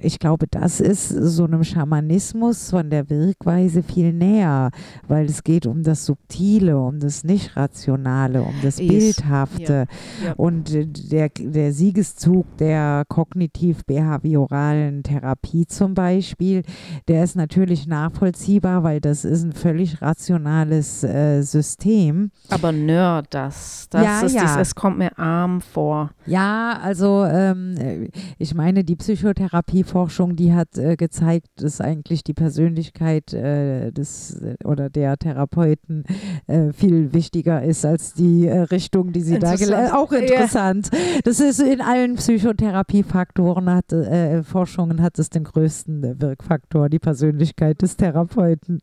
ich 0.03 0.19
glaube, 0.19 0.47
das 0.51 0.81
ist 0.81 1.09
so 1.09 1.45
einem 1.45 1.65
Schamanismus 1.65 2.71
von 2.71 2.91
der 2.91 3.11
Wirkweise 3.11 3.83
viel 3.83 4.13
näher, 4.13 4.71
weil 5.09 5.27
es 5.27 5.45
geht 5.45 5.67
um 5.67 5.83
das 5.83 6.07
Subtile, 6.07 6.79
um 6.79 7.01
das 7.01 7.25
Nicht-Rationale, 7.25 8.43
um 8.43 8.55
das 8.63 8.77
Bildhafte. 8.77 9.87
Ja. 10.23 10.27
Ja. 10.27 10.33
Und 10.37 10.71
der, 11.13 11.29
der 11.29 11.73
Siegeszug 11.73 12.47
der 12.59 13.05
kognitiv-behavioralen 13.09 15.03
Therapie 15.03 15.67
zum 15.67 15.95
Beispiel, 15.95 16.63
der 17.09 17.25
ist 17.25 17.37
natürlich 17.37 17.87
nachvollziehbar, 17.87 18.83
weil 18.83 19.01
das 19.01 19.25
ist 19.25 19.45
ein 19.45 19.53
völlig 19.53 20.01
rationales 20.01 21.05
äh, 21.05 21.43
System. 21.43 22.31
Aber 22.49 22.73
Nerd, 22.73 23.29
das, 23.31 23.87
das 23.91 24.05
ja, 24.05 24.21
ist 24.21 24.35
ja. 24.35 24.61
es 24.61 24.75
kommt 24.75 24.99
mir 24.99 25.19
arm 25.19 25.61
vor. 25.61 26.11
Ja, 26.27 26.79
also 26.83 27.25
ähm, 27.25 28.09
ich 28.39 28.55
meine, 28.55 28.85
die 28.85 28.97
Psychotherapie 28.97 29.85
Forschung, 29.91 30.37
die 30.37 30.55
hat 30.55 30.79
äh, 30.79 30.97
gezeigt, 30.97 31.49
dass 31.57 31.81
eigentlich 31.81 32.23
die 32.23 32.33
Persönlichkeit 32.33 33.35
äh, 33.35 33.91
des 33.91 34.41
äh, 34.41 34.55
oder 34.65 34.89
der 34.89 35.19
Therapeuten 35.19 36.05
äh, 36.47 36.73
viel 36.73 37.13
wichtiger 37.13 37.63
ist 37.63 37.85
als 37.85 38.15
die 38.15 38.47
äh, 38.47 38.61
Richtung, 38.61 39.13
die 39.13 39.21
sie 39.21 39.39
da 39.39 39.57
gelernt 39.57 39.93
Auch 39.93 40.13
interessant. 40.13 40.91
Ja. 40.93 40.99
Das 41.25 41.41
ist 41.41 41.61
in 41.61 41.81
allen 41.81 42.15
Psychotherapiefaktoren 42.15 43.69
hat 43.69 43.93
äh, 43.93 44.43
Forschungen 44.45 45.03
hat 45.03 45.19
es 45.19 45.29
den 45.29 45.45
größten 45.45 46.21
Wirkfaktor, 46.21 46.89
die 46.89 47.01
Persönlichkeit 47.01 47.83
des 47.83 47.97
Therapeuten. 47.97 48.81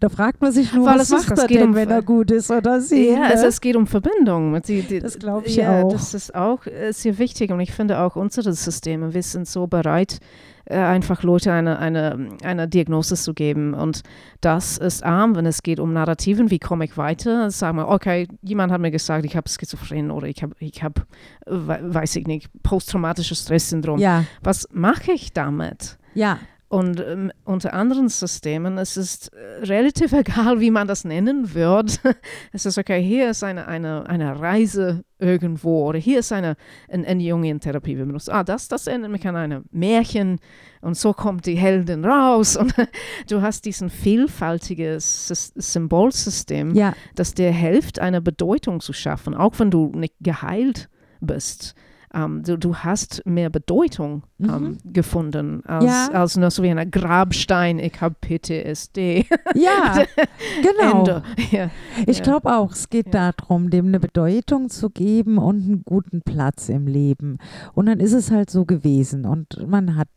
Da 0.00 0.08
fragt 0.08 0.40
man 0.40 0.52
sich 0.52 0.72
nur, 0.72 0.86
Weil 0.86 0.98
was 0.98 1.10
macht 1.10 1.30
ist, 1.30 1.38
er 1.38 1.46
denn, 1.46 1.68
um, 1.68 1.74
wenn 1.74 1.90
er 1.90 2.02
gut 2.02 2.30
ist 2.30 2.50
oder 2.50 2.80
sie? 2.80 3.10
Ja, 3.10 3.24
also 3.24 3.46
es 3.46 3.60
geht 3.60 3.76
um 3.76 3.86
Verbindung. 3.86 4.60
Die, 4.66 4.80
die, 4.82 5.00
das 5.00 5.18
glaube 5.18 5.46
ich 5.46 5.56
ja, 5.56 5.82
auch. 5.82 5.92
Das 5.92 6.14
ist 6.14 6.34
auch 6.34 6.62
sehr 6.90 7.18
wichtig 7.18 7.50
und 7.50 7.60
ich 7.60 7.72
finde 7.72 7.98
auch 7.98 8.16
unsere 8.16 8.54
Systeme, 8.54 9.12
wir 9.12 9.22
sind 9.22 9.46
so 9.46 9.66
bereit, 9.66 10.14
äh, 10.14 10.37
einfach 10.70 11.22
Leute 11.22 11.52
eine, 11.52 11.78
eine, 11.78 12.36
eine 12.42 12.68
Diagnose 12.68 13.16
zu 13.16 13.34
geben. 13.34 13.74
Und 13.74 14.02
das 14.40 14.78
ist 14.78 15.04
arm, 15.04 15.34
wenn 15.36 15.46
es 15.46 15.62
geht 15.62 15.80
um 15.80 15.92
Narrativen, 15.92 16.50
wie 16.50 16.58
komme 16.58 16.84
ich 16.84 16.96
weiter? 16.96 17.50
Sagen 17.50 17.78
wir, 17.78 17.88
okay, 17.88 18.28
jemand 18.42 18.72
hat 18.72 18.80
mir 18.80 18.90
gesagt, 18.90 19.24
ich 19.24 19.36
habe 19.36 19.48
Schizophren 19.48 20.10
oder 20.10 20.26
ich 20.26 20.42
habe, 20.42 20.54
ich 20.58 20.82
hab, 20.82 21.06
weiß 21.46 22.16
ich 22.16 22.26
nicht, 22.26 22.50
posttraumatisches 22.62 23.42
Stresssyndrom. 23.42 23.98
Ja. 23.98 24.24
Was 24.42 24.68
mache 24.72 25.12
ich 25.12 25.32
damit? 25.32 25.98
Ja. 26.14 26.38
Und 26.68 27.00
ähm, 27.00 27.32
unter 27.44 27.72
anderen 27.72 28.10
Systemen, 28.10 28.76
es 28.76 28.98
ist 28.98 29.32
äh, 29.32 29.64
relativ 29.64 30.12
egal, 30.12 30.60
wie 30.60 30.70
man 30.70 30.86
das 30.86 31.04
nennen 31.04 31.54
wird. 31.54 32.00
es 32.52 32.66
ist 32.66 32.76
okay, 32.76 33.02
hier 33.02 33.30
ist 33.30 33.42
eine, 33.42 33.66
eine, 33.66 34.06
eine 34.06 34.38
Reise 34.38 35.02
irgendwo 35.18 35.86
oder 35.88 35.98
hier 35.98 36.18
ist 36.18 36.30
eine, 36.30 36.56
eine, 36.88 37.06
eine 37.06 37.22
Jungientherapie. 37.22 37.96
Wir 37.96 38.04
benutzen, 38.04 38.32
ah, 38.32 38.44
das, 38.44 38.68
das 38.68 38.86
erinnert 38.86 39.10
mich 39.10 39.26
an 39.26 39.36
ein 39.36 39.64
Märchen 39.70 40.40
und 40.82 40.96
so 40.96 41.14
kommt 41.14 41.46
die 41.46 41.56
Heldin 41.56 42.04
raus. 42.04 42.56
Und 42.56 42.74
du 43.30 43.40
hast 43.40 43.64
diesen 43.64 43.88
vielfältiges 43.88 45.52
Symbolsystem, 45.56 46.74
ja. 46.74 46.92
das 47.14 47.32
dir 47.32 47.50
hilft, 47.50 47.98
eine 47.98 48.20
Bedeutung 48.20 48.80
zu 48.80 48.92
schaffen, 48.92 49.34
auch 49.34 49.58
wenn 49.58 49.70
du 49.70 49.90
nicht 49.94 50.14
geheilt 50.20 50.90
bist 51.20 51.74
ähm, 52.14 52.42
du, 52.42 52.58
du, 52.58 52.76
hast 52.76 53.22
mehr 53.26 53.50
Bedeutung 53.50 54.22
ähm, 54.40 54.78
mhm. 54.84 54.92
gefunden 54.92 55.64
als, 55.66 55.84
ja. 55.84 56.08
als 56.12 56.36
nur 56.36 56.50
so 56.50 56.62
wie 56.62 56.70
ein 56.70 56.90
Grabstein, 56.90 57.78
ich 57.78 58.00
habe 58.00 58.14
PTSD. 58.20 59.26
Ja, 59.54 60.04
genau. 60.62 61.22
Ja. 61.50 61.70
Ich 62.06 62.22
glaube 62.22 62.54
auch, 62.54 62.72
es 62.72 62.88
geht 62.88 63.14
ja. 63.14 63.32
darum, 63.32 63.70
dem 63.70 63.86
eine 63.86 64.00
Bedeutung 64.00 64.68
zu 64.68 64.90
geben 64.90 65.38
und 65.38 65.62
einen 65.62 65.82
guten 65.84 66.22
Platz 66.22 66.68
im 66.68 66.86
Leben. 66.86 67.38
Und 67.74 67.86
dann 67.86 68.00
ist 68.00 68.12
es 68.12 68.30
halt 68.30 68.50
so 68.50 68.64
gewesen 68.64 69.24
und 69.24 69.66
man 69.66 69.96
hat 69.96 70.08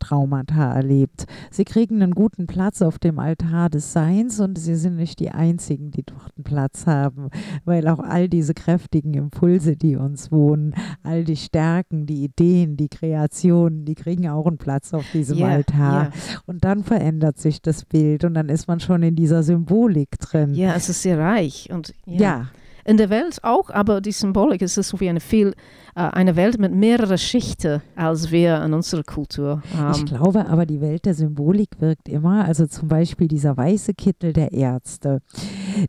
Traumata 0.00 0.74
erlebt. 0.74 1.26
Sie 1.50 1.64
kriegen 1.64 2.02
einen 2.02 2.14
guten 2.14 2.46
Platz 2.46 2.82
auf 2.82 2.98
dem 2.98 3.18
Altar 3.20 3.70
des 3.70 3.92
Seins 3.92 4.40
und 4.40 4.58
sie 4.58 4.74
sind 4.74 4.96
nicht 4.96 5.20
die 5.20 5.30
Einzigen, 5.30 5.92
die 5.92 6.02
dort 6.02 6.32
einen 6.36 6.44
Platz 6.44 6.86
haben, 6.86 7.30
weil 7.64 7.86
auch 7.86 8.00
all 8.00 8.28
diese 8.28 8.54
kräftigen 8.54 9.14
Impulse, 9.14 9.76
die 9.76 9.96
uns 9.96 10.32
wohnen, 10.32 10.74
all 11.04 11.24
die 11.24 11.36
Stärken, 11.36 12.06
die 12.06 12.24
Ideen, 12.24 12.76
die 12.76 12.88
Kreationen, 12.88 13.84
die 13.84 13.94
kriegen 13.94 14.28
auch 14.28 14.46
einen 14.46 14.58
Platz 14.58 14.92
auf 14.92 15.04
diesem 15.12 15.38
yeah, 15.38 15.48
Altar. 15.48 16.02
Yeah. 16.02 16.12
Und 16.46 16.64
dann 16.64 16.82
verändert 16.82 17.38
sich 17.38 17.62
das 17.62 17.84
Bild 17.84 18.24
und 18.24 18.34
dann 18.34 18.48
ist 18.48 18.66
man 18.66 18.80
schon 18.80 19.02
in 19.02 19.14
dieser 19.14 19.42
Symbolik 19.42 20.18
drin. 20.18 20.54
Ja, 20.54 20.74
es 20.74 20.88
ist 20.88 21.02
sehr 21.02 21.18
reich 21.18 21.68
und 21.70 21.94
ja. 22.06 22.20
ja 22.20 22.46
in 22.90 22.96
der 22.96 23.08
Welt 23.08 23.38
auch, 23.44 23.70
aber 23.70 24.00
die 24.00 24.10
Symbolik 24.10 24.62
ist 24.62 24.74
so 24.74 24.98
wie 24.98 25.08
eine 25.08 25.20
viel 25.20 25.54
äh, 25.94 26.00
eine 26.00 26.34
Welt 26.34 26.58
mit 26.58 26.74
mehreren 26.74 27.18
Schichten, 27.18 27.82
als 27.94 28.32
wir 28.32 28.60
in 28.64 28.74
unserer 28.74 29.04
Kultur 29.04 29.62
haben. 29.76 29.94
Ich 29.94 30.06
glaube 30.06 30.46
aber, 30.46 30.66
die 30.66 30.80
Welt 30.80 31.06
der 31.06 31.14
Symbolik 31.14 31.80
wirkt 31.80 32.08
immer, 32.08 32.44
also 32.44 32.66
zum 32.66 32.88
Beispiel 32.88 33.28
dieser 33.28 33.56
weiße 33.56 33.94
Kittel 33.94 34.32
der 34.32 34.52
Ärzte, 34.52 35.22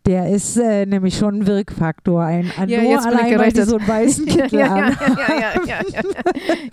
der 0.05 0.29
ist 0.29 0.57
äh, 0.57 0.85
nämlich 0.85 1.17
schon 1.17 1.39
ein 1.39 1.47
Wirkfaktor, 1.47 2.23
ein, 2.23 2.51
ein 2.55 2.69
ja, 2.69 2.83
nur 2.83 3.03
allein, 3.03 3.39
weil 3.39 3.51
die 3.51 3.63
so 3.63 3.77
einen 3.77 3.87
weißen 3.87 4.25
Kittel 4.27 4.59
ja, 4.59 4.77
ja, 4.77 4.89
ja, 4.89 5.39
ja, 5.39 5.65
ja, 5.65 5.81
ja, 5.91 6.01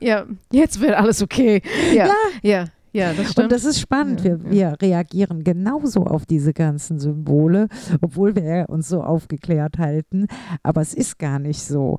ja, 0.00 0.26
jetzt 0.52 0.78
wird 0.78 0.92
alles 0.92 1.22
okay. 1.22 1.62
Ja, 1.94 2.06
ja. 2.06 2.12
Ja, 2.42 2.64
das 3.12 3.32
stimmt. 3.32 3.44
Und 3.44 3.52
das 3.52 3.64
ist 3.64 3.80
spannend. 3.80 4.24
Wir, 4.24 4.38
ja. 4.44 4.50
wir 4.50 4.76
reagieren 4.80 5.44
genauso 5.44 6.04
auf 6.04 6.26
diese 6.26 6.52
ganzen 6.52 6.98
Symbole, 6.98 7.68
obwohl 8.00 8.34
wir 8.34 8.66
uns 8.68 8.88
so 8.88 9.02
aufgeklärt 9.02 9.78
halten. 9.78 10.26
Aber 10.62 10.80
es 10.80 10.94
ist 10.94 11.18
gar 11.18 11.38
nicht 11.38 11.62
so. 11.62 11.98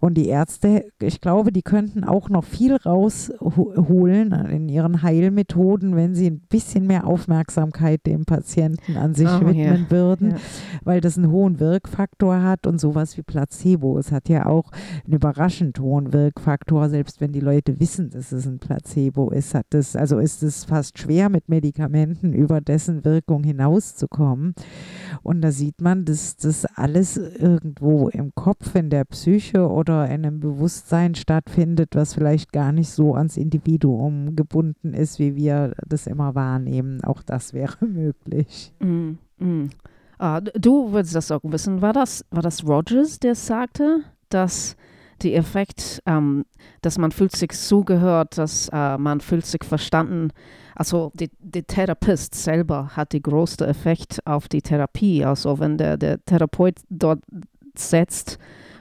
Und 0.00 0.14
die 0.14 0.28
Ärzte, 0.28 0.84
ich 1.00 1.20
glaube, 1.20 1.52
die 1.52 1.62
könnten 1.62 2.04
auch 2.04 2.28
noch 2.28 2.44
viel 2.44 2.76
rausholen 2.76 4.32
in 4.32 4.68
ihren 4.68 5.02
Heilmethoden, 5.02 5.96
wenn 5.96 6.14
sie 6.14 6.30
ein 6.30 6.40
bisschen 6.40 6.86
mehr 6.86 7.06
Aufmerksamkeit 7.06 8.06
dem 8.06 8.24
Patienten 8.24 8.96
an 8.96 9.14
sich 9.14 9.28
oh, 9.28 9.40
widmen 9.40 9.56
yeah. 9.56 9.90
würden, 9.90 10.28
yeah. 10.30 10.40
weil 10.84 11.00
das 11.00 11.16
einen 11.16 11.30
hohen 11.30 11.58
Wirkfaktor 11.58 12.42
hat 12.42 12.66
und 12.66 12.80
sowas 12.80 13.16
wie 13.16 13.22
Placebo. 13.22 13.98
Es 13.98 14.12
hat 14.12 14.28
ja 14.28 14.46
auch 14.46 14.70
einen 15.04 15.14
überraschend 15.14 15.80
hohen 15.80 16.12
Wirkfaktor, 16.12 16.88
selbst 16.88 17.20
wenn 17.20 17.32
die 17.32 17.40
Leute 17.40 17.80
wissen, 17.80 18.10
dass 18.10 18.30
es 18.30 18.46
ein 18.46 18.60
Placebo 18.60 19.30
ist, 19.30 19.54
hat 19.54 19.66
das, 19.70 19.96
also 19.96 20.18
ist 20.18 20.42
es 20.42 20.64
fast 20.64 20.98
schwer 20.98 21.28
mit 21.28 21.48
Medikamenten 21.48 22.32
über 22.32 22.60
dessen 22.60 23.04
Wirkung 23.04 23.42
hinauszukommen. 23.42 24.54
Und 25.22 25.42
da 25.42 25.50
sieht 25.50 25.80
man, 25.80 26.04
dass 26.04 26.36
das 26.36 26.64
alles 26.66 27.16
irgendwo 27.16 28.08
im 28.08 28.32
Kopf, 28.34 28.74
in 28.74 28.90
der 28.90 29.04
Psyche 29.04 29.68
oder 29.68 29.87
oder 29.88 30.06
in 30.06 30.26
einem 30.26 30.40
Bewusstsein 30.40 31.14
stattfindet, 31.14 31.90
was 31.94 32.14
vielleicht 32.14 32.52
gar 32.52 32.72
nicht 32.72 32.90
so 32.90 33.14
ans 33.14 33.36
Individuum 33.36 34.36
gebunden 34.36 34.92
ist, 34.92 35.18
wie 35.18 35.34
wir 35.34 35.72
das 35.86 36.06
immer 36.06 36.34
wahrnehmen. 36.34 37.02
Auch 37.04 37.22
das 37.22 37.52
wäre 37.54 37.76
möglich. 37.86 38.72
Mm, 38.80 39.12
mm. 39.38 39.70
Ah, 40.18 40.40
du 40.40 40.92
würdest 40.92 41.14
das 41.14 41.30
auch 41.30 41.40
wissen. 41.44 41.80
War 41.80 41.92
das, 41.92 42.24
war 42.30 42.42
das 42.42 42.66
Rogers, 42.66 43.20
der 43.20 43.34
sagte, 43.34 44.00
dass 44.28 44.76
der 45.22 45.36
Effekt, 45.36 46.02
ähm, 46.06 46.44
dass 46.82 46.98
man 46.98 47.12
fühlt 47.12 47.34
sich 47.34 47.52
zugehört, 47.52 48.36
dass 48.36 48.68
äh, 48.72 48.98
man 48.98 49.20
fühlt 49.20 49.46
sich 49.46 49.64
verstanden. 49.64 50.32
Also 50.74 51.12
die, 51.14 51.30
der 51.38 51.66
Therapeut 51.66 52.34
selber 52.34 52.90
hat 52.96 53.12
den 53.12 53.22
größten 53.22 53.68
Effekt 53.68 54.24
auf 54.26 54.48
die 54.48 54.62
Therapie. 54.62 55.24
Also 55.24 55.58
wenn 55.58 55.78
der, 55.78 55.96
der 55.96 56.24
Therapeut 56.24 56.76
dort 56.88 57.20
setzt 57.76 58.38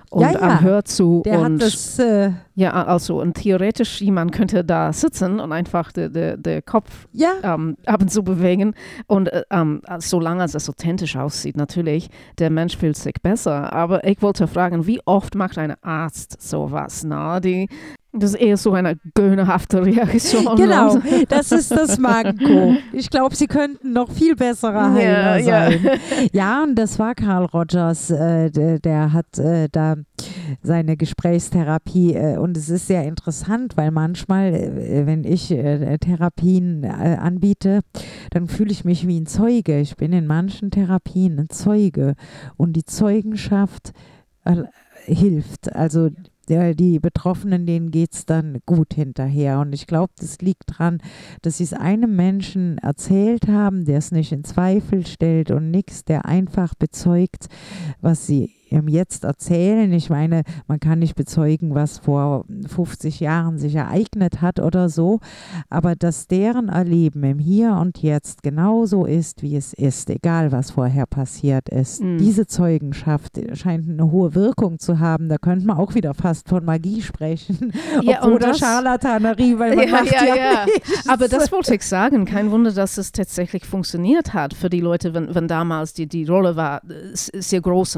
und 0.10 0.22
Ja, 0.22 0.32
ja. 0.32 0.62
hört 0.62 0.88
zu 0.88 1.22
Der 1.26 1.39
und 1.39 1.62
hat 1.62 1.62
das, 1.74 1.99
äh, 1.99 2.32
ja, 2.60 2.72
also 2.72 3.22
und 3.22 3.36
theoretisch 3.36 4.01
jemand 4.01 4.32
könnte 4.32 4.64
da 4.66 4.91
sitzen 4.91 5.39
und 5.39 5.51
einfach 5.51 5.91
der 5.91 6.10
der 6.10 6.38
der 6.38 6.64
Kopf 6.64 7.08
ja, 7.12 7.34
ähm, 7.43 7.78
ab 7.86 8.01
und 8.01 8.10
zu 8.12 8.24
bewegen 8.24 8.74
und 9.05 9.32
äh, 9.32 9.43
ähm, 9.51 9.82
solange 9.99 10.43
es 10.43 10.68
authentisch 10.68 11.16
aussieht, 11.16 11.55
natürlich, 11.55 12.10
der 12.39 12.49
Mensch 12.49 12.76
fühlt 12.76 12.97
sich 12.97 13.14
besser. 13.22 13.72
Aber 13.74 14.03
ich 14.05 14.24
wollte 14.24 14.47
fragen, 14.47 14.88
wie 14.88 14.99
oft 15.05 15.36
macht 15.36 15.60
ein 15.60 15.76
Arzt 15.84 16.41
sowas? 16.41 17.03
Na, 17.05 17.39
die, 17.39 17.70
das 18.12 18.32
ist 18.34 18.41
eher 18.41 18.58
so 18.58 18.74
eine 18.74 18.95
gönnerhafte 19.14 19.86
Reaktion. 19.86 20.55
genau. 20.55 20.93
Und- 20.95 21.03
Das 21.30 21.51
ist 21.51 21.70
das 21.70 21.99
Manko. 21.99 22.76
Ich 22.91 23.12
glaube, 23.12 23.36
sie 23.36 23.45
könnten 23.45 23.93
noch 23.93 24.10
viel 24.10 24.36
bessere 24.36 24.93
Heiler 24.93 25.38
Ja, 25.38 25.38
ja. 25.38 25.72
sein. 25.72 25.99
Ja, 26.32 26.64
und 26.64 26.74
das 26.76 26.97
war 26.97 27.14
Carl 27.14 27.45
Rogers, 27.45 28.10
äh, 28.10 28.49
der, 28.49 28.80
der 28.80 29.14
hat 29.14 29.38
äh, 29.38 29.68
da 29.72 29.95
seine 30.64 30.97
Gesprächstherapie 30.97 32.14
äh, 32.16 32.38
und 32.48 32.56
es 32.56 32.70
ist 32.70 32.88
sehr 32.88 33.04
interessant, 33.04 33.76
weil 33.76 33.91
manchmal, 33.91 34.54
äh, 34.54 35.06
wenn 35.06 35.26
ich 35.26 35.52
äh, 35.52 35.98
Therapien 35.98 36.86
äh, 36.86 36.88
anbiete, 36.88 37.82
dann 38.32 38.48
fühle 38.48 38.72
ich 38.72 38.86
mich 38.86 39.06
wie 39.06 39.20
ein 39.20 39.26
Zeuge. 39.26 39.82
Ich 39.82 39.98
bin 39.98 40.14
in 40.14 40.26
manchen 40.26 40.72
Therapien 40.72 41.39
ein 41.39 41.50
Zeuge 41.50 42.16
und 42.56 42.74
die 42.74 42.86
Zeugenschaft 42.86 43.91
hilft. 45.04 45.76
Also 45.76 46.10
die 46.50 47.00
Betroffenen, 47.00 47.66
denen 47.66 47.91
geht 47.91 48.14
es 48.14 48.26
dann 48.26 48.60
gut 48.66 48.93
hinterher. 48.93 49.60
Und 49.60 49.74
ich 49.74 49.86
glaube, 49.86 50.14
das 50.18 50.39
liegt 50.39 50.72
daran, 50.72 51.00
dass 51.41 51.58
sie 51.58 51.66
es 51.66 51.74
einem 51.74 52.16
Menschen 52.16 52.78
erzählt 52.78 53.50
haben, 53.50 53.84
der 53.84 53.98
es 53.98 54.14
nicht 54.14 54.32
in 54.32 54.45
Zweifel 54.45 55.06
stellt 55.06 55.52
und 55.52 55.70
nichts, 55.70 56.06
der 56.06 56.26
einfach 56.26 56.76
bezeugt, 56.76 57.48
was 58.00 58.26
sie 58.26 58.57
Jetzt 58.70 59.24
erzählen. 59.24 59.91
Ich 59.93 60.09
meine, 60.09 60.43
man 60.68 60.80
kann 60.80 60.99
nicht 60.99 61.15
bezeugen, 61.15 61.76
was 61.76 61.99
vor 61.99 62.45
50 62.68 63.20
Jahren 63.20 63.57
sich 63.57 63.76
ereignet 63.76 64.41
hat 64.41 64.59
oder 64.59 64.89
so, 64.89 65.20
aber 65.70 65.95
dass 65.95 66.28
deren 66.28 66.70
Erleben 66.70 67.24
im 67.24 67.39
Hier 67.39 67.74
und 67.74 68.01
Jetzt 68.01 68.43
genauso 68.43 69.05
ist, 69.05 69.41
wie 69.41 69.55
es 69.55 69.74
ist, 69.74 70.09
egal 70.09 70.51
was 70.51 70.72
vorher 70.72 71.05
passiert 71.05 71.70
ist. 71.70 72.03
Mhm. 72.03 72.18
Diese 72.18 72.47
Zeugenschaft 72.47 73.39
scheint 73.53 73.89
eine 73.89 74.11
hohe 74.11 74.36
Wirkung 74.36 74.80
zu 74.80 74.99
haben. 74.99 75.30
Da 75.30 75.38
könnte 75.38 75.65
man 75.65 75.78
auch 75.78 75.95
wieder 75.95 76.13
fast 76.13 76.49
von 76.49 76.65
Magie 76.65 77.01
sprechen, 77.01 77.74
Ja, 78.01 78.24
oder 78.24 78.53
Scharlatanerie, 78.53 79.57
weil 79.57 79.76
man 79.76 79.88
Ja, 79.88 79.91
macht 79.91 80.11
ja, 80.11 80.26
ja, 80.26 80.36
ja. 80.36 80.65
nichts. 80.65 81.07
Aber 81.07 81.28
das 81.28 81.51
wollte 81.51 81.76
ich 81.76 81.84
sagen. 81.84 82.26
Kein 82.26 82.51
Wunder, 82.51 82.72
dass 82.72 82.97
es 82.97 83.11
tatsächlich 83.11 83.65
funktioniert 83.65 84.34
hat 84.34 84.53
für 84.53 84.70
die 84.70 84.80
Leute, 84.80 85.13
wenn, 85.13 85.34
wenn 85.34 85.47
damals 85.47 85.93
die, 85.93 86.07
die 86.07 86.26
Rolle 86.26 86.55
war 86.55 86.82
äh, 86.84 87.13
sehr 87.13 87.61
groß 87.61 87.97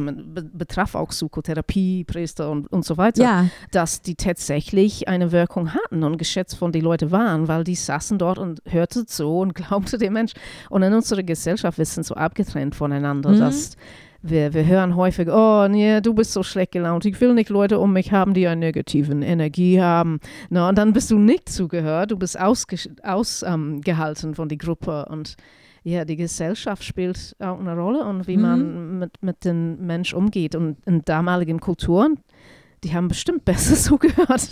betraf 0.59 0.93
auch 0.93 1.09
Psychotherapie, 1.09 2.03
Priester 2.03 2.51
und, 2.51 2.71
und 2.71 2.85
so 2.85 2.97
weiter, 2.97 3.23
ja, 3.23 3.45
dass 3.71 4.03
die 4.03 4.13
tatsächlich 4.13 5.07
eine 5.07 5.31
Wirkung 5.31 5.73
hatten 5.73 6.03
und 6.03 6.17
geschätzt 6.17 6.55
von 6.55 6.71
den 6.71 6.83
Leuten 6.83 7.09
waren, 7.09 7.47
weil 7.47 7.63
die 7.63 7.73
saßen 7.75 8.19
dort 8.19 8.37
und 8.37 8.61
hörten 8.65 9.07
zu 9.07 9.27
und 9.39 9.55
glaubte 9.55 9.97
dem 9.97 10.13
Mensch. 10.13 10.33
Und 10.69 10.83
in 10.83 10.93
unserer 10.93 11.23
Gesellschaft 11.23 11.79
wir 11.79 11.85
sind 11.85 12.05
so 12.05 12.13
abgetrennt 12.13 12.75
voneinander, 12.75 13.31
Mhm. 13.31 13.39
dass 13.39 13.75
wir, 14.21 14.53
wir 14.53 14.65
hören 14.65 14.95
häufig, 14.95 15.29
oh 15.29 15.67
nee, 15.69 16.01
du 16.01 16.13
bist 16.13 16.33
so 16.33 16.43
schlecht 16.43 16.73
gelaunt, 16.73 17.05
ich 17.05 17.19
will 17.21 17.33
nicht 17.33 17.49
Leute 17.49 17.79
um 17.79 17.93
mich 17.93 18.11
haben, 18.11 18.33
die 18.33 18.47
eine 18.47 18.59
negative 18.59 19.13
Energie 19.13 19.81
haben. 19.81 20.19
Na, 20.49 20.69
und 20.69 20.77
dann 20.77 20.91
bist 20.93 21.09
du 21.11 21.17
nicht 21.17 21.47
zugehört, 21.49 22.11
du 22.11 22.17
bist 22.17 22.37
ausgehalten 22.39 23.03
aus, 23.03 23.43
ähm, 23.43 23.81
von 24.33 24.49
der 24.49 24.57
Gruppe 24.57 25.05
und 25.09 25.35
ja, 25.89 26.05
die 26.05 26.15
Gesellschaft 26.15 26.83
spielt 26.83 27.35
auch 27.39 27.59
eine 27.59 27.75
Rolle 27.75 28.03
und 28.05 28.27
wie 28.27 28.37
Mhm. 28.37 28.41
man 28.41 28.99
mit, 28.99 29.11
mit 29.21 29.45
dem 29.45 29.85
Mensch 29.85 30.13
umgeht. 30.13 30.55
Und 30.55 30.77
in 30.85 31.01
damaligen 31.03 31.59
Kulturen, 31.59 32.19
die 32.83 32.93
haben 32.93 33.07
bestimmt 33.09 33.43
besser 33.45 33.75
zugehört. 33.89 34.49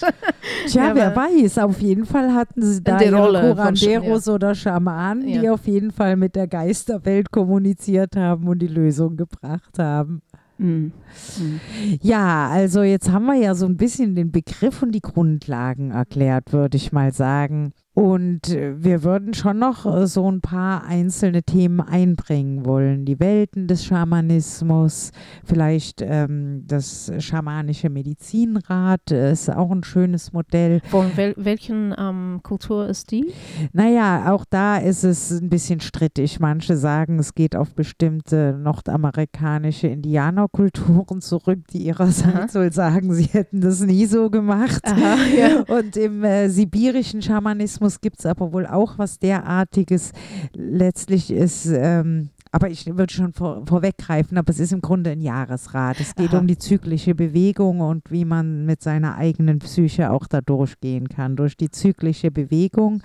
Tja, 0.67 0.88
Ja, 0.89 0.95
wer 0.95 1.15
weiß. 1.15 1.59
Auf 1.59 1.79
jeden 1.79 2.05
Fall 2.05 2.33
hatten 2.33 2.61
sie 2.61 2.83
da 2.83 2.97
Die 2.97 3.07
Rolle 3.09 3.55
von 3.55 3.73
Sch- 3.75 3.85
Curanderos 3.88 4.27
oder 4.27 4.53
Schamanen, 4.55 5.25
die 5.25 5.33
Ja. 5.35 5.53
auf 5.53 5.65
jeden 5.67 5.91
Fall 5.91 6.15
mit 6.17 6.35
der 6.35 6.47
Geisterwelt 6.47 7.31
kommuniziert 7.31 8.15
haben 8.15 8.47
und 8.47 8.59
die 8.59 8.67
Lösung 8.67 9.15
gebracht 9.15 9.79
haben. 9.79 10.21
Mhm. 10.57 10.91
Mhm. 11.39 11.59
Ja, 12.01 12.49
also 12.49 12.81
jetzt 12.81 13.11
haben 13.11 13.27
wir 13.27 13.35
ja 13.35 13.53
so 13.53 13.65
ein 13.67 13.77
bisschen 13.77 14.15
den 14.15 14.31
Begriff 14.31 14.81
und 14.81 14.91
die 14.91 15.01
Grundlagen 15.01 15.91
erklärt, 15.91 16.51
würde 16.51 16.77
ich 16.77 16.91
mal 16.91 17.13
sagen. 17.13 17.73
Und 17.98 18.50
äh, 18.50 18.76
wir 18.78 19.02
würden 19.02 19.34
schon 19.34 19.58
noch 19.58 19.88
äh, 19.88 20.06
so 20.06 20.32
ein 20.32 20.39
paar 20.41 20.86
einzelne 20.86 21.41
Themen 21.41 21.82
einbringen 21.82 22.64
wollen. 22.64 23.06
Die 23.06 23.20
Welten 23.20 23.66
des 23.66 23.86
Schamanismus, 23.86 25.10
vielleicht 25.43 26.04
ähm, 26.04 26.62
das 26.68 27.12
schamanische 27.18 27.89
Medizinrad 27.89 29.10
äh, 29.10 29.32
ist 29.32 29.50
auch 29.50 29.72
ein 29.72 29.84
schönes 29.84 30.32
Modell. 30.32 30.82
Von 30.91 31.18
wel 31.18 31.34
welchen 31.38 31.91
ähm, 31.98 32.41
Kultur 32.43 32.88
ist 32.88 33.10
die? 33.10 33.34
Naja, 33.74 34.32
auch 34.32 34.45
da 34.48 34.78
ist 34.78 35.04
es 35.04 35.32
ein 35.32 35.50
bisschen 35.50 35.80
strittig. 35.80 36.39
Manche 36.39 36.78
sagen, 36.78 37.18
es 37.18 37.34
geht 37.34 37.56
auf 37.56 37.74
bestimmte 37.74 38.60
nordamerikanische 38.62 39.88
Indianerkulturen 39.88 41.22
zurück, 41.22 41.62
die 41.74 41.88
ihrerseits 41.88 42.54
wohl 42.54 42.72
sagen, 42.72 43.12
sie 43.16 43.24
hätten 43.26 43.60
das 43.60 43.82
nie 43.82 44.06
so 44.06 44.30
gemacht. 44.30 44.84
Aha, 44.86 45.16
ja. 45.36 45.62
Und 45.76 45.98
im 45.98 46.24
äh, 46.24 46.50
sibirischen 46.50 47.24
Schamanismus 47.24 47.86
gibt 48.01 48.19
es 48.19 48.25
aber 48.25 48.53
wohl 48.53 48.65
auch 48.65 48.97
was 48.97 49.19
derartiges. 49.19 50.11
Letztlich 50.53 51.31
ist, 51.31 51.65
ähm, 51.67 52.29
aber 52.51 52.69
ich 52.69 52.85
würde 52.85 53.13
schon 53.13 53.33
vor, 53.33 53.65
vorweggreifen, 53.65 54.38
aber 54.38 54.49
es 54.51 54.59
ist 54.59 54.73
im 54.73 54.81
Grunde 54.81 55.11
ein 55.11 55.21
Jahresrat. 55.21 55.99
Es 55.99 56.15
geht 56.15 56.31
Aha. 56.31 56.39
um 56.39 56.47
die 56.47 56.57
zyklische 56.57 57.15
Bewegung 57.15 57.81
und 57.81 58.09
wie 58.11 58.25
man 58.25 58.65
mit 58.65 58.81
seiner 58.81 59.15
eigenen 59.15 59.59
Psyche 59.59 60.11
auch 60.11 60.27
da 60.27 60.41
durchgehen 60.41 61.09
kann. 61.09 61.35
Durch 61.35 61.57
die 61.57 61.69
zyklische 61.69 62.31
Bewegung, 62.31 63.01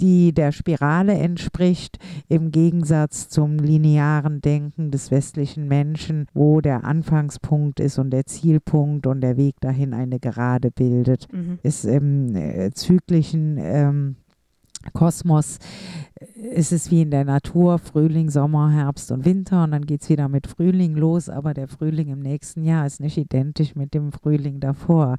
die 0.00 0.32
der 0.32 0.52
Spirale 0.52 1.14
entspricht, 1.14 1.98
im 2.28 2.50
Gegensatz 2.50 3.28
zum 3.28 3.58
linearen 3.58 4.40
Denken 4.40 4.90
des 4.90 5.10
westlichen 5.10 5.68
Menschen, 5.68 6.26
wo 6.34 6.60
der 6.60 6.84
Anfangspunkt 6.84 7.80
ist 7.80 7.98
und 7.98 8.10
der 8.10 8.26
Zielpunkt 8.26 9.06
und 9.06 9.20
der 9.20 9.36
Weg 9.36 9.60
dahin 9.60 9.94
eine 9.94 10.18
Gerade 10.18 10.70
bildet 10.70 11.28
Mhm. 11.32 11.58
ist 11.62 11.84
im 11.84 12.34
äh, 12.34 12.70
zyklischen 12.72 13.58
ähm, 13.58 14.16
Kosmos 14.92 15.58
ist 16.34 16.72
es 16.72 16.90
wie 16.90 17.02
in 17.02 17.10
der 17.10 17.24
Natur, 17.24 17.78
Frühling, 17.78 18.30
Sommer, 18.30 18.70
Herbst 18.70 19.10
und 19.12 19.24
Winter 19.24 19.64
und 19.64 19.72
dann 19.72 19.86
geht 19.86 20.02
es 20.02 20.08
wieder 20.08 20.28
mit 20.28 20.46
Frühling 20.46 20.94
los, 20.94 21.28
aber 21.28 21.54
der 21.54 21.68
Frühling 21.68 22.08
im 22.08 22.20
nächsten 22.20 22.62
Jahr 22.64 22.86
ist 22.86 23.00
nicht 23.00 23.16
identisch 23.16 23.74
mit 23.74 23.94
dem 23.94 24.12
Frühling 24.12 24.60
davor. 24.60 25.16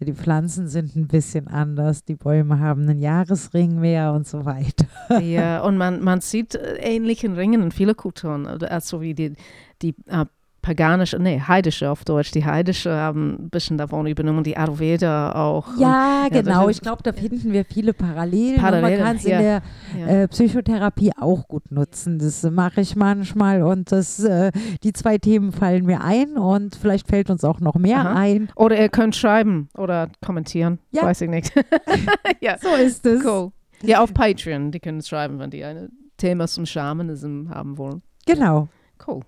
Die 0.00 0.12
Pflanzen 0.12 0.68
sind 0.68 0.96
ein 0.96 1.08
bisschen 1.08 1.48
anders, 1.48 2.04
die 2.04 2.14
Bäume 2.14 2.60
haben 2.60 2.82
einen 2.82 3.00
Jahresring 3.00 3.80
mehr 3.80 4.12
und 4.12 4.26
so 4.26 4.44
weiter. 4.44 4.86
Ja, 5.20 5.62
und 5.62 5.76
man, 5.76 6.02
man 6.02 6.20
sieht 6.20 6.54
äh, 6.54 6.76
ähnlichen 6.76 7.34
Ringen 7.34 7.62
in 7.62 7.70
vielen 7.70 7.96
Kulturen, 7.96 8.46
also 8.46 9.00
wie 9.00 9.14
die, 9.14 9.34
die 9.82 9.94
äh, 10.06 10.26
paganische, 10.66 11.16
nee, 11.20 11.40
heidische 11.46 11.88
auf 11.88 12.04
Deutsch, 12.04 12.32
die 12.32 12.44
heidische 12.44 12.90
haben 12.92 13.36
ein 13.44 13.50
bisschen 13.50 13.78
davon 13.78 14.04
übernommen, 14.08 14.42
die 14.42 14.56
Ayurveda 14.56 15.30
auch. 15.32 15.68
Ja, 15.78 16.26
das 16.28 16.42
genau. 16.44 16.66
ist- 16.66 16.78
Ich 16.78 16.82
glaube, 16.82 17.04
da 17.04 17.12
finden 17.12 17.52
wir 17.52 17.64
viele 17.64 17.92
Parallelen. 17.94 18.56
Parallelen, 18.56 18.84
und 18.84 18.98
man 18.98 19.06
kann 19.06 19.16
es 19.16 19.22
ja. 19.22 19.36
in 19.38 19.42
der 19.44 19.62
ja. 19.96 20.06
äh, 20.22 20.28
Psychotherapie 20.28 21.12
auch 21.20 21.46
gut 21.46 21.70
nutzen. 21.70 22.18
Das 22.18 22.42
mache 22.42 22.80
ich 22.80 22.96
manchmal 22.96 23.62
und 23.62 23.92
das, 23.92 24.18
äh, 24.24 24.50
die 24.82 24.92
zwei 24.92 25.18
Themen 25.18 25.52
fallen 25.52 25.86
mir 25.86 26.00
ein 26.02 26.36
und 26.36 26.74
vielleicht 26.74 27.06
fällt 27.06 27.30
uns 27.30 27.44
auch 27.44 27.60
noch 27.60 27.76
mehr 27.76 28.00
Aha. 28.00 28.14
ein. 28.16 28.48
Oder 28.56 28.76
ihr 28.80 28.88
könnt 28.88 29.14
schreiben 29.14 29.68
oder 29.78 30.08
kommentieren, 30.24 30.80
Ja. 30.90 31.02
weiß 31.04 31.20
ich 31.20 31.30
nicht. 31.30 31.52
ja, 32.40 32.56
So 32.58 32.70
ist 32.74 33.06
es. 33.06 33.24
cool. 33.24 33.52
Ja, 33.82 34.00
auf 34.02 34.12
Patreon, 34.12 34.72
die 34.72 34.80
können 34.80 35.00
schreiben, 35.00 35.38
wenn 35.38 35.50
die 35.50 35.62
ein 35.62 35.90
Thema 36.16 36.48
zum 36.48 36.66
Schamanism 36.66 37.50
haben 37.50 37.78
wollen. 37.78 38.02
Genau. 38.26 38.66
Cool. 39.06 39.20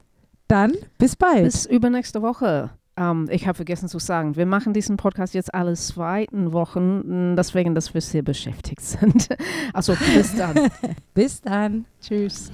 Dann 0.49 0.73
bis 0.97 1.15
bald. 1.15 1.45
Bis 1.45 1.67
übernächste 1.67 2.23
Woche. 2.23 2.71
Ähm, 2.99 3.29
ich 3.31 3.47
habe 3.47 3.57
vergessen 3.57 3.89
zu 3.89 3.99
sagen, 3.99 4.37
wir 4.37 4.47
machen 4.47 4.73
diesen 4.73 4.97
Podcast 4.97 5.35
jetzt 5.35 5.53
alle 5.55 5.75
zweiten 5.75 6.53
Wochen, 6.53 7.31
mh, 7.31 7.35
deswegen, 7.37 7.75
dass 7.75 7.93
wir 7.95 8.01
sehr 8.01 8.23
beschäftigt 8.23 8.81
sind. 8.81 9.29
Also 9.73 9.95
bis 10.15 10.35
dann. 10.35 10.71
bis 11.15 11.41
dann. 11.41 11.85
Tschüss. 12.01 12.51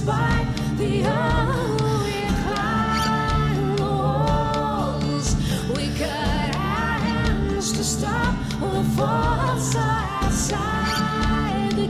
despite 0.00 0.48
the 0.78 1.02
walls. 3.78 5.36
We 5.76 5.84
cut 5.98 6.56
our 6.56 6.98
hands 7.04 7.72
to 7.72 7.84
stop 7.84 8.34
the 8.60 8.82
force 8.96 9.76
outside 9.76 11.72
the 11.72 11.86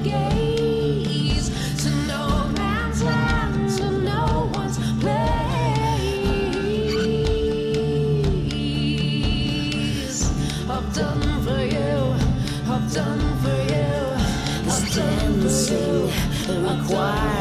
to 1.83 1.91
no 2.09 2.25
man's 2.57 3.01
land, 3.05 3.71
no 4.05 4.51
one's 4.55 4.79
place. 5.01 5.41
I've 10.69 10.89
done 10.95 11.43
for 11.45 11.63
you, 11.77 12.15
I've 12.73 12.93
done 12.93 13.23
for 13.43 13.59
you, 13.73 13.95
I've 14.73 14.89
done 14.95 15.41
for 15.41 15.53
you. 15.73 16.11
Required. 16.51 17.40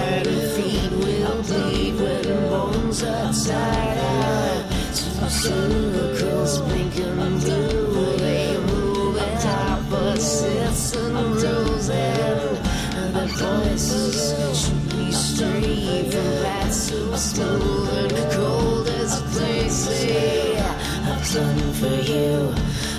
Two 3.40 5.30
circles, 5.30 6.62
pink 6.74 6.98
and 6.98 7.40
blue, 7.40 8.18
they 8.18 8.58
move 8.68 9.18
at 9.18 9.46
opposites 9.46 10.96
and 10.98 11.16
rules 11.42 11.90
and 11.90 13.16
the 13.16 13.26
voices 13.28 14.60
should 14.60 14.90
be 14.90 15.12
straight 15.12 16.12
from 16.12 16.32
that 16.44 16.74
so 16.74 17.16
smooth 17.16 18.12
and 18.12 18.32
cold 18.34 18.88
as 18.90 19.24
say. 19.72 20.58
I've 20.60 21.34
done 21.34 21.74
for 21.80 21.96
you, 22.12 22.54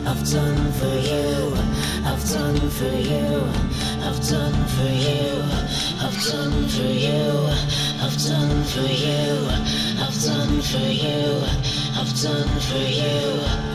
I've 0.07 0.25
done 0.25 0.73
for 0.73 0.97
you, 1.11 1.53
I've 2.07 2.25
done 2.31 2.71
for 2.71 2.97
you, 2.97 3.43
I've 4.07 4.21
done 4.27 4.67
for 4.75 4.89
you, 4.89 5.43
I've 6.01 6.19
done 6.25 6.69
for 6.69 6.93
you, 7.07 7.31
I've 8.03 8.17
done 8.17 8.65
for 8.65 8.89
you, 8.89 9.80
done 10.31 10.63
for 10.63 10.79
you, 10.79 11.43
I've 11.99 12.23
done 12.23 12.61
for 12.61 12.79
you. 12.79 13.70